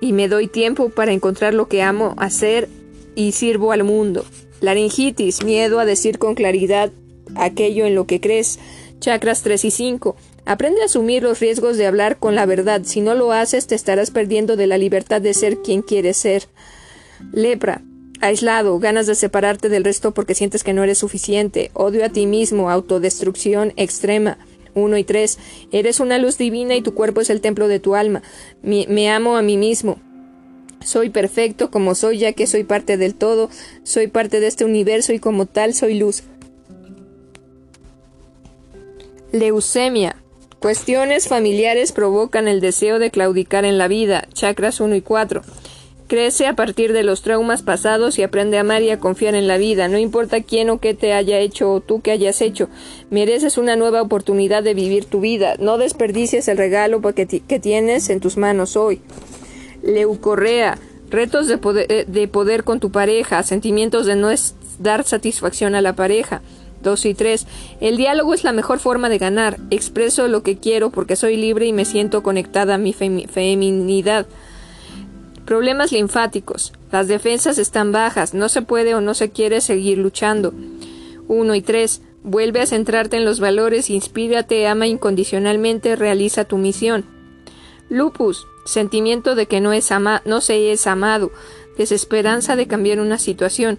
[0.00, 2.68] y me doy tiempo para encontrar lo que amo hacer
[3.14, 4.24] y sirvo al mundo.
[4.60, 6.90] Laringitis, miedo a decir con claridad
[7.36, 8.58] aquello en lo que crees.
[8.98, 10.16] Chakras 3 y 5.
[10.46, 12.82] Aprende a asumir los riesgos de hablar con la verdad.
[12.84, 16.48] Si no lo haces, te estarás perdiendo de la libertad de ser quien quieres ser.
[17.32, 17.82] Lepra.
[18.20, 22.26] Aislado, ganas de separarte del resto porque sientes que no eres suficiente, odio a ti
[22.26, 24.38] mismo, autodestrucción extrema.
[24.76, 25.38] 1 y 3.
[25.72, 28.22] Eres una luz divina y tu cuerpo es el templo de tu alma.
[28.62, 29.98] me amo a mí mismo.
[30.84, 33.50] Soy perfecto como soy ya que soy parte del todo,
[33.82, 36.22] soy parte de este universo y como tal soy luz.
[39.32, 40.16] Leucemia.
[40.60, 44.28] Cuestiones familiares provocan el deseo de claudicar en la vida.
[44.32, 45.42] Chakras 1 y 4.
[46.08, 49.48] Crece a partir de los traumas pasados y aprende a amar y a confiar en
[49.48, 49.88] la vida.
[49.88, 52.68] No importa quién o qué te haya hecho o tú que hayas hecho.
[53.10, 55.56] Mereces una nueva oportunidad de vivir tu vida.
[55.58, 59.00] No desperdicies el regalo que tienes en tus manos hoy.
[59.82, 60.78] Leucorrea.
[61.10, 63.42] Retos de poder, eh, de poder con tu pareja.
[63.42, 64.28] Sentimientos de no
[64.78, 66.40] dar satisfacción a la pareja.
[66.84, 67.46] 2 y 3.
[67.80, 69.58] El diálogo es la mejor forma de ganar.
[69.70, 74.26] Expreso lo que quiero porque soy libre y me siento conectada a mi feminidad.
[75.46, 76.72] Problemas linfáticos.
[76.90, 80.52] Las defensas están bajas, no se puede o no se quiere seguir luchando.
[81.28, 82.02] 1 y 3.
[82.24, 87.06] Vuelve a centrarte en los valores, inspírate, ama incondicionalmente, realiza tu misión.
[87.88, 88.46] Lupus.
[88.64, 91.30] Sentimiento de que no, es ama no se es amado.
[91.78, 93.78] Desesperanza de cambiar una situación.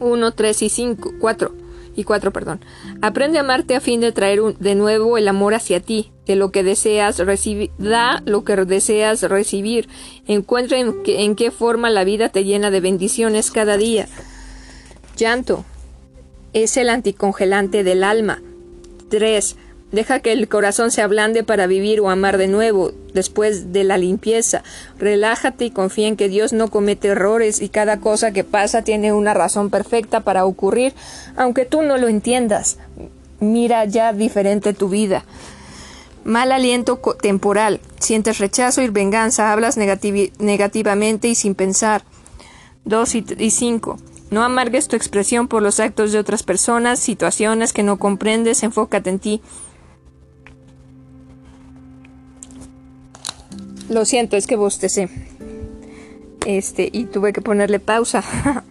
[0.00, 1.67] 1, 3 y 5, 4
[1.98, 2.60] y 4, perdón.
[3.02, 6.52] Aprende a amarte a fin de traer de nuevo el amor hacia ti de lo
[6.52, 9.88] que deseas recibir, da lo que deseas recibir,
[10.28, 14.06] encuentra en, en qué forma la vida te llena de bendiciones cada día.
[15.16, 15.64] Llanto
[16.52, 18.40] es el anticongelante del alma.
[19.10, 19.56] 3.
[19.90, 23.96] Deja que el corazón se ablande para vivir o amar de nuevo después de la
[23.96, 24.62] limpieza.
[24.98, 29.14] Relájate y confía en que Dios no comete errores y cada cosa que pasa tiene
[29.14, 30.94] una razón perfecta para ocurrir,
[31.36, 32.76] aunque tú no lo entiendas.
[33.40, 35.24] Mira ya diferente tu vida.
[36.24, 37.80] Mal aliento temporal.
[37.98, 39.52] Sientes rechazo y venganza.
[39.52, 42.02] Hablas negativamente y sin pensar.
[42.84, 43.98] 2 y 5.
[44.30, 48.62] No amargues tu expresión por los actos de otras personas, situaciones que no comprendes.
[48.62, 49.40] Enfócate en ti.
[53.88, 55.08] Lo siento, es que bostecé.
[56.46, 58.22] este, y tuve que ponerle pausa.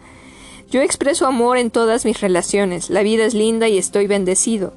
[0.70, 2.90] Yo expreso amor en todas mis relaciones.
[2.90, 4.74] La vida es linda y estoy bendecido.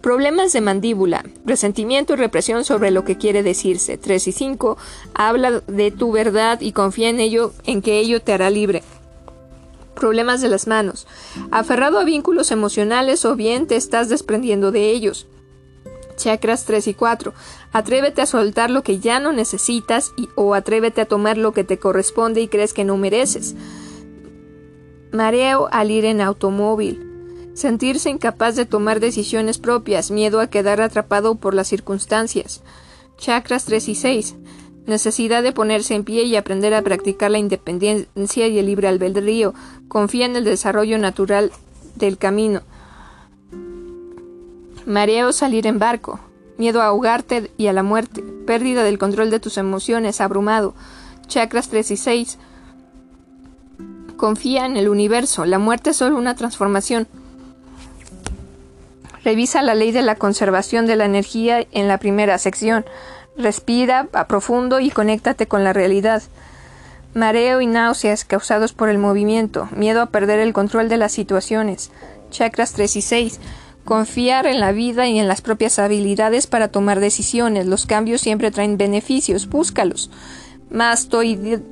[0.00, 3.96] Problemas de mandíbula, resentimiento y represión sobre lo que quiere decirse.
[3.96, 4.76] 3 y 5.
[5.14, 8.82] Habla de tu verdad y confía en ello, en que ello te hará libre.
[9.94, 11.06] Problemas de las manos.
[11.52, 15.28] Aferrado a vínculos emocionales o bien te estás desprendiendo de ellos.
[16.22, 17.34] Chakras 3 y 4.
[17.72, 21.64] Atrévete a soltar lo que ya no necesitas y, o atrévete a tomar lo que
[21.64, 23.56] te corresponde y crees que no mereces.
[25.10, 27.08] Mareo al ir en automóvil
[27.54, 32.62] sentirse incapaz de tomar decisiones propias, miedo a quedar atrapado por las circunstancias.
[33.18, 34.34] Chakras 3 y 6.
[34.86, 39.54] Necesidad de ponerse en pie y aprender a practicar la independencia y el libre albedrío.
[39.88, 41.50] Confía en el desarrollo natural
[41.96, 42.62] del camino.
[44.86, 46.20] Mareo salir en barco.
[46.58, 48.22] Miedo a ahogarte y a la muerte.
[48.46, 50.20] Pérdida del control de tus emociones.
[50.20, 50.74] Abrumado.
[51.26, 52.38] Chakras 3 y 6.
[54.16, 55.44] Confía en el universo.
[55.44, 57.06] La muerte es solo una transformación.
[59.24, 62.84] Revisa la ley de la conservación de la energía en la primera sección.
[63.36, 66.22] Respira a profundo y conéctate con la realidad.
[67.14, 71.90] Mareo y náuseas causados por el movimiento, miedo a perder el control de las situaciones.
[72.30, 73.40] Chakras 3 y 6.
[73.84, 77.66] Confiar en la vida y en las propias habilidades para tomar decisiones.
[77.66, 79.48] Los cambios siempre traen beneficios.
[79.48, 80.10] Búscalos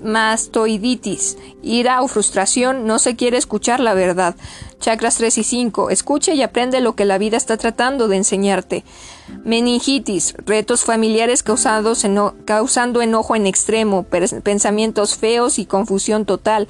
[0.03, 4.37] mastoiditis, ira o frustración, no se quiere escuchar la verdad.
[4.78, 5.91] Chakras 3 y 5.
[5.91, 8.85] Escucha y aprende lo que la vida está tratando de enseñarte.
[9.45, 12.05] Meningitis, retos familiares causados
[12.45, 16.69] causando enojo en extremo, pensamientos feos y confusión total.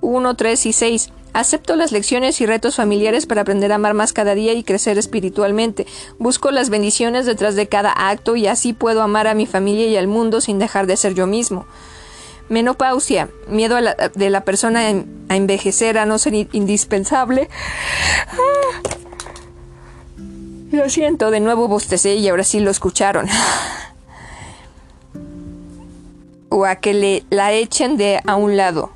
[0.00, 1.10] 1, 3 y 6.
[1.36, 4.96] Acepto las lecciones y retos familiares para aprender a amar más cada día y crecer
[4.96, 5.86] espiritualmente.
[6.18, 9.98] Busco las bendiciones detrás de cada acto y así puedo amar a mi familia y
[9.98, 11.66] al mundo sin dejar de ser yo mismo.
[12.48, 13.76] Menopausia, miedo
[14.14, 14.80] de la persona
[15.28, 17.50] a envejecer, a no ser indispensable.
[20.72, 23.28] Lo siento, de nuevo bostecé y ahora sí lo escucharon.
[26.48, 28.95] o a que le la echen de a un lado.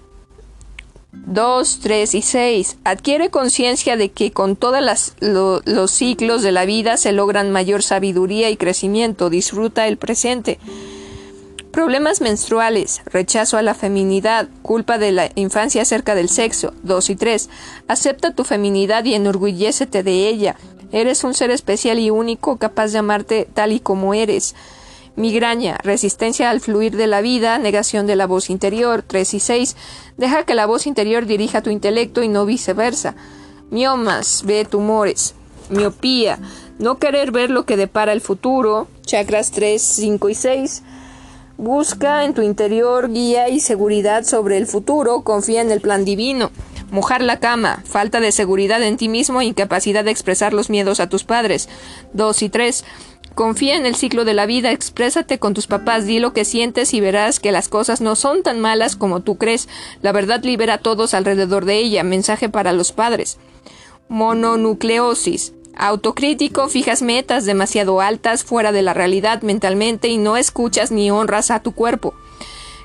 [1.13, 2.79] 2, 3 y 6.
[2.85, 8.51] Adquiere conciencia de que con todos los ciclos de la vida se logran mayor sabiduría
[8.51, 9.29] y crecimiento.
[9.29, 10.59] Disfruta el presente.
[11.73, 16.75] Problemas menstruales, rechazo a la feminidad, culpa de la infancia acerca del sexo.
[16.83, 17.51] 2 y 3.
[17.89, 20.57] Acepta tu feminidad y enorgullécete de ella.
[20.93, 24.55] Eres un ser especial y único capaz de amarte tal y como eres.
[25.21, 29.05] Migraña, resistencia al fluir de la vida, negación de la voz interior.
[29.07, 29.77] 3 y 6.
[30.17, 33.15] Deja que la voz interior dirija tu intelecto y no viceversa.
[33.71, 35.35] Miomas, ve tumores.
[35.69, 36.39] Miopía,
[36.79, 38.89] no querer ver lo que depara el futuro.
[39.03, 40.83] Chakras 3, 5 y 6.
[41.59, 45.21] Busca en tu interior guía y seguridad sobre el futuro.
[45.21, 46.51] Confía en el plan divino.
[46.91, 51.09] Mojar la cama, falta de seguridad en ti mismo, incapacidad de expresar los miedos a
[51.09, 51.69] tus padres.
[52.15, 52.85] 2 y 3.
[53.35, 56.93] Confía en el ciclo de la vida, exprésate con tus papás, di lo que sientes
[56.93, 59.69] y verás que las cosas no son tan malas como tú crees.
[60.03, 62.03] La verdad libera a todos alrededor de ella.
[62.03, 63.39] Mensaje para los padres.
[64.09, 65.55] Mononucleosis.
[65.77, 71.51] Autocrítico, fijas metas demasiado altas, fuera de la realidad mentalmente y no escuchas ni honras
[71.51, 72.15] a tu cuerpo.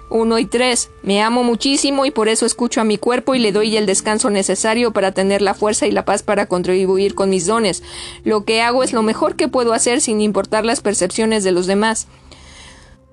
[0.10, 0.91] 1 y 3.
[1.03, 4.30] Me amo muchísimo y por eso escucho a mi cuerpo y le doy el descanso
[4.30, 7.84] necesario para tener la fuerza y la paz para contribuir con mis dones.
[8.23, 11.68] Lo que hago es lo mejor que puedo hacer sin importar las percepciones de los
[11.68, 12.07] demás.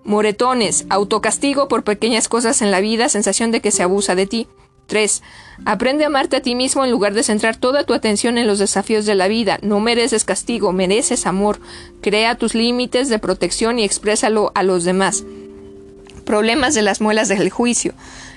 [0.04, 4.48] Moretones, autocastigo por pequeñas cosas en la vida, sensación de que se abusa de ti.
[4.88, 5.22] 3.
[5.64, 8.58] Aprende a amarte a ti mismo en lugar de centrar toda tu atención en los
[8.58, 9.58] desafíos de la vida.
[9.62, 11.60] No mereces castigo, mereces amor.
[12.00, 15.24] Crea tus límites de protección y exprésalo a los demás
[16.24, 17.94] problemas de las muelas del juicio,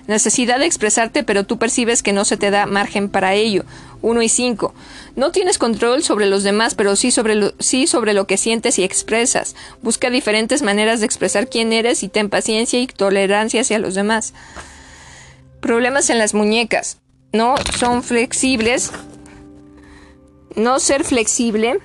[0.07, 3.63] necesidad de expresarte pero tú percibes que no se te da margen para ello.
[4.01, 4.73] 1 y 5.
[5.15, 8.77] No tienes control sobre los demás, pero sí sobre, lo, sí sobre lo que sientes
[8.77, 9.55] y expresas.
[9.81, 14.33] Busca diferentes maneras de expresar quién eres y ten paciencia y tolerancia hacia los demás.
[15.59, 16.99] Problemas en las muñecas.
[17.33, 18.91] No son flexibles.
[20.55, 21.79] No ser flexible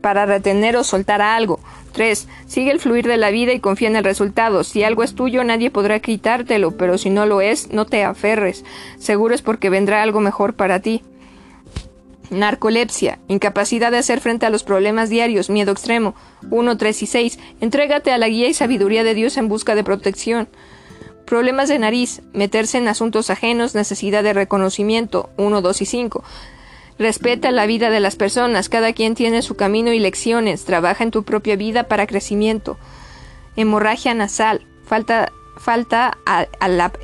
[0.00, 1.60] para retener o soltar algo.
[1.92, 2.28] 3.
[2.46, 4.64] Sigue el fluir de la vida y confía en el resultado.
[4.64, 8.64] Si algo es tuyo, nadie podrá quitártelo, pero si no lo es, no te aferres.
[8.98, 11.02] Seguro es porque vendrá algo mejor para ti.
[12.30, 16.14] Narcolepsia, incapacidad de hacer frente a los problemas diarios, miedo extremo.
[16.50, 17.38] 1, 3 y 6.
[17.60, 20.48] Entrégate a la guía y sabiduría de Dios en busca de protección.
[21.24, 25.30] Problemas de nariz, meterse en asuntos ajenos, necesidad de reconocimiento.
[25.36, 26.24] 1, 2 y 5.
[26.98, 31.12] Respeta la vida de las personas, cada quien tiene su camino y lecciones, trabaja en
[31.12, 32.76] tu propia vida para crecimiento.
[33.54, 36.18] Hemorragia nasal, falta, falta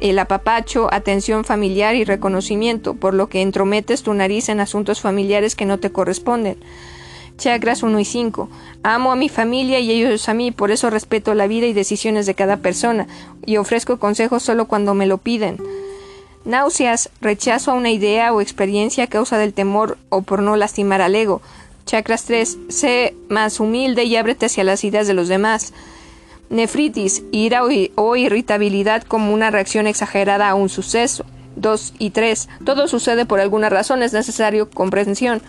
[0.00, 5.54] el apapacho, atención familiar y reconocimiento, por lo que entrometes tu nariz en asuntos familiares
[5.54, 6.58] que no te corresponden.
[7.36, 8.48] Chakras 1 y 5.
[8.82, 12.26] Amo a mi familia y ellos a mí, por eso respeto la vida y decisiones
[12.26, 13.06] de cada persona,
[13.46, 15.58] y ofrezco consejos solo cuando me lo piden.
[16.44, 21.00] Náuseas, rechazo a una idea o experiencia a causa del temor o por no lastimar
[21.00, 21.40] al ego.
[21.86, 22.58] Chakras 3.
[22.68, 25.72] Sé más humilde y ábrete hacia las ideas de los demás.
[26.50, 27.62] Nefritis, ira
[27.94, 31.24] o irritabilidad como una reacción exagerada a un suceso.
[31.56, 32.48] 2 y 3.
[32.64, 35.40] Todo sucede por alguna razón, es necesario comprensión.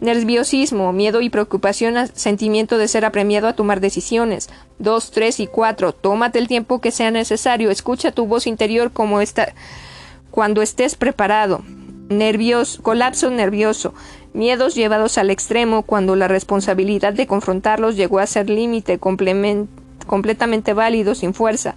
[0.00, 4.48] Nerviosismo, miedo y preocupación, sentimiento de ser apremiado a tomar decisiones.
[4.80, 5.92] 2, 3 y 4.
[5.92, 7.70] Tómate el tiempo que sea necesario.
[7.70, 9.54] Escucha tu voz interior como está
[10.34, 11.62] cuando estés preparado.
[12.08, 13.94] Nervios, colapso nervioso.
[14.32, 21.14] Miedos llevados al extremo cuando la responsabilidad de confrontarlos llegó a ser límite completamente válido
[21.14, 21.76] sin fuerza.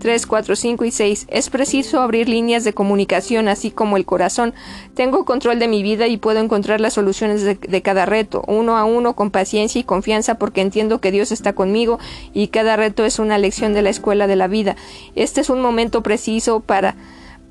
[0.00, 1.26] 3, 4, 5 y 6.
[1.28, 4.52] Es preciso abrir líneas de comunicación, así como el corazón.
[4.94, 8.76] Tengo control de mi vida y puedo encontrar las soluciones de, de, cada reto, uno
[8.76, 12.00] a uno, con paciencia y confianza, porque entiendo que Dios está conmigo
[12.34, 14.74] y cada reto es una lección de la escuela de la vida.
[15.14, 16.96] Este es un momento preciso para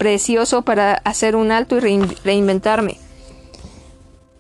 [0.01, 2.97] precioso para hacer un alto y reinventarme.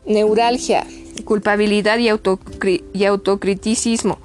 [0.07, 0.87] Neuralgia,
[1.23, 2.09] culpabilidad y,
[2.93, 4.17] y autocriticismo.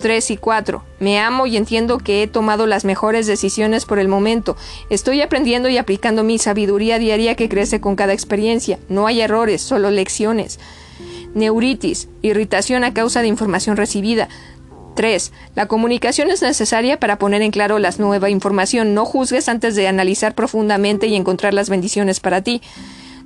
[0.00, 0.84] 3 y 4.
[1.00, 4.58] Me amo y entiendo que he tomado las mejores decisiones por el momento.
[4.90, 8.78] Estoy aprendiendo y aplicando mi sabiduría diaria que crece con cada experiencia.
[8.90, 10.60] No hay errores, solo lecciones.
[11.32, 14.28] Neuritis, irritación a causa de información recibida.
[14.94, 15.32] 3.
[15.54, 18.94] La comunicación es necesaria para poner en claro la nueva información.
[18.94, 22.62] No juzgues antes de analizar profundamente y encontrar las bendiciones para ti.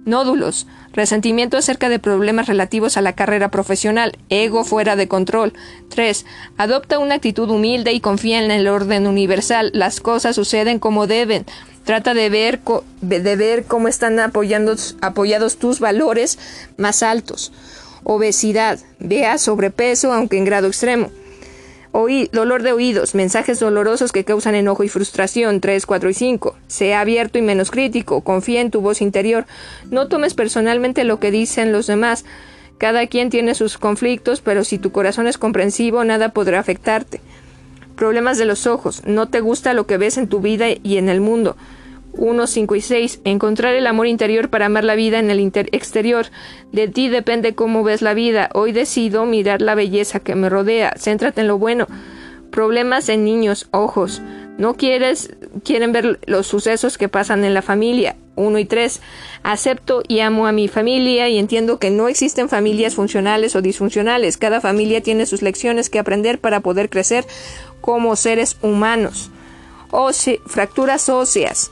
[0.05, 0.67] Nódulos.
[0.93, 4.17] Resentimiento acerca de problemas relativos a la carrera profesional.
[4.31, 5.53] Ego fuera de control.
[5.91, 6.25] 3.
[6.57, 9.71] Adopta una actitud humilde y confía en el orden universal.
[9.75, 11.45] Las cosas suceden como deben.
[11.85, 12.61] Trata de ver,
[13.01, 16.39] de ver cómo están apoyados tus valores
[16.77, 17.53] más altos.
[18.05, 18.79] Obesidad.
[18.99, 21.11] Vea sobrepeso, aunque en grado extremo
[22.33, 26.57] dolor de oídos, mensajes dolorosos que causan enojo y frustración, 3, 4 y 5.
[26.67, 29.47] Sea abierto y menos crítico, confía en tu voz interior.
[29.91, 32.25] No tomes personalmente lo que dicen los demás.
[32.79, 37.21] Cada quien tiene sus conflictos, pero si tu corazón es comprensivo, nada podrá afectarte.
[37.97, 39.03] Problemas de los ojos.
[39.05, 41.57] No te gusta lo que ves en tu vida y en el mundo.
[42.19, 43.21] 1, 5 y 6.
[43.25, 45.41] Encontrar el amor interior para amar la vida en el
[45.73, 46.27] exterior.
[46.73, 48.51] De ti depende cómo ves la vida.
[48.55, 50.95] Hoy decido mirar la belleza que me rodea.
[50.99, 51.87] Céntrate en lo bueno.
[52.51, 54.21] Problemas en niños, ojos.
[54.59, 55.31] No quieres,
[55.65, 58.17] quieren ver los sucesos que pasan en la familia.
[58.35, 59.01] 1 y 3.
[59.45, 64.37] Acepto y amo a mi familia y entiendo que no existen familias funcionales o disfuncionales.
[64.37, 67.25] Cada familia tiene sus lecciones que aprender para poder crecer
[67.81, 69.31] como seres humanos.
[70.47, 71.71] fracturas óseas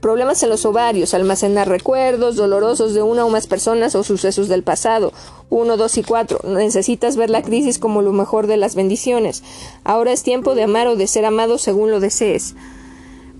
[0.00, 4.62] Problemas en los ovarios, almacenar recuerdos dolorosos de una o más personas o sucesos del
[4.62, 5.12] pasado.
[5.50, 6.40] 1, 2 y 4.
[6.44, 9.42] Necesitas ver la crisis como lo mejor de las bendiciones.
[9.82, 12.54] Ahora es tiempo de amar o de ser amado según lo desees.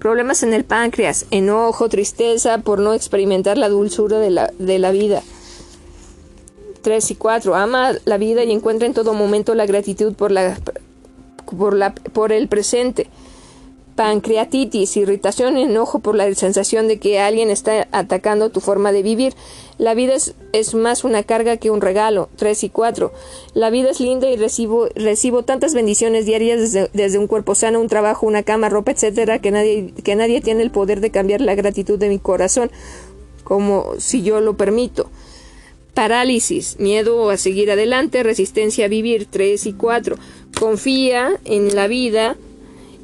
[0.00, 4.90] Problemas en el páncreas, enojo, tristeza por no experimentar la dulzura de la, de la
[4.90, 5.22] vida.
[6.82, 7.54] 3 y 4.
[7.54, 10.58] Ama la vida y encuentra en todo momento la gratitud por, la,
[11.56, 13.08] por, la, por el presente
[13.98, 19.34] pancreatitis, irritación enojo por la sensación de que alguien está atacando tu forma de vivir.
[19.76, 20.14] La vida
[20.52, 22.28] es, más una carga que un regalo.
[22.36, 23.12] 3 y 4.
[23.54, 27.80] La vida es linda y recibo, recibo tantas bendiciones diarias desde, desde, un cuerpo sano,
[27.80, 31.40] un trabajo, una cama, ropa, etcétera, que nadie, que nadie tiene el poder de cambiar
[31.40, 32.70] la gratitud de mi corazón,
[33.42, 35.10] como si yo lo permito.
[35.94, 39.26] Parálisis, miedo a seguir adelante, resistencia a vivir.
[39.28, 40.14] 3 y 4.
[40.56, 42.36] Confía en la vida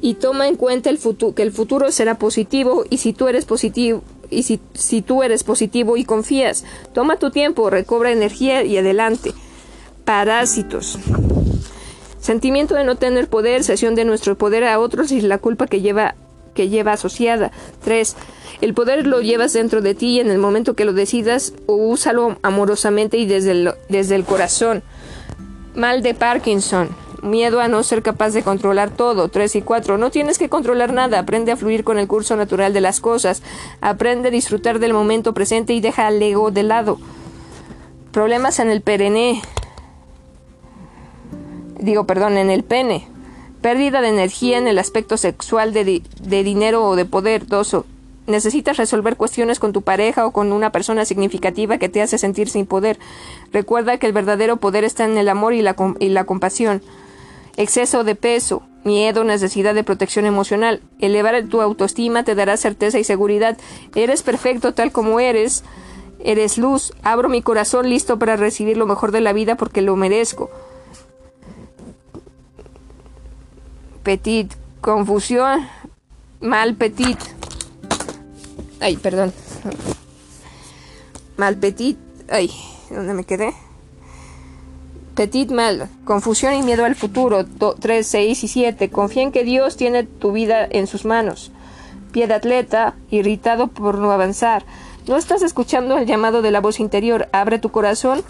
[0.01, 0.99] y toma en cuenta el
[1.35, 5.43] que el futuro será positivo y si tú eres positivo y si, si tú eres
[5.43, 6.63] positivo y confías,
[6.93, 9.33] toma tu tiempo, recobra energía y adelante.
[10.03, 10.97] Parásitos.
[12.19, 15.81] Sentimiento de no tener poder, cesión de nuestro poder a otros y la culpa que
[15.81, 16.15] lleva
[16.53, 17.51] que lleva asociada.
[17.83, 18.15] 3.
[18.61, 22.37] El poder lo llevas dentro de ti y en el momento que lo decidas, úsalo
[22.43, 24.81] amorosamente y desde desde el corazón.
[25.75, 29.27] Mal de Parkinson miedo a no ser capaz de controlar todo.
[29.27, 29.97] 3 y 4.
[29.97, 31.19] No tienes que controlar nada.
[31.19, 33.41] Aprende a fluir con el curso natural de las cosas.
[33.81, 36.99] Aprende a disfrutar del momento presente y deja al ego de lado.
[38.11, 39.41] Problemas en el perenne.
[41.79, 43.07] Digo, perdón, en el pene.
[43.61, 47.47] Pérdida de energía en el aspecto sexual de, de dinero o de poder.
[47.47, 47.85] Doso.
[48.27, 52.49] Necesitas resolver cuestiones con tu pareja o con una persona significativa que te hace sentir
[52.49, 52.97] sin poder.
[53.53, 56.81] Recuerda que el verdadero poder está en el amor y la, y la compasión
[57.57, 60.81] exceso de peso, miedo, necesidad de protección emocional.
[60.99, 63.57] Elevar tu autoestima te dará certeza y seguridad.
[63.95, 65.63] Eres perfecto tal como eres.
[66.23, 66.93] Eres luz.
[67.03, 70.49] Abro mi corazón listo para recibir lo mejor de la vida porque lo merezco.
[74.03, 74.53] Petit.
[74.81, 75.67] Confusión.
[76.41, 77.17] Mal petit.
[78.79, 79.33] Ay, perdón.
[81.37, 81.97] Mal petit.
[82.29, 82.51] Ay,
[82.89, 83.53] ¿dónde me quedé?
[85.15, 87.45] Petit mal, confusión y miedo al futuro,
[87.79, 88.89] 3, 6 y 7.
[88.89, 91.51] Confía en que Dios tiene tu vida en sus manos.
[92.11, 94.65] Pie de atleta, irritado por no avanzar.
[95.07, 97.29] No estás escuchando el llamado de la voz interior.
[97.31, 98.23] Abre tu corazón.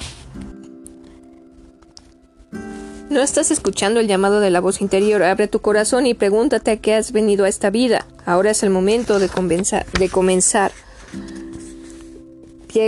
[3.10, 5.24] No estás escuchando el llamado de la voz interior.
[5.24, 8.06] Abre tu corazón y pregúntate a qué has venido a esta vida.
[8.28, 10.72] Ahora es el momento de, de comenzar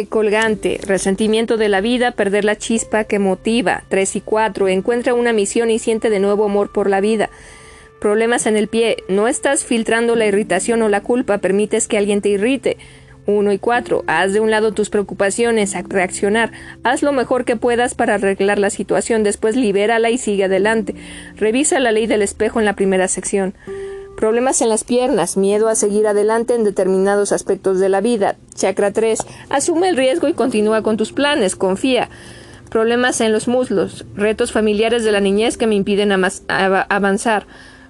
[0.10, 3.84] colgante, resentimiento de la vida, perder la chispa que motiva.
[3.90, 4.68] 3 y 4.
[4.68, 7.30] Encuentra una misión y siente de nuevo amor por la vida.
[8.00, 8.98] Problemas en el pie.
[9.08, 12.78] No estás filtrando la irritación o la culpa, permites que alguien te irrite.
[13.28, 14.04] 1 y 4.
[14.08, 16.52] Haz de un lado tus preocupaciones, a reaccionar.
[16.84, 20.96] Haz lo mejor que puedas para arreglar la situación, después libérala y sigue adelante.
[21.36, 23.54] Revisa la ley del espejo en la primera sección.
[24.18, 28.36] Problemas en las piernas, miedo a seguir adelante en determinados aspectos de la vida.
[28.56, 29.20] Chakra 3.
[29.52, 32.10] Asume el riesgo y continúa con tus planes, confía.
[32.72, 36.12] Problemas en los muslos, retos familiares de la niñez que me impiden
[36.50, 37.46] avanzar.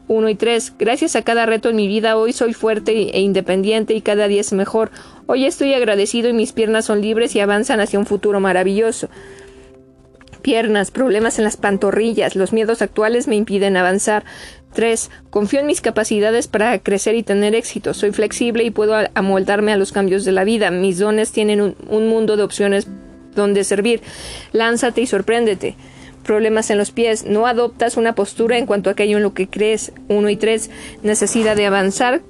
[0.09, 0.73] 1 y 3.
[0.77, 4.41] Gracias a cada reto en mi vida hoy soy fuerte e independiente y cada día
[4.41, 4.91] es mejor.
[5.27, 9.07] Hoy estoy agradecido y mis piernas son libres y avanzan hacia un futuro maravilloso
[10.47, 14.23] piernas, problemas en las pantorrillas, los miedos actuales me impiden avanzar.
[14.73, 15.09] 3.
[15.29, 17.93] Confío en mis capacidades para crecer y tener éxito.
[17.93, 20.71] Soy flexible y puedo amoldarme a los cambios de la vida.
[20.71, 22.87] Mis dones tienen un, un mundo de opciones
[23.35, 24.01] donde servir.
[24.51, 25.75] Lánzate y sorpréndete
[26.27, 29.47] problemas en los pies, no adoptas una postura en cuanto a aquello en lo que
[29.47, 29.93] crees.
[30.09, 30.69] 1 y 3.
[31.01, 32.21] Necesidad de avanzar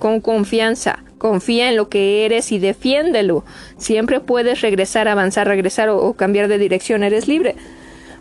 [0.00, 1.04] con confianza.
[1.18, 3.44] Confía en lo que eres y defiéndelo.
[3.76, 7.04] Siempre puedes regresar, avanzar, regresar o, cambiar de dirección.
[7.04, 7.54] Eres libre.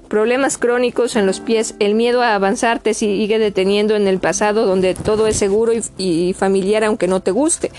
[0.08, 1.76] Problemas crónicos en los pies.
[1.80, 6.34] El miedo a avanzar te sigue deteniendo en el pasado donde todo es seguro y,
[6.34, 7.72] familiar aunque no te guste.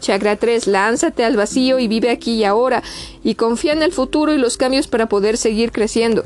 [0.00, 0.66] Chakra 3.
[0.66, 2.82] Lánzate al vacío y vive aquí y ahora.
[3.24, 6.24] Y confía en el futuro y los cambios para poder seguir creciendo.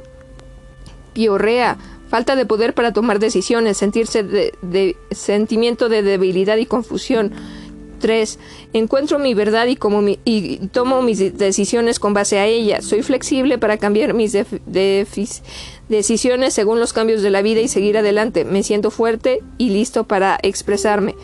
[1.14, 1.78] Piorrea
[2.14, 7.32] falta de poder para tomar decisiones, sentirse de, sentimiento de debilidad y confusión.
[7.98, 8.38] 3.
[8.72, 12.82] Encuentro mi verdad y, como y tomo mis decisiones con base a ella.
[12.82, 14.36] Soy flexible para cambiar mis
[15.88, 18.44] decisiones según los cambios de la vida y seguir adelante.
[18.44, 21.14] Me siento fuerte y listo para expresarme.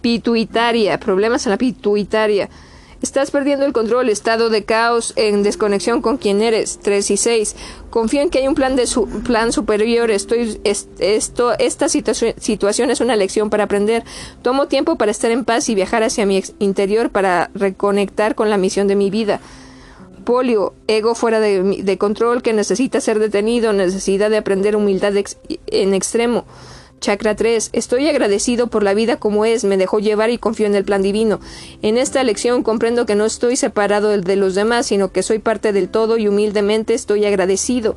[0.00, 0.98] Pituitaria.
[0.98, 2.48] Problemas en la pituitaria.
[3.02, 6.78] Estás perdiendo el control, estado de caos, en desconexión con quien eres.
[6.82, 7.56] 3 y 6.
[7.90, 10.12] Confío en que hay un plan de su plan superior.
[10.12, 14.04] Estoy esto esta situación, es una lección para aprender.
[14.42, 18.56] Tomo tiempo para estar en paz y viajar hacia mi interior para reconectar con la
[18.56, 19.40] misión de mi vida.
[20.24, 25.12] Polio, ego fuera de, control que necesita ser detenido, necesidad de aprender humildad
[25.66, 26.44] en extremo.
[27.02, 27.70] Chakra 3.
[27.72, 31.02] Estoy agradecido por la vida como es, me dejó llevar y confío en el plan
[31.02, 31.40] divino.
[31.82, 35.72] En esta lección comprendo que no estoy separado de los demás, sino que soy parte
[35.72, 37.96] del todo y humildemente estoy agradecido.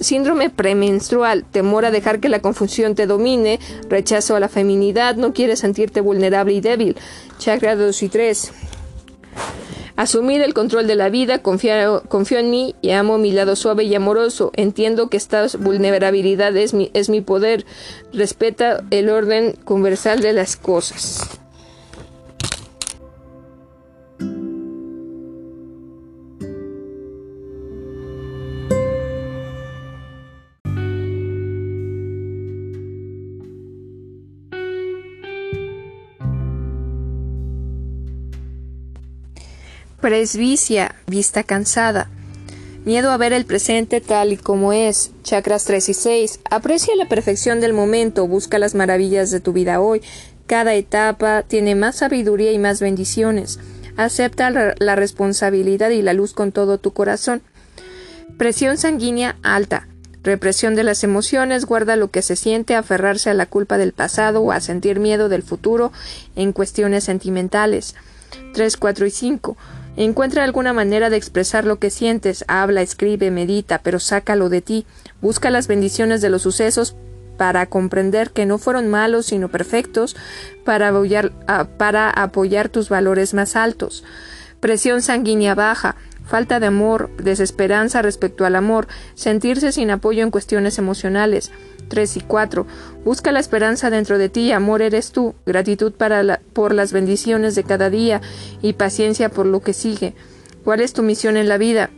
[0.00, 3.58] síndrome premenstrual, temor a dejar que la confusión te domine,
[3.88, 6.94] rechazo a la feminidad, no quieres sentirte vulnerable y débil.
[7.38, 8.52] Chakra 2 y 3.
[9.96, 12.02] Asumir el control de la vida, confío,
[12.38, 14.52] en mí y amo mi lado suave y amoroso.
[14.54, 17.64] Entiendo que esta vulnerabilidad es mi, es mi poder.
[18.12, 21.40] Respeta el orden conversal de las cosas.
[40.00, 42.10] Presbicia, vista cansada.
[42.84, 45.10] Miedo a ver el presente tal y como es.
[45.22, 46.40] Chakras 3 y 6.
[46.50, 50.02] Aprecia la perfección del momento, busca las maravillas de tu vida hoy.
[50.46, 53.58] Cada etapa tiene más sabiduría y más bendiciones.
[53.96, 57.40] Acepta la responsabilidad y la luz con todo tu corazón.
[58.36, 59.88] Presión sanguínea alta.
[60.22, 64.42] Represión de las emociones, guarda lo que se siente, aferrarse a la culpa del pasado
[64.42, 65.90] o a sentir miedo del futuro
[66.34, 67.94] en cuestiones sentimentales.
[68.52, 69.56] 3, 4 y 5.
[69.96, 74.86] Encuentra alguna manera de expresar lo que sientes, habla, escribe, medita, pero sácalo de ti.
[75.22, 76.96] Busca las bendiciones de los sucesos
[77.38, 80.16] para comprender que no fueron malos sino perfectos,
[80.64, 84.04] para apoyar, ah, para apoyar tus valores más altos.
[84.60, 85.96] Presión sanguínea baja,
[86.26, 91.52] falta de amor, desesperanza respecto al amor, sentirse sin apoyo en cuestiones emocionales,
[91.88, 92.66] 3 y 4.
[93.04, 97.64] Busca la esperanza dentro de ti, amor eres tú, gratitud para por las bendiciones de
[97.64, 98.20] cada día
[98.60, 100.14] y paciencia por lo que sigue.
[100.64, 101.90] ¿Cuál es tu misión en la vida?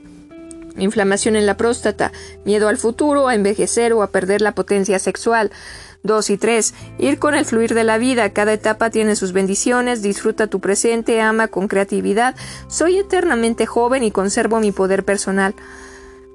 [0.77, 2.13] Inflamación en la próstata,
[2.45, 5.51] miedo al futuro, a envejecer o a perder la potencia sexual.
[6.03, 6.75] 2 y 3.
[6.99, 8.33] Ir con el fluir de la vida.
[8.33, 10.03] Cada etapa tiene sus bendiciones.
[10.03, 12.35] Disfruta tu presente, ama con creatividad.
[12.69, 15.55] Soy eternamente joven y conservo mi poder personal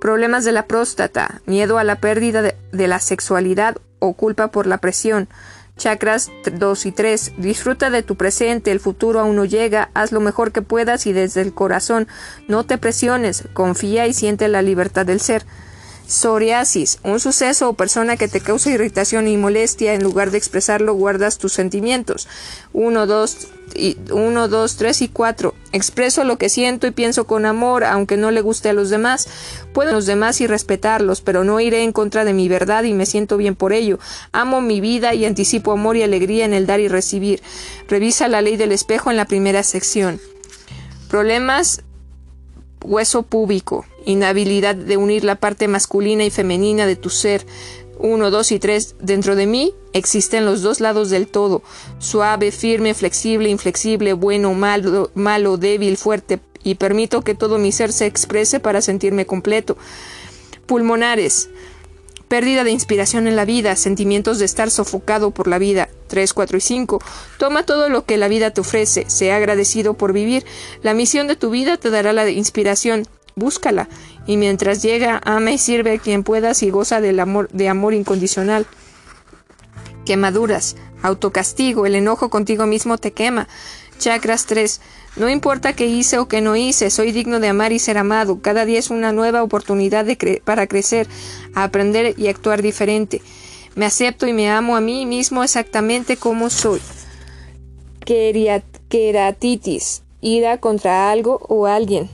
[0.03, 4.79] problemas de la próstata, miedo a la pérdida de, la sexualidad o culpa por la
[4.79, 5.29] presión.
[5.77, 7.31] Chakras 2 y 3.
[7.37, 11.13] Disfruta de tu presente, el futuro aún no llega, haz lo mejor que puedas y
[11.13, 12.09] desde el corazón.
[12.49, 15.45] No te presiones, confía y siente la libertad del ser.
[16.07, 20.93] Psoriasis, un suceso o persona que te causa irritación y molestia, en lugar de expresarlo
[20.93, 22.27] guardas tus sentimientos.
[22.73, 23.47] 1, 2,
[24.11, 25.55] 1, 2, 3 y 4.
[25.71, 29.27] Expreso lo que siento y pienso con amor, aunque no le guste a los demás.
[29.73, 32.93] Puedo a los demás y respetarlos, pero no iré en contra de mi verdad y
[32.93, 33.97] me siento bien por ello.
[34.33, 37.41] Amo mi vida y anticipo amor y alegría en el dar y recibir.
[37.87, 40.19] Revisa la ley del espejo en la primera sección.
[41.07, 41.81] Problemas
[42.83, 47.45] hueso púbico, inhabilidad de unir la parte masculina y femenina de tu ser.
[47.99, 48.95] Uno, dos y tres.
[48.99, 51.61] Dentro de mí existen los dos lados del todo,
[51.99, 57.91] suave, firme, flexible, inflexible, bueno, malo, malo, débil, fuerte, y permito que todo mi ser
[57.93, 59.77] se exprese para sentirme completo.
[60.65, 61.49] Pulmonares.
[62.27, 65.89] Pérdida de inspiración en la vida, sentimientos de estar sofocado por la vida.
[66.07, 66.99] 3, 4 y 5.
[67.37, 70.43] Toma todo lo que la vida te ofrece, sea agradecido por vivir.
[70.81, 73.05] La misión de tu vida te dará la inspiración.
[73.35, 73.87] Búscala.
[74.25, 77.93] Y mientras llega, ama y sirve a quien puedas y goza del amor, de amor
[77.93, 78.65] incondicional.
[80.05, 80.75] Quemaduras.
[81.01, 81.85] Autocastigo.
[81.85, 83.47] El enojo contigo mismo te quema.
[83.97, 84.81] Chakras 3.
[85.15, 88.41] No importa qué hice o qué no hice, soy digno de amar y ser amado.
[88.41, 90.07] Cada día es una nueva oportunidad
[90.43, 91.07] para crecer,
[91.53, 93.21] aprender y actuar diferente.
[93.75, 96.81] Me acepto y me amo a mí mismo exactamente como soy.
[98.89, 100.01] Queratitis.
[100.19, 102.09] Ira contra algo o alguien.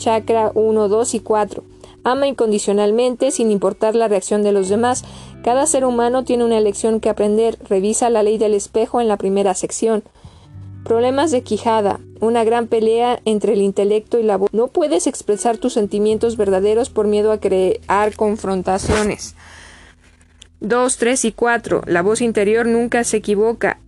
[0.00, 1.62] Chakra 1, 2 y 4.
[2.04, 5.04] Ama incondicionalmente sin importar la reacción de los demás.
[5.44, 7.58] Cada ser humano tiene una lección que aprender.
[7.68, 10.02] Revisa la ley del espejo en la primera sección.
[10.84, 14.48] Problemas de quijada, una gran pelea entre el intelecto y la voz.
[14.52, 19.34] No puedes expresar tus sentimientos verdaderos por miedo a crear confrontaciones.
[20.60, 21.82] 2, 3 y 4.
[21.86, 23.78] La voz interior nunca se equivoca.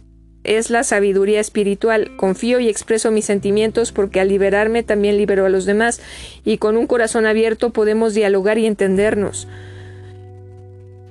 [0.45, 2.17] Es la sabiduría espiritual.
[2.17, 6.01] Confío y expreso mis sentimientos porque al liberarme también libero a los demás
[6.45, 9.47] y con un corazón abierto podemos dialogar y entendernos.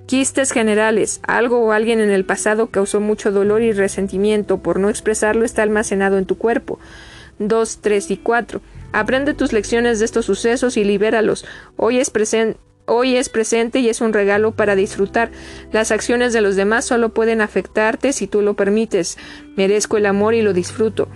[0.05, 1.21] Quistes generales.
[1.25, 4.57] Algo o alguien en el pasado causó mucho dolor y resentimiento.
[4.57, 6.79] Por no expresarlo está almacenado en tu cuerpo.
[7.39, 8.61] 2, 3 y 4.
[8.91, 11.45] Aprende tus lecciones de estos sucesos y libéralos.
[11.77, 12.11] Hoy es,
[12.85, 15.31] hoy es presente y es un regalo para disfrutar.
[15.71, 19.17] Las acciones de los demás solo pueden afectarte si tú lo permites.
[19.55, 21.07] Merezco el amor y lo disfruto.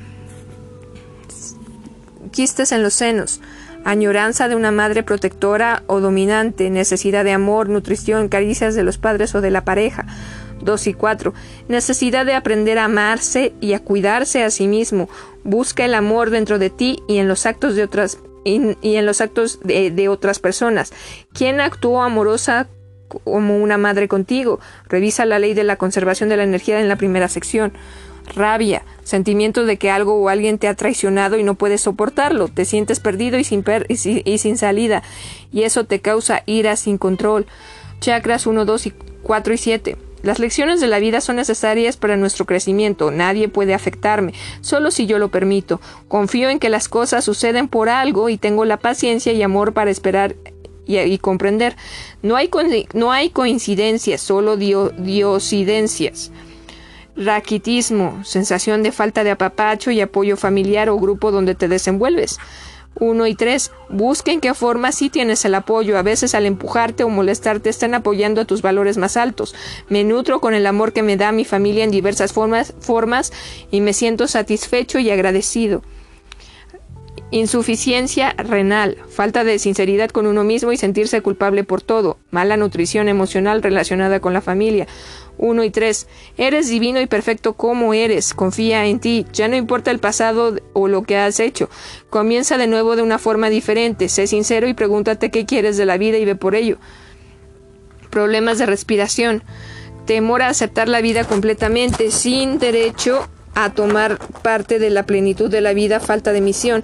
[2.32, 3.42] Quistes en los senos.
[3.84, 9.36] añoranza de una madre protectora o dominante, necesidad de amor, nutrición, caricias de los padres
[9.36, 10.08] o de la pareja.
[10.62, 11.34] 2 y 4.
[11.68, 15.08] Necesidad de aprender a amarse y a cuidarse a sí mismo.
[15.44, 19.19] Busca el amor dentro de ti y en los actos de otras y, en los
[19.19, 20.93] actos de, otras personas.
[21.34, 22.67] ¿Quién actuó amorosa
[23.26, 24.59] como una madre contigo?
[24.88, 27.73] Revisa la ley de la conservación de la energía en la primera sección
[28.34, 32.65] rabia, sentimiento de que algo o alguien te ha traicionado y no puedes soportarlo, te
[32.65, 35.03] sientes perdido y sin, y, sin salida,
[35.51, 37.45] y eso te causa ira sin control.
[37.99, 38.93] Chakras 1, 2 y
[39.23, 39.97] 4 y 7.
[40.26, 43.11] Las lecciones de la vida son necesarias para nuestro crecimiento.
[43.11, 45.80] Nadie puede afectarme, solo si yo lo permito.
[46.07, 49.91] Confío en que las cosas suceden por algo y tengo la paciencia y amor para
[49.91, 50.35] esperar
[50.88, 51.76] y, comprender.
[52.23, 52.49] No hay,
[52.95, 56.31] no hay coincidencias, solo diosidencias.
[57.15, 62.39] Raquitismo, sensación de falta de apapacho y apoyo familiar o grupo donde te desenvuelves.
[62.99, 63.72] 1 y 3.
[63.89, 65.97] Busca en qué forma sí tienes el apoyo.
[65.97, 69.55] A veces al empujarte o molestarte están apoyando a tus valores más altos.
[69.89, 73.31] Me nutro con el amor que me da mi familia en diversas formas, formas
[73.72, 75.84] y me siento satisfecho y agradecido.
[77.31, 83.09] Insuficiencia renal, falta de sinceridad con uno mismo y sentirse culpable por todo, mala nutrición
[83.09, 84.88] emocional relacionada con la familia,
[85.38, 86.07] 1 y 3.
[86.38, 88.34] Eres divino y perfecto como eres.
[88.34, 89.26] Confía en ti.
[89.34, 91.70] Ya no importa el pasado o lo que has hecho.
[92.10, 94.10] Comienza de nuevo de una forma diferente.
[94.10, 96.78] Sé sincero y pregúntate qué quieres de la vida y ve por ello.
[98.10, 99.44] Problemas de respiración.
[100.06, 105.62] Temor a aceptar la vida completamente sin derecho a tomar parte de la plenitud de
[105.62, 105.99] la vida.
[105.99, 106.84] Falta de misión.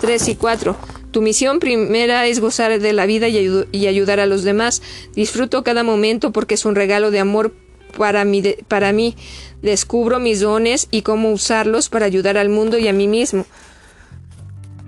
[0.00, 0.76] 3 y 4.
[1.12, 4.80] Tu misión primera es gozar de la vida y, y, ayudar a los demás.
[5.14, 7.52] Disfruto cada momento porque es un regalo de amor
[7.96, 9.16] para mí, para mí.
[9.62, 13.44] Descubro mis dones y cómo usarlos para ayudar al mundo y a mí mismo.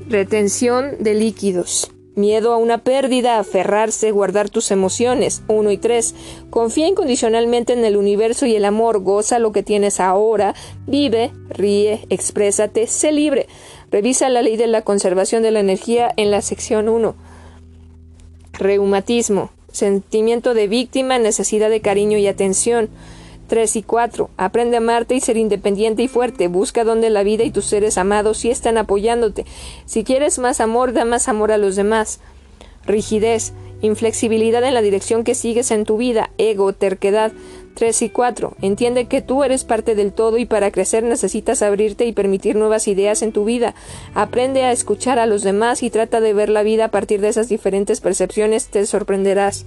[0.09, 1.91] Retención de líquidos.
[2.17, 5.43] Miedo a una pérdida, aferrarse, guardar tus emociones.
[5.49, 6.15] 1 y 3.
[6.51, 9.01] Confía incondicionalmente en el universo y el amor.
[9.01, 10.55] Goza lo que tienes ahora.
[10.87, 13.49] Vive, ríe, exprésate, sé libre.
[13.91, 17.17] Revisa la ley de la conservación de la energía en la sección 1.
[18.53, 22.89] Reumatismo sentimiento de víctima, necesidad de cariño y atención.
[23.49, 24.31] 3 y 4.
[24.37, 26.49] Aprende a amarte y ser independiente y fuerte.
[26.49, 29.45] Busca donde la vida y tus seres amados sí están apoyándote.
[29.85, 32.21] Si quieres más amor, da más amor a los demás.
[32.87, 33.53] Rigidez,
[33.83, 37.33] inflexibilidad en la dirección que sigues en tu vida, ego, terquedad.
[37.75, 38.55] 3 y 4.
[38.63, 42.89] Entiende que tú eres parte del todo y para crecer necesitas abrirte y permitir nuevas
[42.89, 43.75] ideas en tu vida.
[44.15, 47.29] Aprende a escuchar a los demás y trata de ver la vida a partir de
[47.29, 48.69] esas diferentes percepciones.
[48.69, 49.67] Te sorprenderás.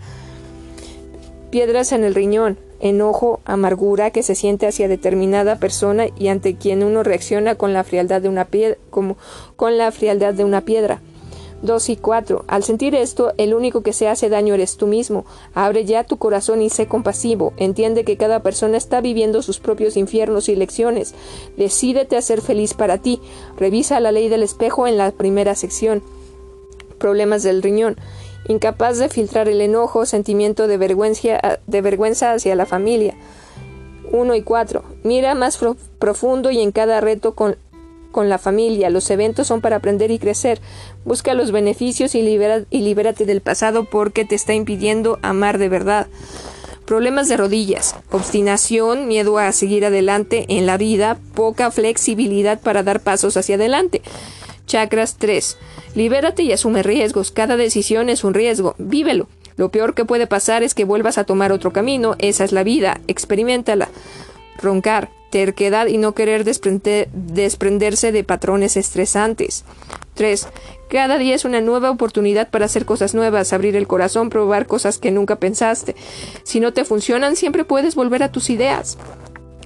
[1.52, 6.84] Piedras en el riñón, enojo, amargura que se siente hacia determinada persona y ante quien
[6.84, 9.18] uno reacciona con la frialdad de una piedra, como
[9.56, 11.02] con la frialdad de una piedra.
[11.62, 12.46] 2 y 4.
[12.48, 15.26] Al sentir esto, el único que se hace daño eres tú mismo.
[15.54, 17.54] Abre ya tu corazón y sé compasivo.
[17.58, 21.16] Entiende que cada persona está viviendo sus propios infiernos y lecciones.
[21.58, 23.20] Decídete a ser feliz para ti.
[23.58, 26.04] Revisa la ley del espejo en la primera sección.
[27.00, 27.98] Problemas del riñón.
[28.48, 33.16] Incapaz de filtrar el enojo, sentimiento de vergüenza, de vergüenza hacia la familia.
[34.12, 34.84] 1 y 4.
[35.04, 35.60] Mira más
[36.00, 37.58] profundo y en cada reto con
[38.12, 38.90] con la familia.
[38.90, 40.60] Los eventos son para aprender y crecer.
[41.06, 45.70] Busca los beneficios y, libera, y libérate del pasado porque te está impidiendo amar de
[45.70, 46.08] verdad.
[46.86, 53.02] Problemas de rodillas, obstinación, miedo a seguir adelante en la vida, poca flexibilidad para dar
[53.02, 54.02] pasos hacia adelante.
[54.68, 55.58] Chakras 3.
[55.96, 57.32] Libérate y asume riesgos.
[57.32, 58.76] Cada decisión es un riesgo.
[58.78, 59.28] Vívelo.
[59.58, 62.16] Lo peor que puede pasar es que vuelvas a tomar otro camino.
[62.20, 63.02] Esa es la vida.
[63.08, 63.90] Experimentala.
[64.62, 69.66] Roncar terquedad y no querer desprenderse de patrones estresantes.
[70.16, 70.48] 3.
[70.90, 74.98] Cada día es una nueva oportunidad para hacer cosas nuevas, abrir el corazón, probar cosas
[74.98, 75.96] que nunca pensaste.
[76.44, 78.98] Si no te funcionan, siempre puedes volver a tus ideas.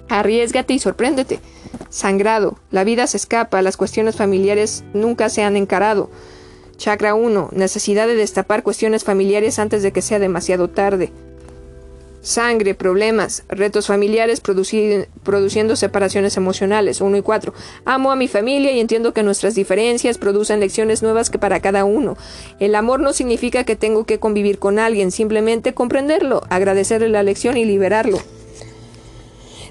[0.09, 1.39] Arriesgate y sorpréndete.
[1.89, 2.57] Sangrado.
[2.69, 6.09] La vida se escapa, las cuestiones familiares nunca se han encarado.
[6.77, 7.49] Chakra 1.
[7.53, 11.13] Necesidad de destapar cuestiones familiares antes de que sea demasiado tarde
[12.21, 17.01] sangre, problemas, retos familiares produciendo separaciones emocionales.
[17.01, 17.53] 1 y 4.
[17.85, 21.83] Amo a mi familia y entiendo que nuestras diferencias producen lecciones nuevas que para cada
[21.83, 22.15] uno.
[22.59, 27.57] El amor no significa que tengo que convivir con alguien, simplemente comprenderlo, agradecerle la lección
[27.57, 28.19] y liberarlo.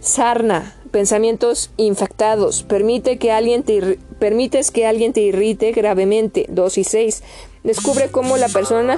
[0.01, 2.63] Sarna, pensamientos infectados.
[2.63, 6.47] Permite que alguien te permites que alguien te irrite gravemente.
[6.49, 7.23] 2 y 6.
[7.65, 8.97] Descubre cómo la persona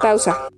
[0.00, 0.48] pausa.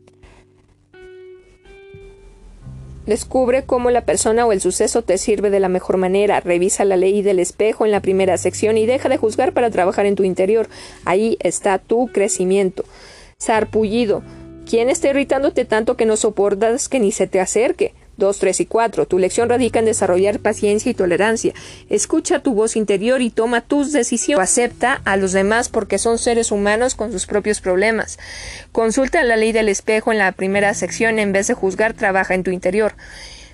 [3.06, 6.40] Descubre cómo la persona o el suceso te sirve de la mejor manera.
[6.40, 10.06] Revisa la ley del espejo en la primera sección y deja de juzgar para trabajar
[10.06, 10.68] en tu interior.
[11.04, 12.84] Ahí está tu crecimiento.
[13.38, 14.22] Sarpullido.
[14.68, 17.94] ¿Quién está irritándote tanto que no soportas que ni se te acerque?
[18.16, 19.06] 2, 3 y 4.
[19.06, 21.54] Tu lección radica en desarrollar paciencia y tolerancia.
[21.88, 24.42] Escucha tu voz interior y toma tus decisiones.
[24.42, 28.18] Acepta a los demás porque son seres humanos con sus propios problemas.
[28.72, 31.18] Consulta la ley del espejo en la primera sección.
[31.18, 32.94] En vez de juzgar, trabaja en tu interior.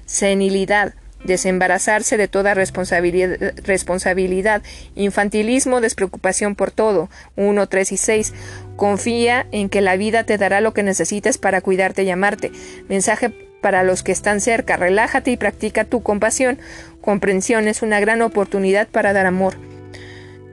[0.07, 0.95] Senilidad
[1.25, 4.63] desembarazarse de toda responsabilidad, responsabilidad,
[4.95, 7.09] infantilismo, despreocupación por todo.
[7.37, 8.35] 1, 3 y 6.
[8.77, 12.51] Confía en que la vida te dará lo que necesites para cuidarte y amarte.
[12.89, 14.77] Mensaje para los que están cerca.
[14.77, 16.59] Relájate y practica tu compasión.
[17.01, 19.55] Comprensión es una gran oportunidad para dar amor.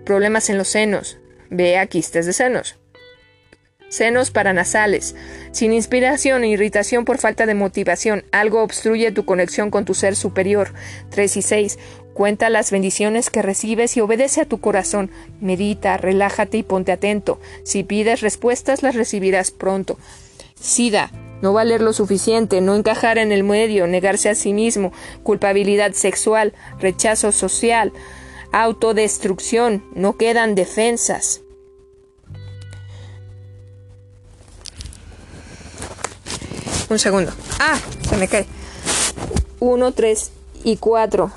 [0.06, 1.18] Problemas en los senos.
[1.49, 2.77] Vea quistes de senos.
[3.90, 5.15] Senos paranasales.
[5.52, 10.15] Sin inspiración e irritación por falta de motivación, algo obstruye tu conexión con tu ser
[10.15, 10.72] superior.
[11.10, 11.80] 3 y 6.
[12.14, 15.10] Cuenta las bendiciones que recibes y obedece a tu corazón.
[15.41, 17.40] Medita, relájate y ponte atento.
[17.64, 19.98] Si pides respuestas, las recibirás pronto.
[20.60, 21.11] SIDA.
[21.41, 24.91] No valer lo suficiente, no encajar en el medio, negarse a sí mismo,
[25.24, 27.94] culpabilidad sexual, rechazo social,
[28.52, 31.41] autodestrucción, no quedan defensas.
[36.90, 37.32] Un segundo.
[37.60, 37.78] Ah,
[38.10, 38.48] se me cae.
[39.60, 40.32] Uno, tres
[40.64, 41.32] y cuatro.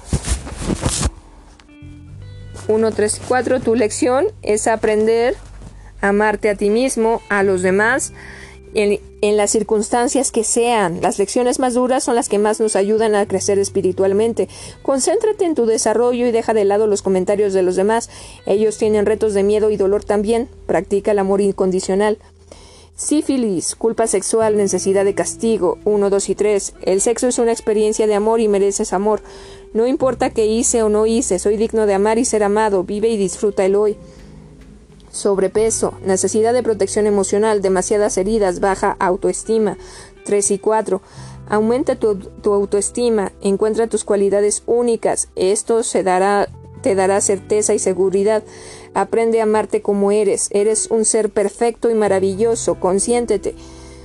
[2.69, 3.61] Uno, tres y cuatro.
[3.61, 5.37] Tu lección es aprender
[6.01, 8.15] a amarte a ti mismo, a los demás,
[8.75, 11.01] en, las circunstancias que sean.
[11.01, 14.49] Las lecciones más duras son las que más nos ayudan a crecer espiritualmente.
[14.83, 18.11] Concéntrate en tu desarrollo y deja de lado los comentarios de los demás.
[18.47, 20.49] Ellos tienen retos de miedo y dolor también.
[20.67, 22.19] Practica el amor incondicional.
[22.95, 25.79] Sífilis, culpa sexual, necesidad de castigo.
[25.85, 26.75] 1, 2 y 3.
[26.83, 29.23] El sexo es una experiencia de amor y mereces amor.
[29.73, 32.85] No importa qué hice o no hice, soy digno de amar y ser amado.
[32.85, 33.97] Vive y disfruta el hoy
[35.13, 39.77] sobrepeso, necesidad de protección emocional, demasiadas heridas, baja autoestima.
[40.25, 41.01] 3 y 4.
[41.49, 45.29] Aumenta tu, autoestima, encuentra tus cualidades únicas.
[45.37, 46.49] Esto se dará,
[46.81, 48.43] te dará certeza y seguridad.
[48.95, 50.49] Aprende a amarte como eres.
[50.51, 52.77] Eres un ser perfecto y maravilloso.
[52.81, 53.55] Consiéntete.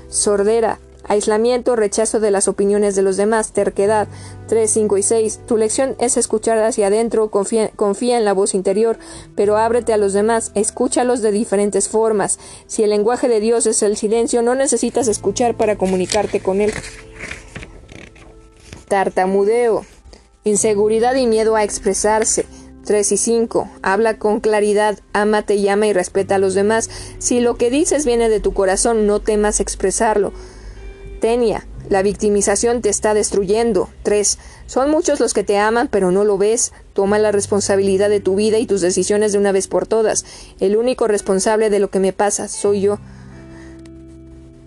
[0.09, 4.07] Sordera, aislamiento, rechazo de las opiniones de los demás, terquedad.
[4.47, 5.39] 3, 5 y 6.
[5.47, 8.97] Tu lección es escuchar hacia adentro, confía, en la voz interior,
[9.35, 12.39] pero ábrete a los demás, escúchalos de diferentes formas.
[12.67, 16.73] Si el lenguaje de Dios es el silencio, no necesitas escuchar para comunicarte con él.
[18.87, 19.85] Tartamudeo.
[20.43, 22.45] Inseguridad y miedo a expresarse.
[22.85, 23.69] 3 y 5.
[23.81, 26.89] Habla con claridad, ámate, llama y respeta a los demás.
[27.17, 30.31] Si lo que dices viene de tu corazón, no temas expresarlo.
[31.19, 33.89] Tenia, la victimización te está destruyendo.
[34.03, 34.37] 3.
[34.65, 36.73] Son muchos los que te aman, pero no lo ves.
[36.93, 40.25] Toma la responsabilidad de tu vida y tus decisiones de una vez por todas.
[40.59, 42.99] El único responsable de lo que me pasa soy yo.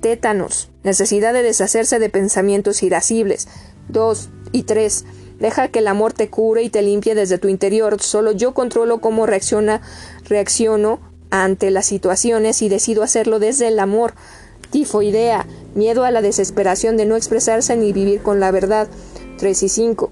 [0.01, 0.71] Tétanos.
[0.83, 3.49] Necesidad de deshacerse de pensamientos irascibles.
[3.89, 5.05] 2 y 3.
[5.41, 8.01] Deja que el amor te cure y te limpie desde tu interior.
[8.01, 9.83] Solo yo controlo cómo reacciona,
[10.25, 11.01] reacciono
[11.31, 14.15] ante las situaciones y decido hacerlo desde el amor
[14.71, 18.89] tifoidea, miedo a la desesperación de no expresarse ni vivir con la verdad.
[19.39, 20.11] 3 y 5.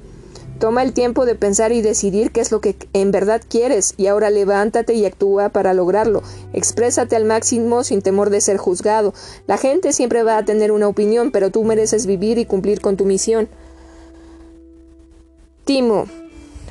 [0.59, 4.09] Toma el tiempo de pensar y decidir qué es lo que en verdad quieres y
[4.09, 6.22] ahora levántate y actúa para lograrlo.
[6.52, 9.14] Exprésate al máximo sin temor de ser juzgado.
[9.47, 12.97] La gente siempre va a tener una opinión, pero tú mereces vivir y cumplir con
[12.97, 13.48] tu misión.
[15.64, 16.06] Timo.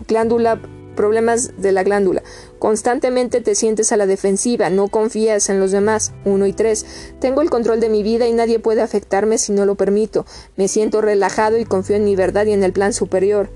[0.06, 0.60] Glándula
[0.98, 2.24] problemas de la glándula.
[2.60, 6.14] Constantemente te sientes a la defensiva, no confías en los demás.
[6.26, 6.86] 1 y 3.
[7.20, 10.26] Tengo el control de mi vida y nadie puede afectarme si no lo permito.
[10.56, 13.50] Me siento relajado y confío en mi verdad y en el plan superior.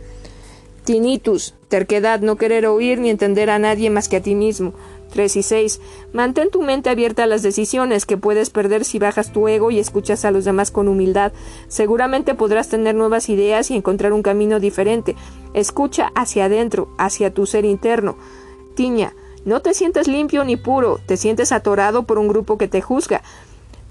[0.84, 4.74] Tinnitus, terquedad, no querer oír ni entender a nadie más que a ti mismo.
[5.12, 5.82] 3 y 6.
[6.14, 9.80] Mantén tu mente abierta a las decisiones que puedes perder si bajas tu ego y
[9.80, 11.34] escuchas a los demás con humildad.
[11.68, 15.16] Seguramente podrás tener nuevas ideas y encontrar un camino diferente.
[15.54, 18.18] Escucha hacia adentro, hacia tu ser interno.
[18.82, 19.14] Tiña,
[19.46, 23.22] no te sientes limpio ni puro, te sientes atorado por un grupo que te juzga.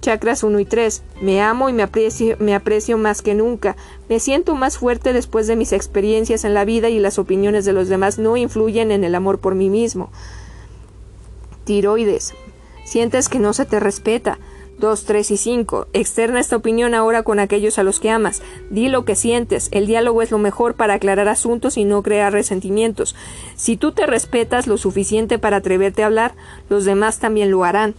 [0.01, 1.05] Chakras 1 y 3.
[1.23, 3.77] Me amo y me aprecio, me aprecio más que nunca.
[4.09, 7.73] Me siento más fuerte después de mis experiencias en la vida y las opiniones de
[7.73, 10.11] los demás no influyen en el amor por mí mismo
[11.65, 12.35] tiroides.
[12.85, 14.41] Sientes que no se te respeta.
[14.81, 15.86] 2, 3 y 5.
[15.93, 18.43] Externa esta opinión ahora con aquellos a los que amas.
[18.70, 19.69] Di lo que sientes.
[19.70, 23.15] El diálogo es lo mejor para aclarar asuntos y no crear resentimientos.
[23.55, 26.35] Si tú te respetas lo suficiente para atreverte a hablar,
[26.69, 27.94] los demás también lo harán.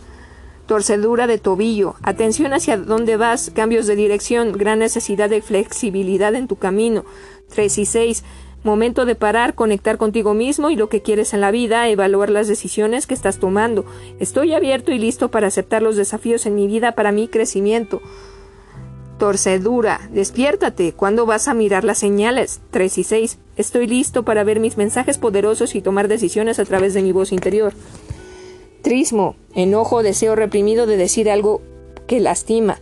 [0.66, 6.48] torcedura de tobillo, atención hacia dónde vas, cambios de dirección, gran necesidad de flexibilidad en
[6.48, 7.04] tu camino.
[7.54, 8.24] 3 y 6.
[8.64, 12.48] Momento de parar, conectar contigo mismo y lo que quieres en la vida, evaluar las
[12.48, 13.86] decisiones que estás tomando.
[14.20, 18.02] Estoy abierto y listo para aceptar los desafíos en mi vida para mi crecimiento.
[19.18, 20.94] Torcedura, despiértate.
[20.94, 22.62] ¿Cuándo vas a mirar las señales?
[22.72, 23.38] 3 y 6.
[23.56, 27.32] Estoy listo para ver mis mensajes poderosos y tomar decisiones a través de mi voz
[27.32, 27.74] interior.
[28.82, 31.62] Trismo, enojo, deseo reprimido de decir algo
[32.08, 32.80] que lastima.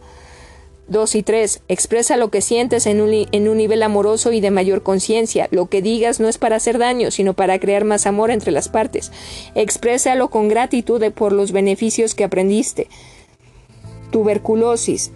[0.89, 1.61] 2 y 3.
[1.67, 5.47] Expresa lo que sientes en un, en un nivel amoroso y de mayor conciencia.
[5.51, 8.69] Lo que digas no es para hacer daño, sino para crear más amor entre las
[8.69, 9.11] partes.
[9.55, 12.87] Exprésalo con gratitud por los beneficios que aprendiste.
[14.11, 15.11] Tuberculosis,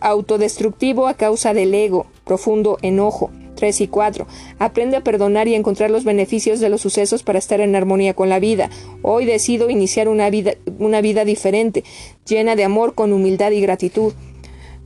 [0.00, 3.30] autodestructivo a causa del ego, profundo enojo.
[3.56, 4.26] 3 y 4.
[4.58, 8.28] Aprende a perdonar y encontrar los beneficios de los sucesos para estar en armonía con
[8.30, 8.70] la vida.
[9.02, 11.84] Hoy decido iniciar una vida, una vida diferente,
[12.26, 14.14] llena de amor con humildad y gratitud.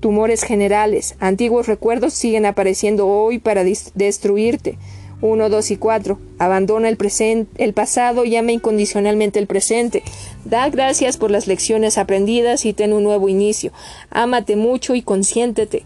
[0.01, 1.15] Tumores generales.
[1.20, 4.77] Antiguos recuerdos siguen apareciendo hoy para destruirte.
[5.20, 6.19] 1, 2 y 4.
[6.39, 6.99] Abandona el,
[7.57, 10.03] el pasado y ama incondicionalmente el presente.
[10.45, 13.73] Da gracias por las lecciones aprendidas y ten un nuevo inicio.
[14.11, 15.85] Ámate mucho y consiéntete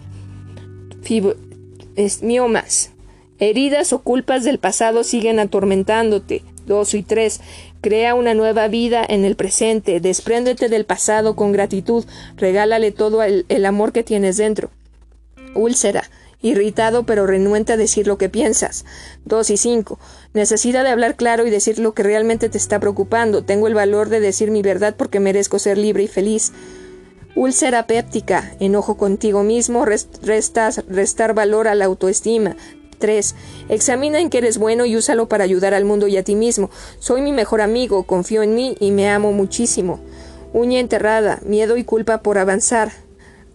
[2.22, 2.90] miomas.
[3.38, 6.42] Heridas o culpas del pasado siguen atormentándote.
[6.66, 7.40] 2 y 3.
[7.80, 10.00] Crea una nueva vida en el presente.
[10.00, 12.05] Despréndete del pasado con gratitud.
[12.36, 14.70] Regálale todo el, el amor que tienes dentro.
[15.55, 16.05] Úlcera.
[16.40, 18.85] Irritado pero renuente a decir lo que piensas.
[19.24, 19.98] 2 y 5.
[20.35, 23.43] Necesidad de hablar claro y decir lo que realmente te está preocupando.
[23.43, 26.52] Tengo el valor de decir mi verdad porque merezco ser libre y feliz.
[27.35, 32.56] Úlcera péptica, enojo contigo mismo, restar valor a la autoestima.
[32.98, 33.35] 3.
[33.69, 36.70] Examina en que eres bueno y úsalo para ayudar al mundo y a ti mismo.
[36.98, 40.01] Soy mi mejor amigo, confío en mí y me amo muchísimo.
[40.52, 42.90] Uña enterrada, miedo y culpa por avanzar.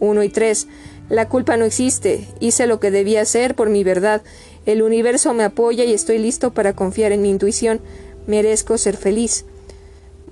[0.00, 0.66] 1 y 3.
[1.08, 2.26] La culpa no existe.
[2.40, 4.22] Hice lo que debía hacer por mi verdad.
[4.66, 7.80] El universo me apoya y estoy listo para confiar en mi intuición.
[8.26, 9.44] Merezco ser feliz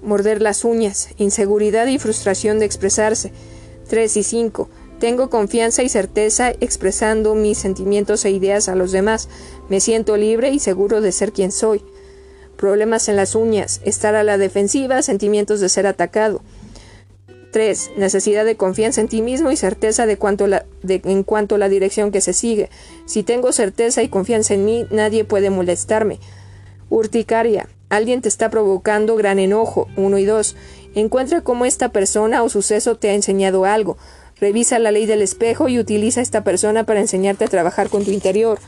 [0.02, 3.32] morder las uñas, inseguridad y frustración de expresarse.
[3.88, 4.68] 3 y 5.
[4.98, 9.28] Tengo confianza y certeza expresando mis sentimientos e ideas a los demás.
[9.68, 11.82] Me siento libre y seguro de ser quien soy.
[12.56, 16.42] Problemas en las uñas, estar a la defensiva, sentimientos de ser atacado.
[17.52, 17.92] 3.
[17.96, 21.68] Necesidad de confianza en ti mismo y certeza de cuanto la, en cuanto a la
[21.68, 22.70] dirección que se sigue.
[23.06, 26.18] Si tengo certeza y confianza en mí, nadie puede molestarme.
[26.90, 27.68] Urticaria.
[27.90, 29.86] Alguien te está provocando gran enojo.
[29.96, 30.56] Uno y dos.
[30.94, 33.98] Encuentra cómo esta persona o suceso te ha enseñado algo.
[34.40, 38.04] Revisa la ley del espejo y utiliza a esta persona para enseñarte a trabajar con
[38.04, 38.58] tu interior.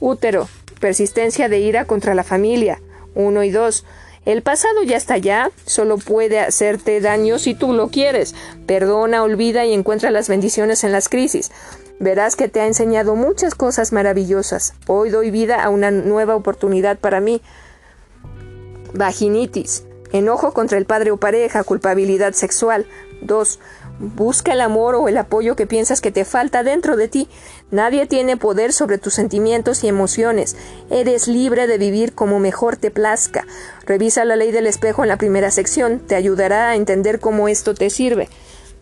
[0.00, 0.48] Útero.
[0.80, 2.80] Persistencia de ira contra la familia.
[3.14, 3.84] Uno y dos.
[4.28, 8.34] El pasado ya está allá, solo puede hacerte daño si tú lo quieres.
[8.66, 11.50] Perdona, olvida y encuentra las bendiciones en las crisis.
[11.98, 14.74] Verás que te ha enseñado muchas cosas maravillosas.
[14.86, 17.40] Hoy doy vida a una nueva oportunidad para mí.
[18.92, 19.84] Vaginitis.
[20.12, 22.84] Enojo contra el padre o pareja, culpabilidad sexual.
[23.22, 23.58] 2.
[24.00, 27.28] Busca el amor o el apoyo que piensas que te falta dentro de ti.
[27.72, 30.56] Nadie tiene poder sobre tus sentimientos y emociones.
[30.88, 33.44] Eres libre de vivir como mejor te plazca.
[33.86, 35.98] Revisa la ley del espejo en la primera sección.
[35.98, 38.28] Te ayudará a entender cómo esto te sirve.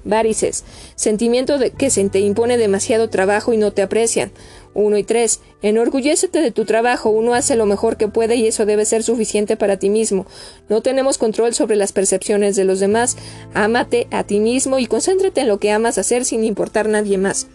[0.04, 0.64] Varices.
[0.94, 4.30] Sentimiento de que se te impone demasiado trabajo y no te aprecian.
[4.76, 5.40] 1 y 3.
[5.62, 9.56] Enorgullécete de tu trabajo, uno hace lo mejor que puede y eso debe ser suficiente
[9.56, 10.26] para ti mismo.
[10.68, 13.16] No tenemos control sobre las percepciones de los demás.
[13.54, 17.48] Ámate a ti mismo y concéntrate en lo que amas hacer sin importar nadie más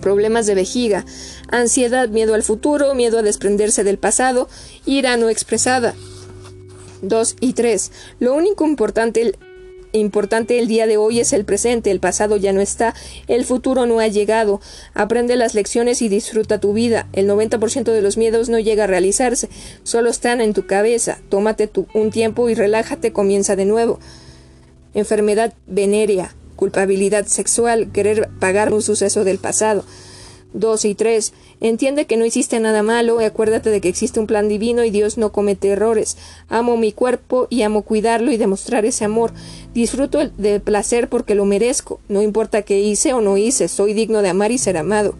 [0.00, 1.06] problemas de vejiga,
[1.48, 4.48] ansiedad, miedo al futuro, miedo a desprenderse del pasado,
[4.84, 5.94] ira no expresada.
[7.02, 7.92] 2 y 3.
[8.20, 9.34] Lo único importante
[9.98, 12.94] importante el día de hoy es el presente, el pasado ya no está,
[13.28, 14.60] el futuro no ha llegado.
[14.94, 17.08] Aprende las lecciones y disfruta tu vida.
[17.12, 19.48] El 90% de los miedos no llega a realizarse,
[19.82, 21.18] solo están en tu cabeza.
[21.28, 23.98] Tómate un tiempo y relájate, comienza de nuevo.
[24.94, 29.84] Enfermedad venérea, culpabilidad sexual, querer pagar un suceso del pasado.
[30.54, 31.32] 2 y 3.
[31.60, 34.90] Entiende que no hiciste nada malo y acuérdate de que existe un plan divino y
[34.90, 36.16] Dios no comete errores.
[36.48, 39.32] Amo mi cuerpo y amo cuidarlo y demostrar ese amor.
[39.74, 42.00] Disfruto del placer porque lo merezco.
[42.08, 45.14] No importa qué hice o no hice, soy digno de amar y ser amado.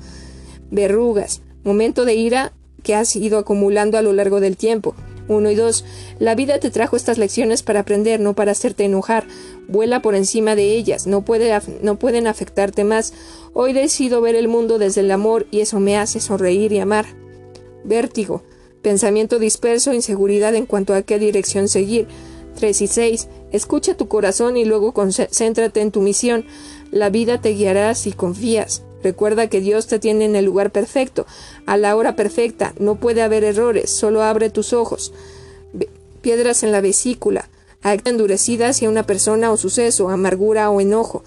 [0.71, 1.41] Verrugas.
[1.65, 2.53] Momento de ira
[2.83, 4.95] que has ido acumulando a lo largo del tiempo.
[5.29, 5.85] 1 y 2.
[6.19, 9.25] La vida te trajo estas lecciones para aprender, no para hacerte enojar.
[9.69, 13.13] Vuela por encima de ellas, no, puede, no pueden afectarte más.
[13.55, 17.07] Hoy decido ver el mundo desde el amor y eso me hace sonreír y amar.
[17.85, 18.43] Vértigo.
[18.83, 22.09] Pensamiento disperso, inseguridad en cuanto a qué dirección seguir.
[22.57, 23.29] 3 y 6.
[23.53, 26.45] Escucha tu corazón y luego concéntrate en tu misión.
[26.91, 28.83] La vida te guiará si confías.
[29.03, 31.27] Recuerda que Dios te tiene en el lugar perfecto,
[31.67, 32.73] a la hora perfecta.
[32.79, 35.13] No puede haber errores, solo abre tus ojos.
[36.21, 37.49] Piedras en la vesícula,
[37.83, 41.23] acta endurecida hacia una persona o suceso, amargura o enojo.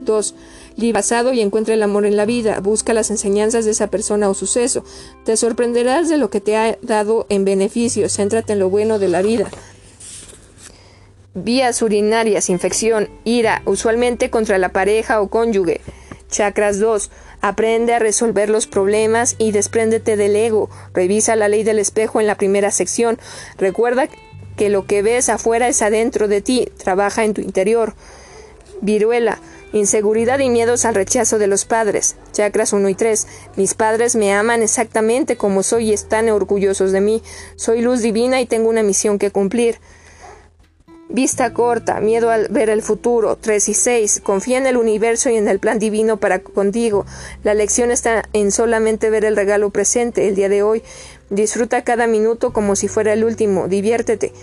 [0.00, 0.34] 2.
[0.76, 2.60] Libasado y encuentra el amor en la vida.
[2.60, 4.84] Busca las enseñanzas de esa persona o suceso.
[5.24, 8.08] Te sorprenderás de lo que te ha dado en beneficio.
[8.08, 9.48] Céntrate en lo bueno de la vida.
[11.34, 15.80] Vías urinarias, infección, ira, usualmente contra la pareja o cónyuge.
[16.30, 17.10] Chakras 2.
[17.42, 20.70] Aprende a resolver los problemas y despréndete del ego.
[20.94, 23.18] Revisa la ley del espejo en la primera sección.
[23.58, 24.08] Recuerda
[24.56, 26.68] que lo que ves afuera es adentro de ti.
[26.78, 27.94] Trabaja en tu interior.
[28.80, 29.38] Viruela.
[29.72, 32.16] Inseguridad y miedos al rechazo de los padres.
[32.32, 33.26] Chakras 1 y 3.
[33.56, 37.22] Mis padres me aman exactamente como soy y están orgullosos de mí.
[37.56, 39.78] Soy luz divina y tengo una misión que cumplir.
[41.08, 43.36] Vista corta, miedo al ver el futuro.
[43.36, 44.20] 3 y 6.
[44.22, 47.04] Confía en el universo y en el plan divino para contigo.
[47.42, 50.82] La lección está en solamente ver el regalo presente, el día de hoy.
[51.32, 53.66] Disfruta cada minuto como si fuera el último.
[53.66, 54.34] Diviértete.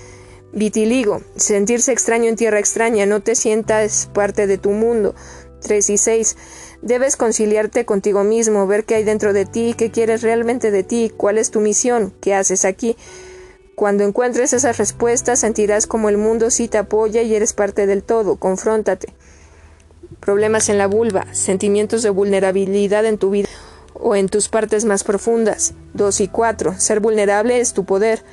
[0.53, 1.21] Vitiligo.
[1.35, 3.05] Sentirse extraño en tierra extraña.
[3.05, 5.13] No te sientas parte de tu mundo.
[5.61, 6.37] 3 y 6.
[6.81, 11.11] Debes conciliarte contigo mismo, ver qué hay dentro de ti, qué quieres realmente de ti,
[11.15, 12.97] cuál es tu misión, qué haces aquí.
[13.75, 18.01] Cuando encuentres esas respuestas, sentirás como el mundo sí te apoya y eres parte del
[18.01, 18.37] todo.
[18.37, 19.13] Confróntate.
[20.19, 23.49] Problemas en la vulva, sentimientos de vulnerabilidad en tu vida
[23.99, 25.73] o en tus partes más profundas.
[25.93, 26.79] 2 y 4.
[26.79, 28.23] Ser vulnerable es tu poder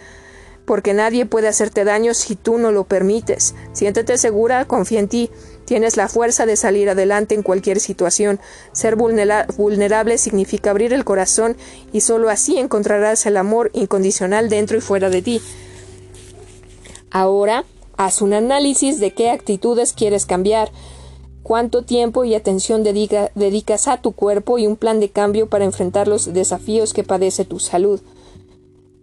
[0.67, 3.55] porque nadie puede hacerte daño si tú no lo permites.
[3.73, 5.31] Siéntete segura, confía en ti.
[5.65, 8.41] Tienes la fuerza de salir adelante en cualquier situación.
[8.73, 11.57] Ser vulnerable significa abrir el corazón
[11.93, 15.41] y solo así encontrarás el amor incondicional dentro y fuera de ti.
[17.11, 17.65] Ahora,
[17.97, 20.71] haz un análisis de qué actitudes quieres cambiar,
[21.47, 26.09] cuánto tiempo y atención dedicas a tu cuerpo y un plan de cambio para enfrentar
[26.09, 28.01] los desafíos que padece tu salud.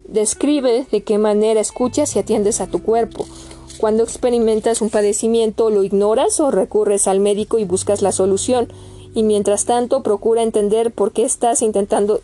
[0.10, 3.26] Describe de qué manera escuchas y atiendes a tu cuerpo.
[3.78, 8.68] Cuando experimentas un padecimiento, lo ignoras o recurres al médico y buscas la solución.
[9.16, 12.20] Y mientras tanto, procura entender por qué estás intentando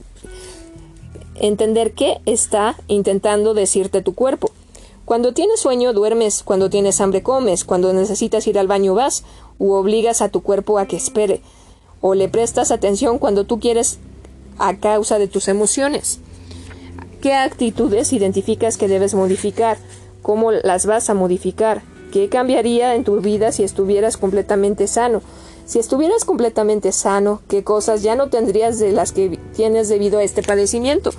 [1.36, 4.52] entender qué está intentando decirte tu cuerpo.
[5.10, 9.24] Cuando tienes sueño, duermes, cuando tienes hambre, comes, cuando necesitas ir al baño, vas,
[9.58, 11.42] u obligas a tu cuerpo a que espere,
[12.00, 13.98] o le prestas atención cuando tú quieres
[14.60, 16.20] a causa de tus emociones.
[17.22, 19.80] ¿Qué actitudes identificas que debes modificar?
[20.22, 21.82] ¿Cómo las vas a modificar?
[22.14, 25.24] ¿Qué cambiaría en tu vida si estuvieras completamente sano?
[25.66, 30.24] Si estuvieras completamente sano, ¿qué cosas ya no tendrías de las que tienes debido a
[30.24, 31.10] este padecimiento?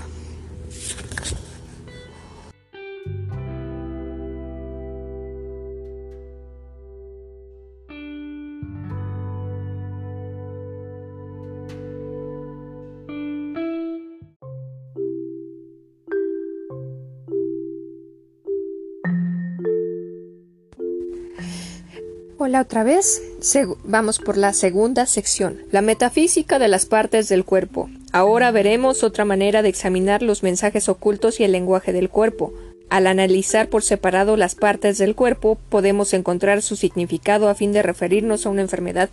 [22.43, 23.21] Hola otra vez.
[23.85, 27.91] vamos por la segunda sección, la metafísica de las partes del cuerpo.
[28.13, 32.55] Ahora veremos otra manera de examinar los mensajes ocultos y el lenguaje del cuerpo.
[32.89, 37.83] Al analizar por separado las partes del cuerpo, podemos encontrar su significado a fin de
[37.83, 39.11] referirnos a una enfermedad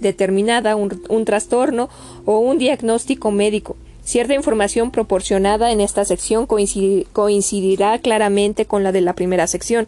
[0.00, 1.90] determinada, un trastorno
[2.24, 3.76] o un diagnóstico médico.
[4.02, 9.86] Cierta información proporcionada en esta sección coincidirá claramente con la de la primera sección,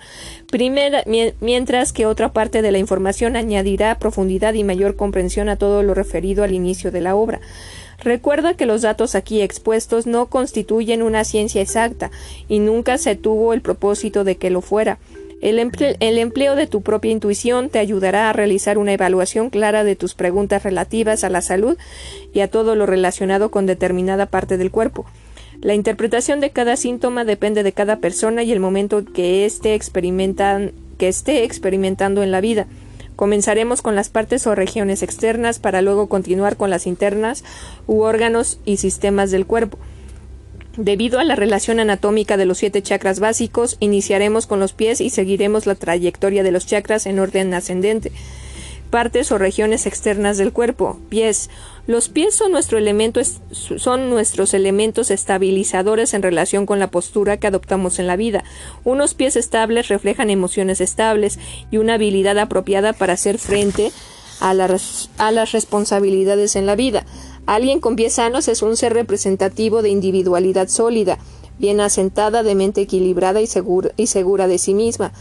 [1.40, 5.94] mientras que otra parte de la información añadirá profundidad y mayor comprensión a todo lo
[5.94, 7.40] referido al inicio de la obra.
[7.98, 12.10] Recuerda que los datos aquí expuestos no constituyen una ciencia exacta
[12.48, 14.98] y nunca se tuvo el propósito de que lo fuera.
[15.42, 20.14] El, empleo de tu propia intuición te ayudará a realizar una evaluación clara de tus
[20.14, 21.76] preguntas relativas a la salud
[22.32, 25.04] y a todo lo relacionado con determinada parte del cuerpo.
[25.60, 29.76] La interpretación de cada síntoma depende de cada persona y el momento que esté,
[30.98, 32.68] que esté experimentando en la vida.
[33.16, 37.42] Comenzaremos con las partes o regiones externas para luego continuar con las internas
[37.88, 39.76] u órganos y sistemas del cuerpo.
[40.76, 45.10] Debido a la relación anatómica de los siete chakras básicos, iniciaremos con los pies y
[45.10, 48.10] seguiremos la trayectoria de los chakras en orden ascendente.
[48.88, 50.98] Partes o regiones externas del cuerpo.
[51.10, 51.50] Pies.
[51.86, 52.78] Los pies son, nuestro
[53.50, 58.42] son nuestros elementos estabilizadores en relación con la postura que adoptamos en la vida.
[58.84, 61.38] Unos pies estables reflejan emociones estables
[61.70, 63.92] y una habilidad apropiada para hacer frente
[64.40, 67.04] a, a las responsabilidades en la vida.
[67.46, 71.18] Alguien con pies sanos es un ser representativo de individualidad sólida,
[71.58, 75.12] bien asentada, de mente equilibrada y segura, de sí misma.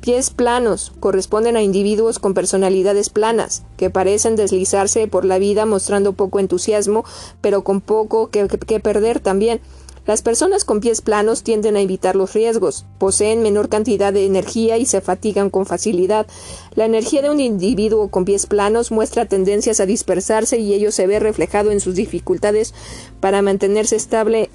[0.00, 6.12] Pies planos corresponden a individuos con personalidades planas, que parecen deslizarse por la vida mostrando
[6.12, 7.04] poco entusiasmo,
[7.40, 9.60] pero con poco que perder también.
[10.04, 14.76] Las personas con pies planos tienden a evitar los riesgos, poseen menor cantidad de energía
[14.76, 16.26] y se fatigan con facilidad.
[16.74, 21.06] La energía de un individuo con pies planos muestra tendencias a dispersarse y ello se
[21.06, 22.74] ve reflejado en sus dificultades
[23.20, 24.50] para mantenerse estable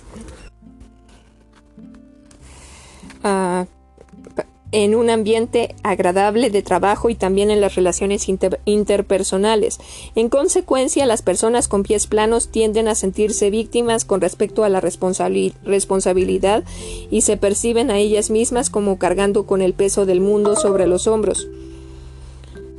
[3.24, 3.65] uh,
[4.72, 8.27] en un ambiente agradable de trabajo y también en las relaciones
[8.65, 9.80] interpersonales.
[10.15, 14.81] En consecuencia, las personas con pies planos tienden a sentirse víctimas con respecto a la
[14.81, 16.64] responsabilidad
[17.11, 21.07] y se perciben a ellas mismas como cargando con el peso del mundo sobre los
[21.07, 21.48] hombros.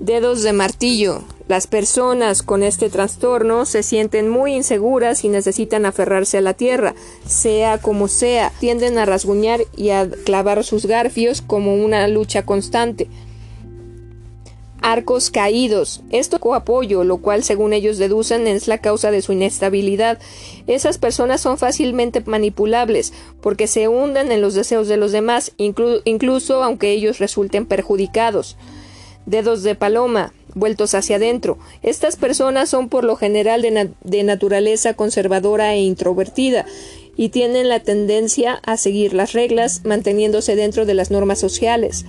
[0.01, 1.25] Dedos de martillo.
[1.49, 6.95] Las personas con este trastorno se sienten muy inseguras y necesitan aferrarse a la tierra,
[7.27, 13.09] sea como sea, tienden a rasguñar y a clavar sus garfios como una lucha constante.
[14.83, 16.03] Arcos caídos.
[16.11, 20.21] Esto apoyo, lo cual según ellos deducen es la causa de su inestabilidad.
[20.69, 26.63] Esas personas son fácilmente manipulables porque se hunden en los deseos de los demás, incluso
[26.63, 28.57] aunque ellos resulten perjudicados.
[29.29, 31.59] Dedos de paloma vueltos hacia adentro.
[31.83, 36.65] Estas personas son por lo general de, naturaleza conservadora e introvertida
[37.15, 42.07] y tienen la tendencia a seguir las reglas manteniéndose dentro de las normas sociales.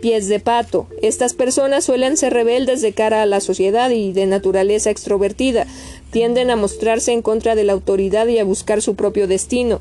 [0.00, 0.86] Pies de pato.
[1.02, 5.66] Estas personas suelen ser rebeldes de cara a la sociedad y de naturaleza extrovertida.
[6.12, 9.80] Tienden a mostrarse en contra de la autoridad y a buscar su propio destino.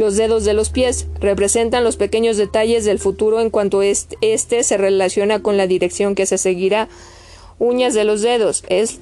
[0.00, 4.78] Los dedos de los pies representan los pequeños detalles del futuro en cuanto éste se
[4.78, 6.88] relaciona con la dirección que se seguirá.
[7.58, 8.98] Uñas de los dedos es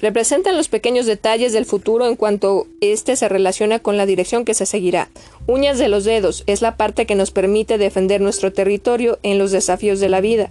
[0.00, 4.54] representan los pequeños detalles del futuro en cuanto éste se relaciona con la dirección que
[4.54, 5.08] se seguirá.
[5.46, 9.52] Uñas de los dedos es la parte que nos permite defender nuestro territorio en los
[9.52, 10.50] desafíos de la vida.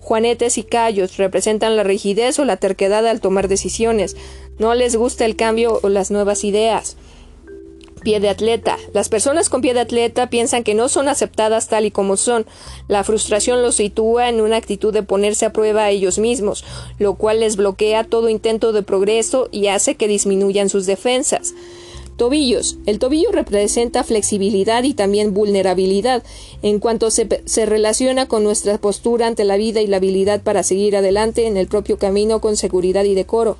[0.00, 4.16] Juanetes y callos representan la rigidez o la terquedad al tomar decisiones.
[4.60, 6.98] No les gusta el cambio o las nuevas ideas.
[8.02, 8.76] Pie de atleta.
[8.92, 12.44] Las personas con pie de atleta piensan que no son aceptadas tal y como son.
[12.86, 16.62] La frustración los sitúa en una actitud de ponerse a prueba a ellos mismos,
[16.98, 21.54] lo cual les bloquea todo intento de progreso y hace que disminuyan sus defensas.
[22.18, 22.76] Tobillos.
[22.84, 26.22] El tobillo representa flexibilidad y también vulnerabilidad
[26.60, 30.62] en cuanto se, se, relaciona con nuestra postura ante la vida y la habilidad para
[30.62, 33.56] seguir adelante en el propio camino con seguridad y decoro.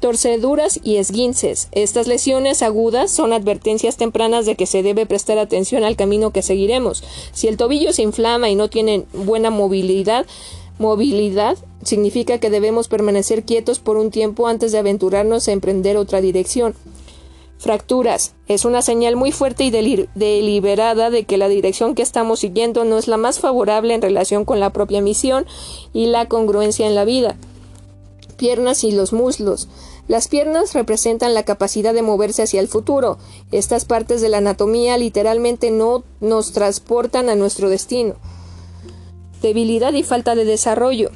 [0.00, 1.68] Torceduras y esguinces.
[1.72, 6.42] Estas lesiones agudas son advertencias tempranas de que se debe prestar atención al camino que
[6.42, 7.02] seguiremos.
[7.32, 10.26] Si el tobillo se inflama y no tiene buena movilidad,
[10.78, 16.20] movilidad significa que debemos permanecer quietos por un tiempo antes de aventurarnos a emprender otra
[16.20, 16.74] dirección.
[17.58, 18.34] Fracturas.
[18.48, 22.98] Es una señal muy fuerte y deliberada de que la dirección que estamos siguiendo no
[22.98, 25.46] es la más favorable en relación con la propia misión
[25.94, 27.36] y la congruencia en la vida.
[28.36, 29.68] Piernas y los muslos.
[30.08, 33.18] Las piernas representan la capacidad de moverse hacia el futuro.
[33.50, 38.16] Estas partes de la anatomía literalmente no nos transportan a nuestro destino.
[39.42, 41.10] Debilidad y falta de desarrollo.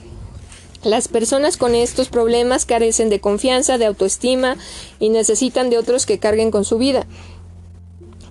[0.83, 4.57] Las personas con estos problemas carecen de confianza, de autoestima
[4.99, 7.07] y necesitan de otros que carguen con su vida.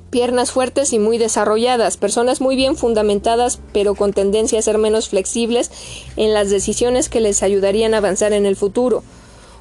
[0.10, 5.10] Piernas fuertes y muy desarrolladas, personas muy bien fundamentadas pero con tendencia a ser menos
[5.10, 5.70] flexibles
[6.16, 9.04] en las decisiones que les ayudarían a avanzar en el futuro.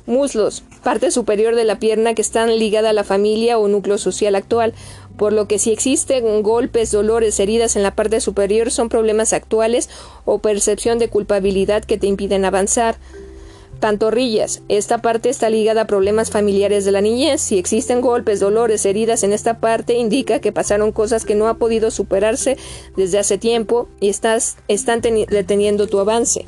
[0.07, 4.37] Muslos, parte superior de la pierna que están ligada a la familia o núcleo social
[4.37, 4.73] actual,
[5.19, 9.91] por lo que si existen golpes, dolores, heridas en la parte superior son problemas actuales
[10.25, 12.97] o percepción de culpabilidad que te impiden avanzar.
[13.81, 14.63] Pantorrillas.
[14.69, 17.41] Esta parte está ligada a problemas familiares de la niñez.
[17.41, 21.55] Si existen golpes, dolores, heridas en esta parte, indica que pasaron cosas que no ha
[21.55, 22.57] podido superarse
[22.97, 26.45] desde hace tiempo y estás, están deteniendo tu avance.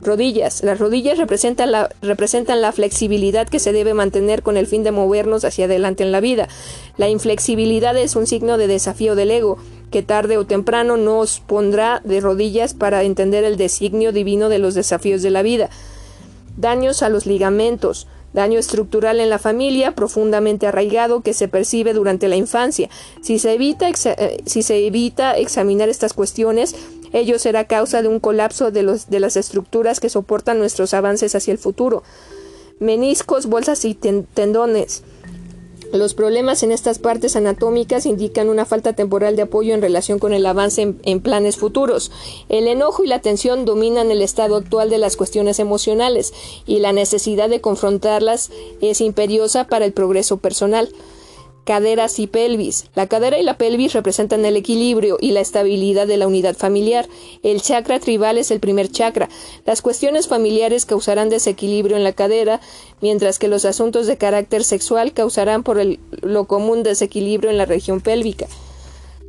[0.00, 0.62] Rodillas.
[0.62, 4.92] Las rodillas representan la, representan la flexibilidad que se debe mantener con el fin de
[4.92, 6.48] movernos hacia adelante en la vida.
[6.96, 9.58] La inflexibilidad es un signo de desafío del ego,
[9.90, 14.74] que tarde o temprano nos pondrá de rodillas para entender el designio divino de los
[14.74, 15.68] desafíos de la vida.
[16.60, 18.06] Daños a los ligamentos.
[18.32, 22.88] Daño estructural en la familia profundamente arraigado que se percibe durante la infancia.
[23.22, 26.76] Si se evita, eh, si se evita examinar estas cuestiones,
[27.12, 31.34] Ello será causa de un colapso de, los, de las estructuras que soportan nuestros avances
[31.34, 32.02] hacia el futuro.
[32.78, 35.02] Meniscos, bolsas y tendones.
[35.92, 40.32] Los problemas en estas partes anatómicas indican una falta temporal de apoyo en relación con
[40.32, 42.12] el avance en, planes futuros.
[42.48, 46.32] El enojo y la tensión dominan el estado actual de las cuestiones emocionales
[46.64, 48.50] y la necesidad de confrontarlas
[48.80, 50.90] es imperiosa para el progreso personal.
[51.70, 52.86] Caderas y pelvis.
[52.96, 57.06] La cadera y la pelvis representan el equilibrio y la estabilidad de la unidad familiar.
[57.44, 59.28] El chakra tribal es el primer chakra.
[59.66, 62.60] Las cuestiones familiares causarán desequilibrio en la cadera,
[63.00, 65.78] mientras que los asuntos de carácter sexual causarán por
[66.22, 68.48] lo común desequilibrio en la región pélvica.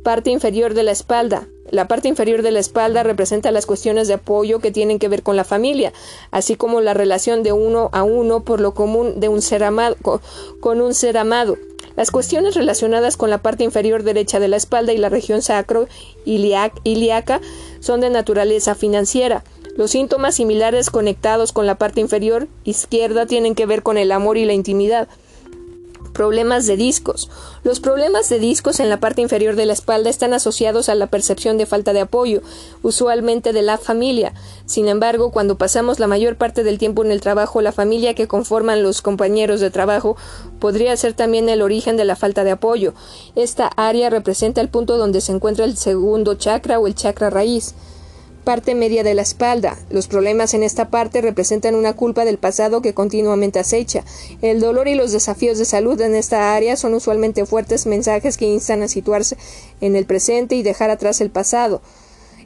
[0.02, 1.46] Parte inferior de la espalda.
[1.70, 5.22] La parte inferior de la espalda representa las cuestiones de apoyo que tienen que ver
[5.22, 5.92] con la familia,
[6.32, 9.96] así como la relación de uno a uno por lo común de un ser amado,
[10.60, 11.56] con un ser amado.
[11.96, 15.88] Las cuestiones relacionadas con la parte inferior derecha de la espalda y la región sacro
[16.24, 17.40] ilíaca
[17.80, 19.44] son de naturaleza financiera.
[19.76, 24.36] Los síntomas similares conectados con la parte inferior izquierda tienen que ver con el amor
[24.36, 25.08] y la intimidad.
[26.12, 27.30] Problemas de discos.
[27.64, 31.06] Los problemas de discos en la parte inferior de la espalda están asociados a la
[31.06, 32.42] percepción de falta de apoyo,
[32.82, 34.34] usualmente de la familia.
[34.66, 38.28] Sin embargo, cuando pasamos la mayor parte del tiempo en el trabajo, la familia que
[38.28, 40.16] conforman los compañeros de trabajo
[40.60, 42.92] podría ser también el origen de la falta de apoyo.
[43.34, 47.74] Esta área representa el punto donde se encuentra el segundo chakra o el chakra raíz
[48.42, 49.78] parte media de la espalda.
[49.90, 54.04] Los problemas en esta parte representan una culpa del pasado que continuamente acecha.
[54.42, 58.46] El dolor y los desafíos de salud en esta área son usualmente fuertes mensajes que
[58.46, 59.36] instan a situarse
[59.80, 61.82] en el presente y dejar atrás el pasado.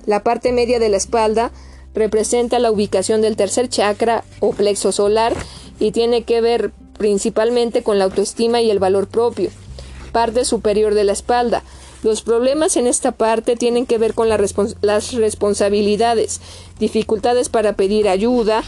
[0.05, 1.51] La parte media de la espalda
[1.95, 5.35] representa la ubicación del tercer chakra o plexo solar
[5.81, 9.51] y tiene que ver principalmente con la autoestima y el valor propio.
[10.13, 11.63] Parte superior de la espalda
[12.07, 14.41] los problemas en esta parte tienen que ver con las
[15.13, 16.41] responsabilidades,
[16.79, 18.63] dificultades para pedir ayuda,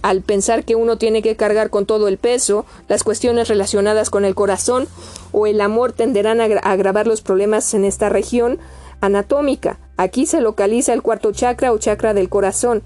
[0.00, 4.24] al pensar que uno tiene que cargar con todo el peso, las cuestiones relacionadas con
[4.24, 4.86] el corazón
[5.32, 8.60] o el amor tenderán a agravar los problemas en esta región
[9.00, 9.80] anatómica.
[9.96, 12.84] Aquí se localiza el cuarto chakra o chakra del corazón.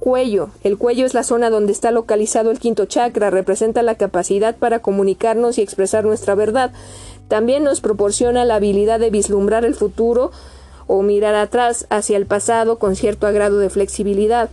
[0.00, 0.50] Cuello.
[0.62, 4.80] El cuello es la zona donde está localizado el quinto chakra, representa la capacidad para
[4.80, 6.72] comunicarnos y expresar nuestra verdad.
[7.28, 10.30] También nos proporciona la habilidad de vislumbrar el futuro
[10.86, 14.50] o mirar atrás hacia el pasado con cierto agrado de flexibilidad.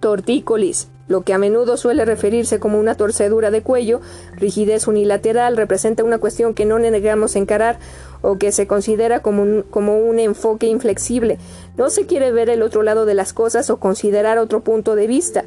[0.00, 4.00] Tortícolis, lo que a menudo suele referirse como una torcedura de cuello,
[4.34, 7.78] rigidez unilateral, representa una cuestión que no negamos encarar
[8.22, 11.38] o que se considera como un, como un enfoque inflexible.
[11.76, 15.06] No se quiere ver el otro lado de las cosas o considerar otro punto de
[15.06, 15.44] vista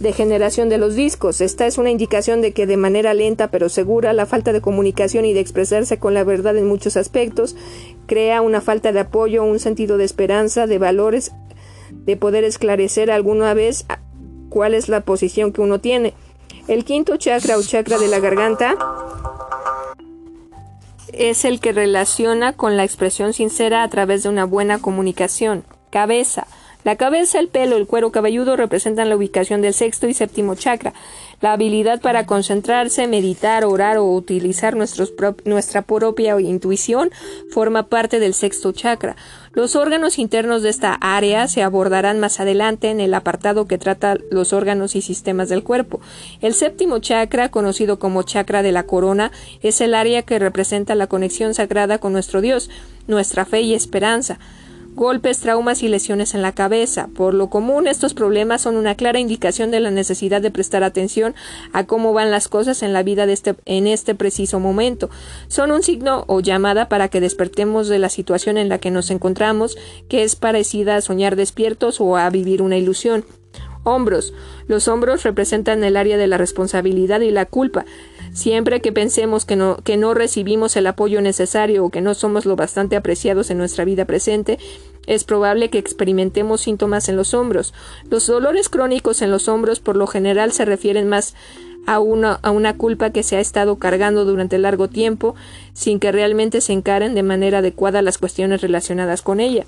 [0.00, 1.40] de generación de los discos.
[1.40, 5.24] Esta es una indicación de que de manera lenta pero segura la falta de comunicación
[5.24, 7.56] y de expresarse con la verdad en muchos aspectos
[8.06, 11.32] crea una falta de apoyo, un sentido de esperanza, de valores,
[11.90, 13.86] de poder esclarecer alguna vez
[14.48, 16.14] cuál es la posición que uno tiene.
[16.68, 18.76] El quinto chakra o chakra de la garganta
[21.12, 25.64] es el que relaciona con la expresión sincera a través de una buena comunicación.
[25.90, 26.46] Cabeza.
[26.88, 30.94] La cabeza, el pelo, el cuero cabelludo representan la ubicación del sexto y séptimo chakra.
[31.42, 37.10] La habilidad para concentrarse, meditar, orar o utilizar nuestra propia intuición
[37.50, 39.16] forma parte del sexto chakra.
[39.52, 44.16] Los órganos internos de esta área se abordarán más adelante en el apartado que trata
[44.30, 46.00] los órganos y sistemas del cuerpo.
[46.40, 51.06] El séptimo chakra, conocido como chakra de la corona, es el área que representa la
[51.06, 52.70] conexión sagrada con nuestro Dios,
[53.06, 54.38] nuestra fe y esperanza
[54.94, 57.08] golpes, traumas y lesiones en la cabeza.
[57.14, 61.34] Por lo común, estos problemas son una clara indicación de la necesidad de prestar atención
[61.72, 65.10] a cómo van las cosas en la vida de este, en este preciso momento.
[65.48, 69.10] Son un signo o llamada para que despertemos de la situación en la que nos
[69.10, 69.76] encontramos,
[70.08, 73.24] que es parecida a soñar despiertos o a vivir una ilusión.
[73.84, 74.34] Hombros.
[74.66, 77.86] Los hombros representan el área de la responsabilidad y la culpa.
[78.32, 82.46] Siempre que pensemos que no, que no recibimos el apoyo necesario o que no somos
[82.46, 84.58] lo bastante apreciados en nuestra vida presente,
[85.06, 87.72] es probable que experimentemos síntomas en los hombros.
[88.10, 91.34] Los dolores crónicos en los hombros por lo general se refieren más
[91.86, 95.34] a una, a una culpa que se ha estado cargando durante largo tiempo
[95.72, 99.64] sin que realmente se encaren de manera adecuada las cuestiones relacionadas con ella.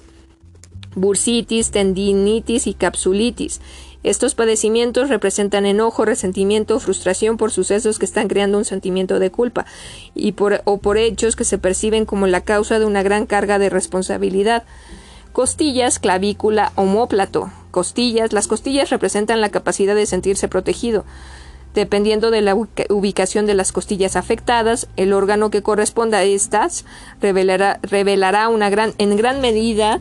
[0.94, 3.60] Bursitis, tendinitis y capsulitis.
[4.02, 9.66] Estos padecimientos representan enojo, resentimiento frustración por sucesos que están creando un sentimiento de culpa
[10.14, 13.58] y por, o por hechos que se perciben como la causa de una gran carga
[13.58, 14.64] de responsabilidad.
[15.32, 17.52] Costillas, clavícula, homóplato.
[17.70, 18.32] Costillas.
[18.32, 21.04] Las costillas representan la capacidad de sentirse protegido.
[21.74, 26.84] Dependiendo de la ubicación de las costillas afectadas, el órgano que corresponda a estas
[27.20, 30.00] revelará, revelará una gran, en gran medida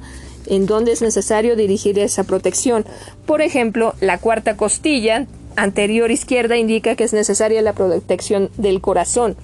[0.49, 2.85] en donde es necesario dirigir esa protección.
[3.25, 9.35] Por ejemplo, la cuarta costilla anterior izquierda indica que es necesaria la protección del corazón.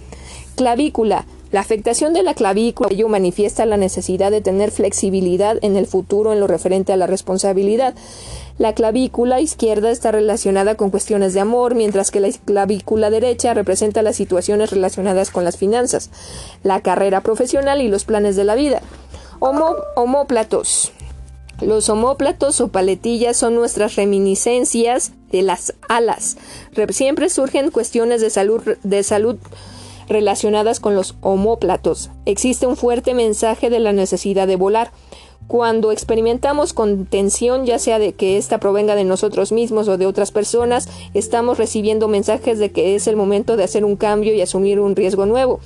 [0.55, 1.25] Clavícula.
[1.51, 6.33] La afectación de la clavícula ello manifiesta la necesidad de tener flexibilidad en el futuro
[6.33, 7.93] en lo referente a la responsabilidad.
[8.57, 14.01] La clavícula izquierda está relacionada con cuestiones de amor, mientras que la clavícula derecha representa
[14.01, 16.09] las situaciones relacionadas con las finanzas,
[16.63, 18.81] la carrera profesional y los planes de la vida.
[19.39, 20.91] homóplatos.
[21.61, 26.37] Los homóplatos o paletillas son nuestras reminiscencias de las alas.
[26.89, 29.37] Siempre surgen cuestiones de salud, de salud
[30.07, 32.09] relacionadas con los homóplatos.
[32.25, 34.91] Existe un fuerte mensaje de la necesidad de volar.
[35.47, 40.31] Cuando experimentamos contención, ya sea de que ésta provenga de nosotros mismos o de otras
[40.31, 44.79] personas, estamos recibiendo mensajes de que es el momento de hacer un cambio y asumir
[44.79, 45.59] un riesgo nuevo.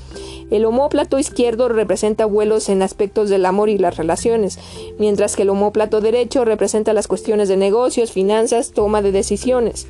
[0.51, 4.59] El homóplato izquierdo representa vuelos en aspectos del amor y las relaciones,
[4.97, 9.87] mientras que el homóplato derecho representa las cuestiones de negocios, finanzas, toma de decisiones.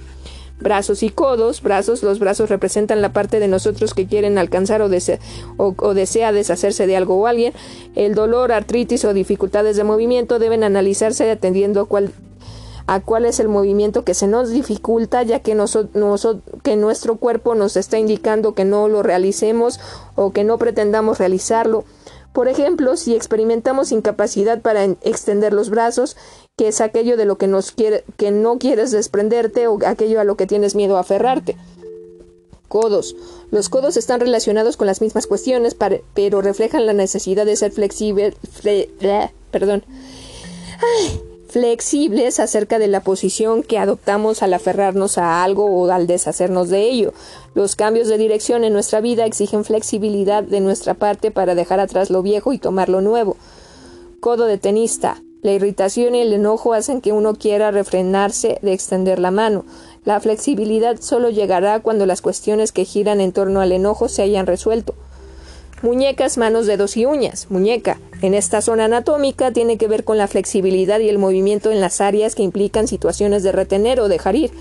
[0.60, 1.62] Brazos y codos.
[1.62, 2.04] Brazos.
[2.04, 4.90] Los brazos representan la parte de nosotros que quieren alcanzar o,
[5.94, 7.54] desea deshacerse de algo o alguien.
[7.96, 12.12] El dolor, artritis o dificultades de movimiento deben analizarse atendiendo a cuál,
[12.88, 15.58] a cuál es el movimiento que se nos dificulta, ya que,
[16.64, 19.80] que nuestro cuerpo nos está indicando que no lo realicemos
[20.16, 21.86] o que no pretendamos realizarlo.
[22.34, 26.16] Por ejemplo, si experimentamos incapacidad para extender los brazos,
[26.58, 30.24] que es aquello de lo que, nos quiere, que no quieres desprenderte o aquello a
[30.24, 31.58] lo que tienes miedo a aferrarte.
[32.68, 33.16] Codos.
[33.50, 35.76] Los codos están relacionados con las mismas cuestiones,
[36.14, 38.36] pero reflejan la necesidad de ser flexible,
[39.52, 39.84] perdón,
[41.50, 46.84] flexibles acerca de la posición que adoptamos al aferrarnos a algo o al deshacernos de
[46.84, 47.12] ello.
[47.56, 52.12] Los cambios de dirección en nuestra vida exigen flexibilidad de nuestra parte para dejar atrás
[52.12, 53.36] lo viejo y tomar lo nuevo.
[54.20, 55.24] Codo de tenista.
[55.42, 59.66] La irritación y el enojo hacen que uno quiera refrenarse de extender la mano.
[60.06, 64.46] La flexibilidad solo llegará cuando las cuestiones que giran en torno al enojo se hayan
[64.46, 64.94] resuelto.
[65.82, 67.48] Muñecas, manos, dedos y uñas.
[67.50, 67.98] Muñeca.
[68.22, 72.02] En esta zona anatómica tiene que ver con la flexibilidad y el movimiento en las
[72.02, 74.52] áreas que implican situaciones de retener o dejar ir.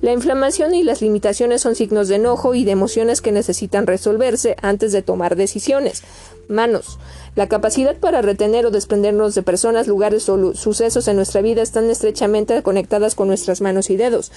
[0.00, 4.56] La inflamación y las limitaciones son signos de enojo y de emociones que necesitan resolverse
[4.62, 6.02] antes de tomar decisiones.
[6.48, 6.98] Manos.
[7.34, 11.90] La capacidad para retener o desprendernos de personas, lugares o sucesos en nuestra vida están
[11.90, 14.32] estrechamente conectadas con nuestras manos y dedos.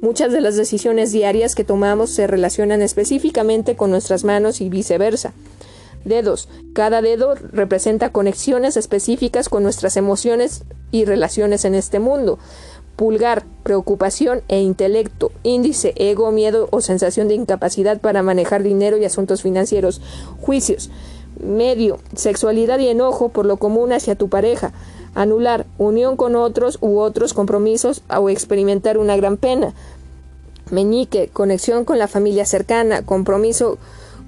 [0.00, 5.32] Muchas de las decisiones diarias que tomamos se relacionan específicamente con nuestras manos y viceversa.
[6.06, 6.48] Dedos.
[6.72, 12.38] Cada dedo representa conexiones específicas con nuestras emociones y relaciones en este mundo.
[12.94, 19.04] Pulgar, preocupación e intelecto, índice, ego, miedo o sensación de incapacidad para manejar dinero y
[19.04, 20.00] asuntos financieros,
[20.40, 20.90] juicios,
[21.44, 24.72] medio, sexualidad y enojo por lo común hacia tu pareja,
[25.14, 29.74] anular, unión con otros u otros compromisos o experimentar una gran pena,
[30.70, 33.76] meñique, conexión con la familia cercana, compromiso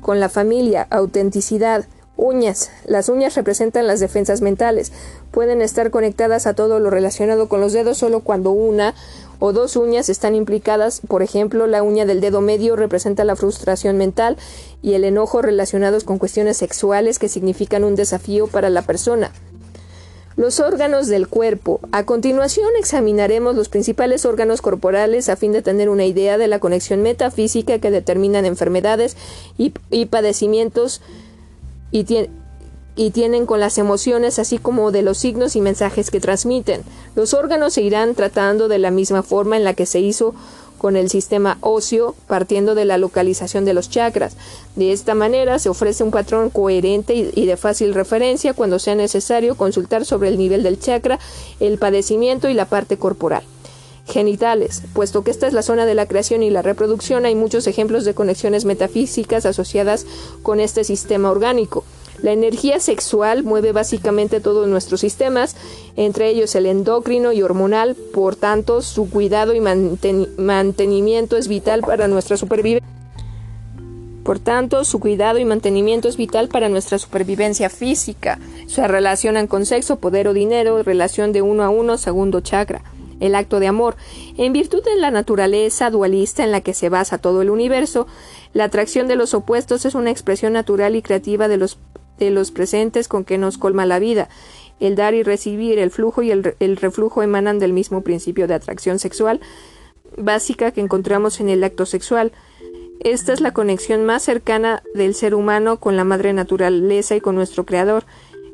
[0.01, 1.87] con la familia, autenticidad,
[2.21, 2.73] Uñas.
[2.85, 4.91] Las uñas representan las defensas mentales.
[5.31, 8.97] Pueden estar conectadas a todo lo relacionado con los dedos solo cuando una
[9.39, 11.01] o dos uñas están implicadas.
[11.07, 14.37] Por ejemplo, la uña del dedo medio representa la frustración mental
[14.83, 19.31] y el enojo relacionados con cuestiones sexuales que significan un desafío para la persona.
[20.39, 21.81] Los órganos del cuerpo.
[21.91, 26.61] A continuación examinaremos los principales órganos corporales a fin de tener una idea de la
[26.61, 29.17] conexión metafísica que determinan enfermedades
[29.59, 29.71] y,
[30.07, 31.03] padecimientos
[31.91, 32.05] y
[33.11, 36.83] tienen con las emociones así como de los signos y mensajes que transmiten.
[37.17, 40.37] Los órganos se irán tratando de la misma forma en la que se hizo
[40.79, 44.37] con el sistema óseo, partiendo de la localización de los chakras.
[44.77, 49.57] De esta manera se ofrece un patrón coherente y de fácil referencia cuando sea necesario
[49.57, 51.19] consultar sobre el nivel del chakra,
[51.61, 53.43] el padecimiento y la parte corporal
[54.09, 54.83] genitales.
[54.95, 58.05] Puesto que esta es la zona de la creación y la reproducción, hay muchos ejemplos
[58.05, 60.07] de conexiones metafísicas asociadas
[60.43, 61.85] con este sistema orgánico.
[62.23, 65.57] La energía sexual mueve básicamente todos nuestros sistemas,
[65.97, 72.09] entre ellos el endocrino y hormonal, por tanto su cuidado y mantenimiento es vital para
[72.09, 72.89] nuestra supervivencia.
[74.25, 78.39] Por tanto, su cuidado y mantenimiento es vital para nuestra supervivencia física.
[78.67, 82.83] Se relacionan con sexo, poder o dinero, relación de uno a uno, segundo chakra
[83.21, 83.97] el acto de amor.
[84.37, 88.07] En virtud de la naturaleza dualista en la que se basa todo el universo,
[88.53, 91.79] la atracción de los opuestos es una expresión natural y creativa de los,
[92.19, 94.29] de los presentes con que nos colma la vida.
[94.81, 98.55] El dar y recibir, el flujo y el, el reflujo emanan del mismo principio de
[98.55, 99.41] atracción sexual
[100.17, 102.33] básica que encontramos en el acto sexual.
[103.01, 107.37] Esta es la conexión más cercana del ser humano con la madre naturaleza y con
[107.37, 108.05] nuestro creador.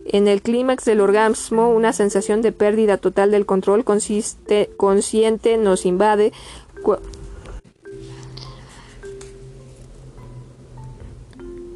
[0.07, 5.87] En el clímax del orgasmo, una sensación de pérdida total del control consiste, consciente nos
[5.87, 6.33] invade.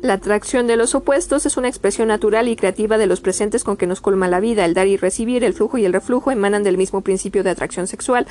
[0.00, 3.76] La atracción de los opuestos es una expresión natural y creativa de los presentes con
[3.76, 4.64] que nos colma la vida.
[4.64, 7.88] El dar y recibir, el flujo y el reflujo emanan del mismo principio de atracción
[7.88, 8.26] sexual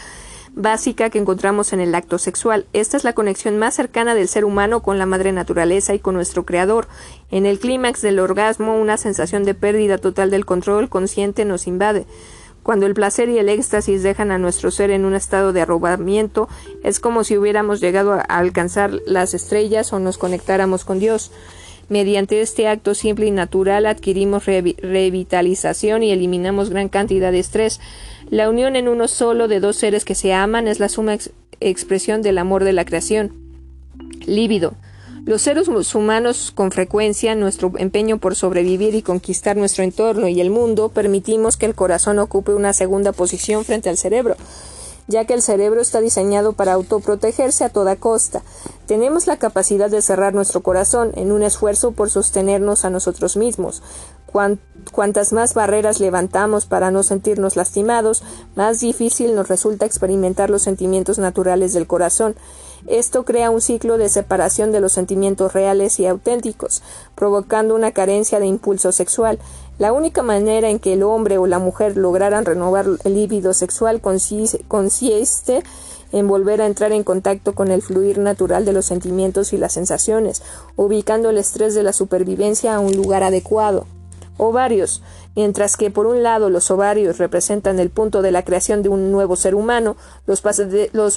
[0.58, 2.66] básica que encontramos en el acto sexual.
[2.74, 6.16] Esta es la conexión más cercana del ser humano con la madre naturaleza y con
[6.16, 6.88] nuestro creador.
[7.30, 12.06] En el clímax del orgasmo, una sensación de pérdida total del control consciente nos invade.
[12.64, 16.50] Cuando el placer y el éxtasis dejan a nuestro ser en un estado de arrobamiento,
[16.84, 21.32] es como si hubiéramos llegado a alcanzar las estrellas o nos conectáramos con Dios.
[21.90, 27.80] Mediante este acto simple y natural adquirimos revitalización y eliminamos gran cantidad de estrés.
[28.30, 31.18] La unión en uno solo de dos seres que se aman es la suma
[31.62, 33.32] expresión del amor de la creación.
[34.26, 34.74] Líbido.
[35.26, 40.50] Los seres humanos, con frecuencia, nuestro empeño por sobrevivir y conquistar nuestro entorno y el
[40.50, 44.36] mundo, permitimos que el corazón ocupe una segunda posición frente al cerebro
[45.08, 48.42] ya que el cerebro está diseñado para autoprotegerse a toda costa.
[48.86, 53.82] Tenemos la capacidad de cerrar nuestro corazón en un esfuerzo por sostenernos a nosotros mismos.
[54.28, 58.24] Cuantas más barreras levantamos para no sentirnos lastimados,
[58.56, 62.36] más difícil nos resulta experimentar los sentimientos naturales del corazón.
[62.86, 66.84] Esto crea un ciclo de separación de los sentimientos reales y auténticos,
[67.16, 69.40] provocando una carencia de impulso sexual.
[69.78, 74.02] La única manera en que el hombre o la mujer lograran renovar el líbido sexual
[74.02, 75.64] consiste
[76.14, 79.74] en volver a entrar en contacto con el fluir natural de los sentimientos y las
[79.74, 80.42] sensaciones,
[80.76, 83.86] ubicando el estrés de la supervivencia a un lugar adecuado.
[84.38, 85.02] Ovarios.
[85.36, 89.12] Mientras que por un lado los ovarios representan el punto de la creación de un
[89.12, 90.42] nuevo ser humano, los,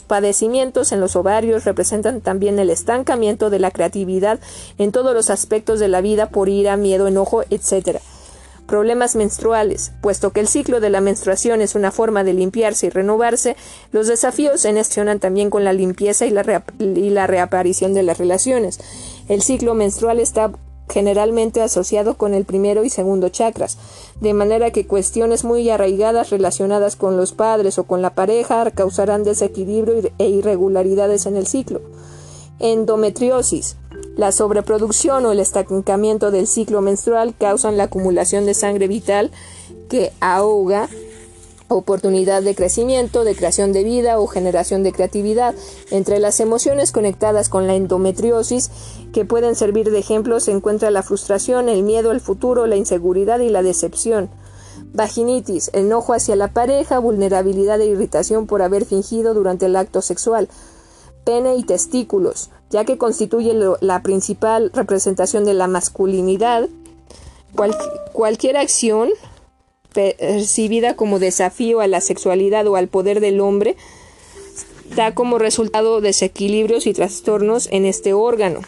[0.03, 4.39] padecimientos en los ovarios representan también el estancamiento de la creatividad
[4.77, 8.01] en todos los aspectos de la vida por ira, miedo, enojo, etc.
[8.67, 9.93] Problemas menstruales.
[10.03, 13.57] Puesto que el ciclo de la menstruación es una forma de limpiarse y renovarse,
[13.91, 18.79] los desafíos se gestionan también con la limpieza y la reaparición de las relaciones.
[19.29, 20.53] El ciclo menstrual está
[20.91, 23.79] generalmente asociado con el primero y segundo chakras,
[24.21, 29.25] de manera que cuestiones muy arraigadas relacionadas con los padres o con la pareja causarán
[29.25, 31.81] desequilibrio e irregularidades en el ciclo.
[32.59, 33.77] Endometriosis.
[34.17, 39.31] La sobreproducción o el estancamiento del ciclo menstrual causan la acumulación de sangre vital
[39.89, 40.89] que ahoga
[41.71, 45.55] oportunidad de crecimiento, de creación de vida o generación de creatividad.
[45.91, 48.71] Entre las emociones conectadas con la endometriosis
[49.13, 53.39] que pueden servir de ejemplo se encuentra la frustración, el miedo al futuro, la inseguridad
[53.39, 54.31] y la decepción.
[54.93, 60.49] Vaginitis, enojo hacia la pareja, vulnerabilidad e irritación por haber fingido durante el acto sexual.
[61.25, 66.69] Pene y testículos, ya que constituye la principal representación de la masculinidad.
[68.13, 69.11] cualquier acción
[69.93, 73.77] percibida como desafío a la sexualidad o al poder del hombre,
[74.95, 78.61] da como resultado desequilibrios y trastornos en este órgano.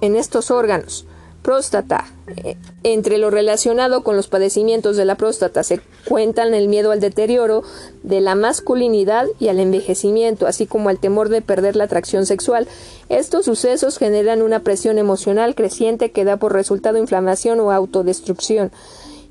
[0.00, 1.06] En estos órganos.
[1.44, 2.06] Próstata.
[2.38, 7.00] Eh, entre lo relacionado con los padecimientos de la próstata se cuentan el miedo al
[7.00, 7.64] deterioro
[8.02, 12.66] de la masculinidad y al envejecimiento, así como al temor de perder la atracción sexual.
[13.10, 18.72] Estos sucesos generan una presión emocional creciente que da por resultado inflamación o autodestrucción.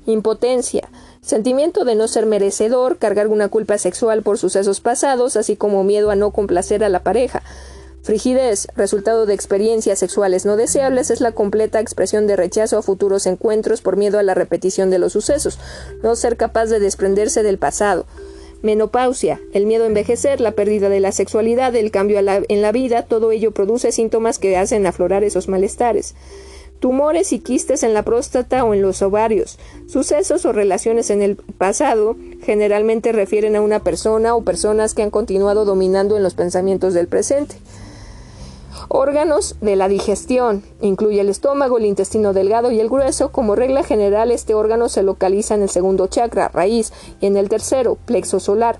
[0.06, 0.88] Impotencia.
[1.20, 6.12] Sentimiento de no ser merecedor, cargar una culpa sexual por sucesos pasados, así como miedo
[6.12, 7.42] a no complacer a la pareja.
[8.04, 13.24] Frigidez, resultado de experiencias sexuales no deseables, es la completa expresión de rechazo a futuros
[13.24, 15.58] encuentros por miedo a la repetición de los sucesos,
[16.02, 18.04] no ser capaz de desprenderse del pasado.
[18.60, 23.04] Menopausia, el miedo a envejecer, la pérdida de la sexualidad, el cambio en la vida,
[23.04, 26.14] todo ello produce síntomas que hacen aflorar esos malestares.
[26.80, 29.58] Tumores y quistes en la próstata o en los ovarios.
[29.86, 35.10] Sucesos o relaciones en el pasado generalmente refieren a una persona o personas que han
[35.10, 37.54] continuado dominando en los pensamientos del presente.
[38.88, 40.62] Órganos de la digestión.
[40.80, 43.32] Incluye el estómago, el intestino delgado y el grueso.
[43.32, 47.48] Como regla general, este órgano se localiza en el segundo chakra, raíz, y en el
[47.48, 48.78] tercero, plexo solar.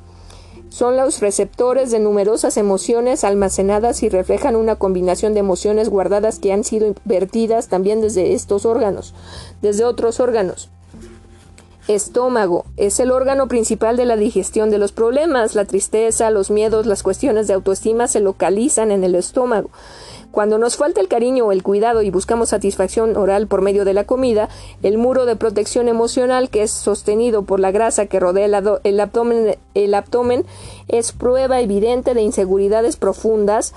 [0.68, 6.52] Son los receptores de numerosas emociones almacenadas y reflejan una combinación de emociones guardadas que
[6.52, 9.14] han sido vertidas también desde estos órganos,
[9.62, 10.70] desde otros órganos.
[11.88, 12.64] Estómago.
[12.76, 15.54] Es el órgano principal de la digestión de los problemas.
[15.54, 19.70] La tristeza, los miedos, las cuestiones de autoestima se localizan en el estómago.
[20.34, 23.94] Cuando nos falta el cariño o el cuidado y buscamos satisfacción oral por medio de
[23.94, 24.48] la comida,
[24.82, 29.56] el muro de protección emocional que es sostenido por la grasa que rodea el, abdomen,
[29.74, 30.44] el abdomen
[30.88, 33.74] es prueba evidente de inseguridades profundas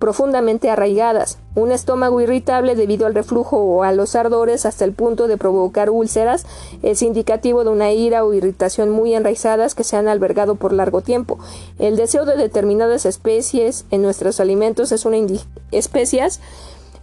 [0.00, 5.28] profundamente arraigadas, un estómago irritable debido al reflujo o a los ardores hasta el punto
[5.28, 6.46] de provocar úlceras
[6.82, 11.02] es indicativo de una ira o irritación muy enraizadas que se han albergado por largo
[11.02, 11.38] tiempo.
[11.78, 15.18] El deseo de determinadas especies en nuestros alimentos es una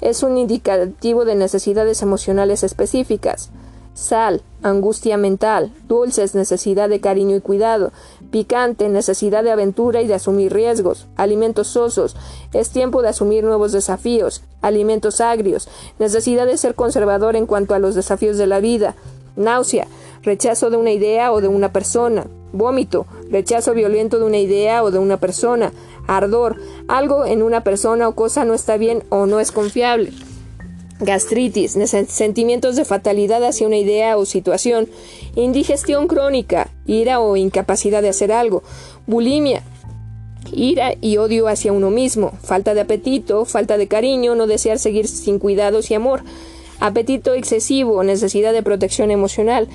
[0.01, 3.51] es un indicativo de necesidades emocionales específicas
[3.97, 7.91] sal, angustia mental, dulces, necesidad de cariño y cuidado,
[8.29, 12.15] picante, necesidad de aventura y de asumir riesgos, alimentos sosos,
[12.53, 15.67] es tiempo de asumir nuevos desafíos, alimentos agrios,
[15.97, 18.95] necesidad de ser conservador en cuanto a los desafíos de la vida,
[19.35, 19.87] náusea,
[20.21, 24.91] rechazo de una idea o de una persona, vómito, rechazo violento de una idea o
[24.91, 25.73] de una persona,
[26.05, 30.11] ardor, algo en una persona o cosa no está bien o no es confiable
[30.99, 31.77] gastritis,
[32.07, 34.87] sentimientos de fatalidad hacia una idea o situación,
[35.35, 38.63] indigestión crónica, ira o incapacidad de hacer algo,
[39.05, 39.63] bulimia,
[40.51, 45.07] ira y odio hacia uno mismo, falta de apetito, falta de cariño, no desear seguir
[45.07, 46.23] sin cuidados y amor,
[46.79, 49.67] apetito excesivo, necesidad de protección emocional,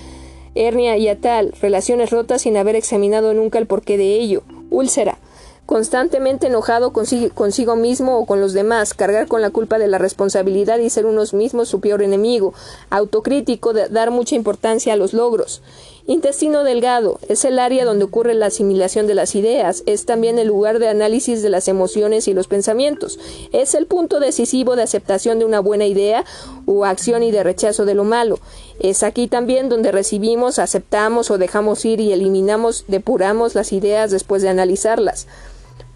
[0.54, 5.18] hernia y atal, relaciones rotas sin haber examinado nunca el porqué de ello, úlcera,
[5.66, 10.78] constantemente enojado consigo, mismo o con los demás, cargar con la culpa de la responsabilidad
[10.78, 12.52] y ser unos mismos su peor enemigo,
[12.90, 15.62] autocrítico, dar mucha importancia a los logros.
[16.04, 20.48] Intestino delgado es el área donde ocurre la asimilación de las ideas, es también el
[20.48, 23.20] lugar de análisis de las emociones y los pensamientos,
[23.52, 26.24] es el punto decisivo de aceptación de una buena idea
[26.66, 28.40] o acción y de rechazo de lo malo.
[28.80, 34.42] Es aquí también donde recibimos, aceptamos o dejamos ir y eliminamos, depuramos las ideas después
[34.42, 35.28] de analizarlas.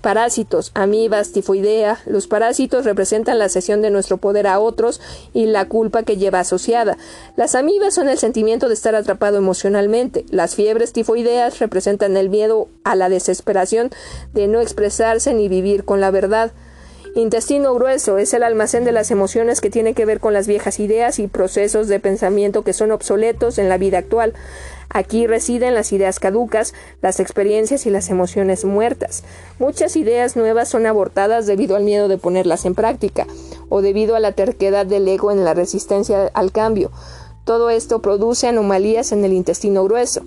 [0.07, 1.99] Parásitos, amibas, tifoidea.
[2.07, 5.01] Los parásitos representan la cesión de nuestro poder a otros
[5.35, 6.97] y la culpa que lleva asociada.
[7.35, 10.25] Las amibas son el sentimiento de estar atrapado emocionalmente.
[10.31, 13.91] Las fiebres tifoideas representan el miedo a la desesperación
[14.33, 16.53] de no expresarse ni vivir con la verdad.
[17.17, 20.79] Intestino grueso es el almacén de las emociones que tiene que ver con las viejas
[20.79, 24.35] ideas y procesos de pensamiento que son obsoletos en la vida actual.
[24.91, 29.25] Aquí residen las ideas caducas, las experiencias y las emociones muertas.
[29.59, 33.27] Muchas ideas nuevas son abortadas debido al miedo de ponerlas en práctica
[33.71, 36.91] o debido a la terquedad del ego en la resistencia al cambio.
[37.47, 40.21] Todo esto produce anomalías en el intestino grueso.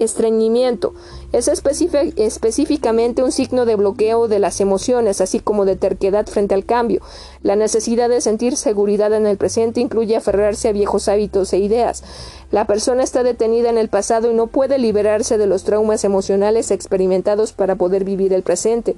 [0.00, 0.94] Estreñimiento
[1.32, 6.64] es específicamente un signo de bloqueo de las emociones, así como de terquedad frente al
[6.64, 7.02] cambio.
[7.42, 12.02] La necesidad de sentir seguridad en el presente incluye aferrarse a viejos hábitos e ideas.
[12.50, 16.70] La persona está detenida en el pasado y no puede liberarse de los traumas emocionales
[16.70, 18.96] experimentados para poder vivir el presente.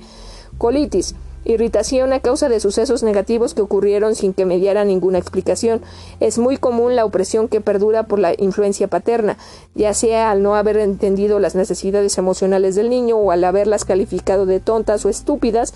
[0.57, 5.81] Colitis Irritación a causa de sucesos negativos que ocurrieron sin que mediara ninguna explicación.
[6.21, 9.37] Es muy común la opresión que perdura por la influencia paterna,
[9.75, 14.47] ya sea al no haber entendido las necesidades emocionales del niño o al haberlas calificado
[14.47, 15.75] de tontas o estúpidas,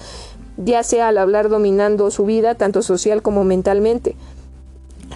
[0.57, 4.15] ya sea al hablar dominando su vida tanto social como mentalmente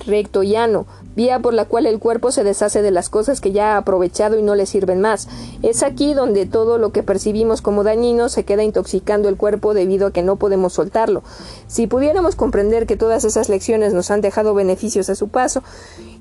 [0.07, 3.75] recto llano, vía por la cual el cuerpo se deshace de las cosas que ya
[3.75, 5.29] ha aprovechado y no le sirven más.
[5.63, 10.09] Es aquí donde todo lo que percibimos como dañino se queda intoxicando el cuerpo debido
[10.09, 11.23] a que no podemos soltarlo.
[11.67, 15.63] Si pudiéramos comprender que todas esas lecciones nos han dejado beneficios a su paso,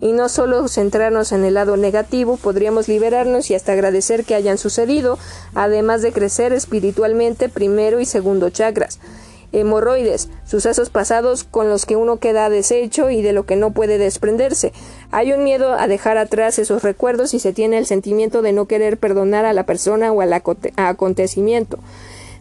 [0.02, 4.58] y no solo centrarnos en el lado negativo, podríamos liberarnos y hasta agradecer que hayan
[4.58, 5.18] sucedido,
[5.56, 9.00] además de crecer espiritualmente primero y segundo chakras
[9.52, 13.98] hemorroides, sucesos pasados con los que uno queda deshecho y de lo que no puede
[13.98, 14.74] desprenderse.
[15.12, 18.66] Hay un miedo a dejar atrás esos recuerdos y se tiene el sentimiento de no
[18.66, 21.80] querer perdonar a la persona o al acontecimiento.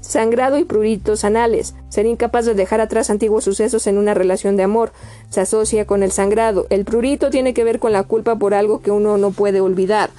[0.00, 1.74] Sangrado y pruritos anales.
[1.88, 4.92] Ser incapaz de dejar atrás antiguos sucesos en una relación de amor.
[5.28, 6.66] Se asocia con el sangrado.
[6.70, 10.10] El prurito tiene que ver con la culpa por algo que uno no puede olvidar.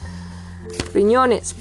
[0.93, 1.55] Riñones.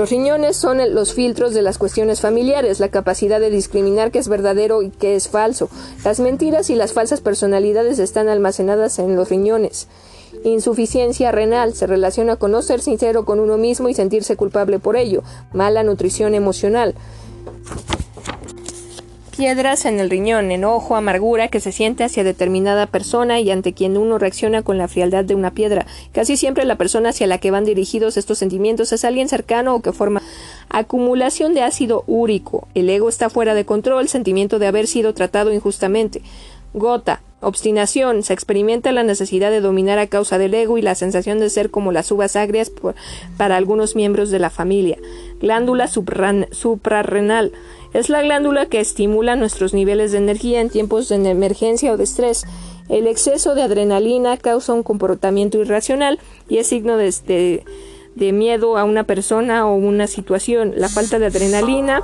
[0.00, 4.28] Los riñones son los filtros de las cuestiones familiares, la capacidad de discriminar qué es
[4.28, 5.68] verdadero y qué es falso.
[6.06, 9.88] Las mentiras y las falsas personalidades están almacenadas en los riñones.
[10.42, 14.96] Insuficiencia renal se relaciona con no ser sincero con uno mismo y sentirse culpable por
[14.96, 15.22] ello.
[15.52, 16.94] Mala nutrición emocional
[19.30, 23.96] piedras en el riñón, enojo, amargura que se siente hacia determinada persona y ante quien
[23.96, 25.86] uno reacciona con la frialdad de una piedra.
[26.12, 29.82] Casi siempre la persona hacia la que van dirigidos estos sentimientos es alguien cercano o
[29.82, 30.22] que forma
[30.68, 32.68] acumulación de ácido úrico.
[32.74, 36.22] El ego está fuera de control, sentimiento de haber sido tratado injustamente.
[36.72, 41.40] Gota, obstinación, se experimenta la necesidad de dominar a causa del ego y la sensación
[41.40, 42.70] de ser como las uvas agrias
[43.36, 44.98] para algunos miembros de la familia.
[45.40, 47.52] Glándula suprarrenal,
[47.92, 52.04] es la glándula que estimula nuestros niveles de energía en tiempos de emergencia o de
[52.04, 52.44] estrés.
[52.88, 57.64] El exceso de adrenalina causa un comportamiento irracional y es signo de,
[58.16, 60.74] miedo a una persona o una situación.
[60.76, 62.02] La falta de adrenalina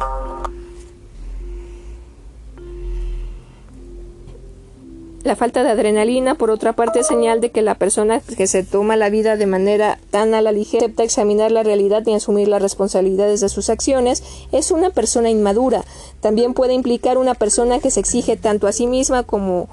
[5.27, 8.63] La falta de adrenalina, por otra parte, es señal de que la persona que se
[8.63, 12.47] toma la vida de manera tan a la ligera, acepta examinar la realidad y asumir
[12.47, 14.23] las responsabilidades de sus acciones,
[14.53, 15.85] es una persona inmadura.
[16.21, 19.69] También puede implicar una persona que se exige tanto a sí misma como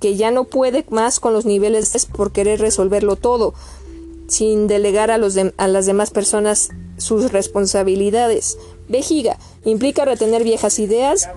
[0.00, 3.54] que ya no puede más con los niveles por querer resolverlo todo,
[4.26, 8.58] sin delegar a, los a las demás personas sus responsabilidades.
[8.88, 11.28] Vejiga implica retener viejas ideas,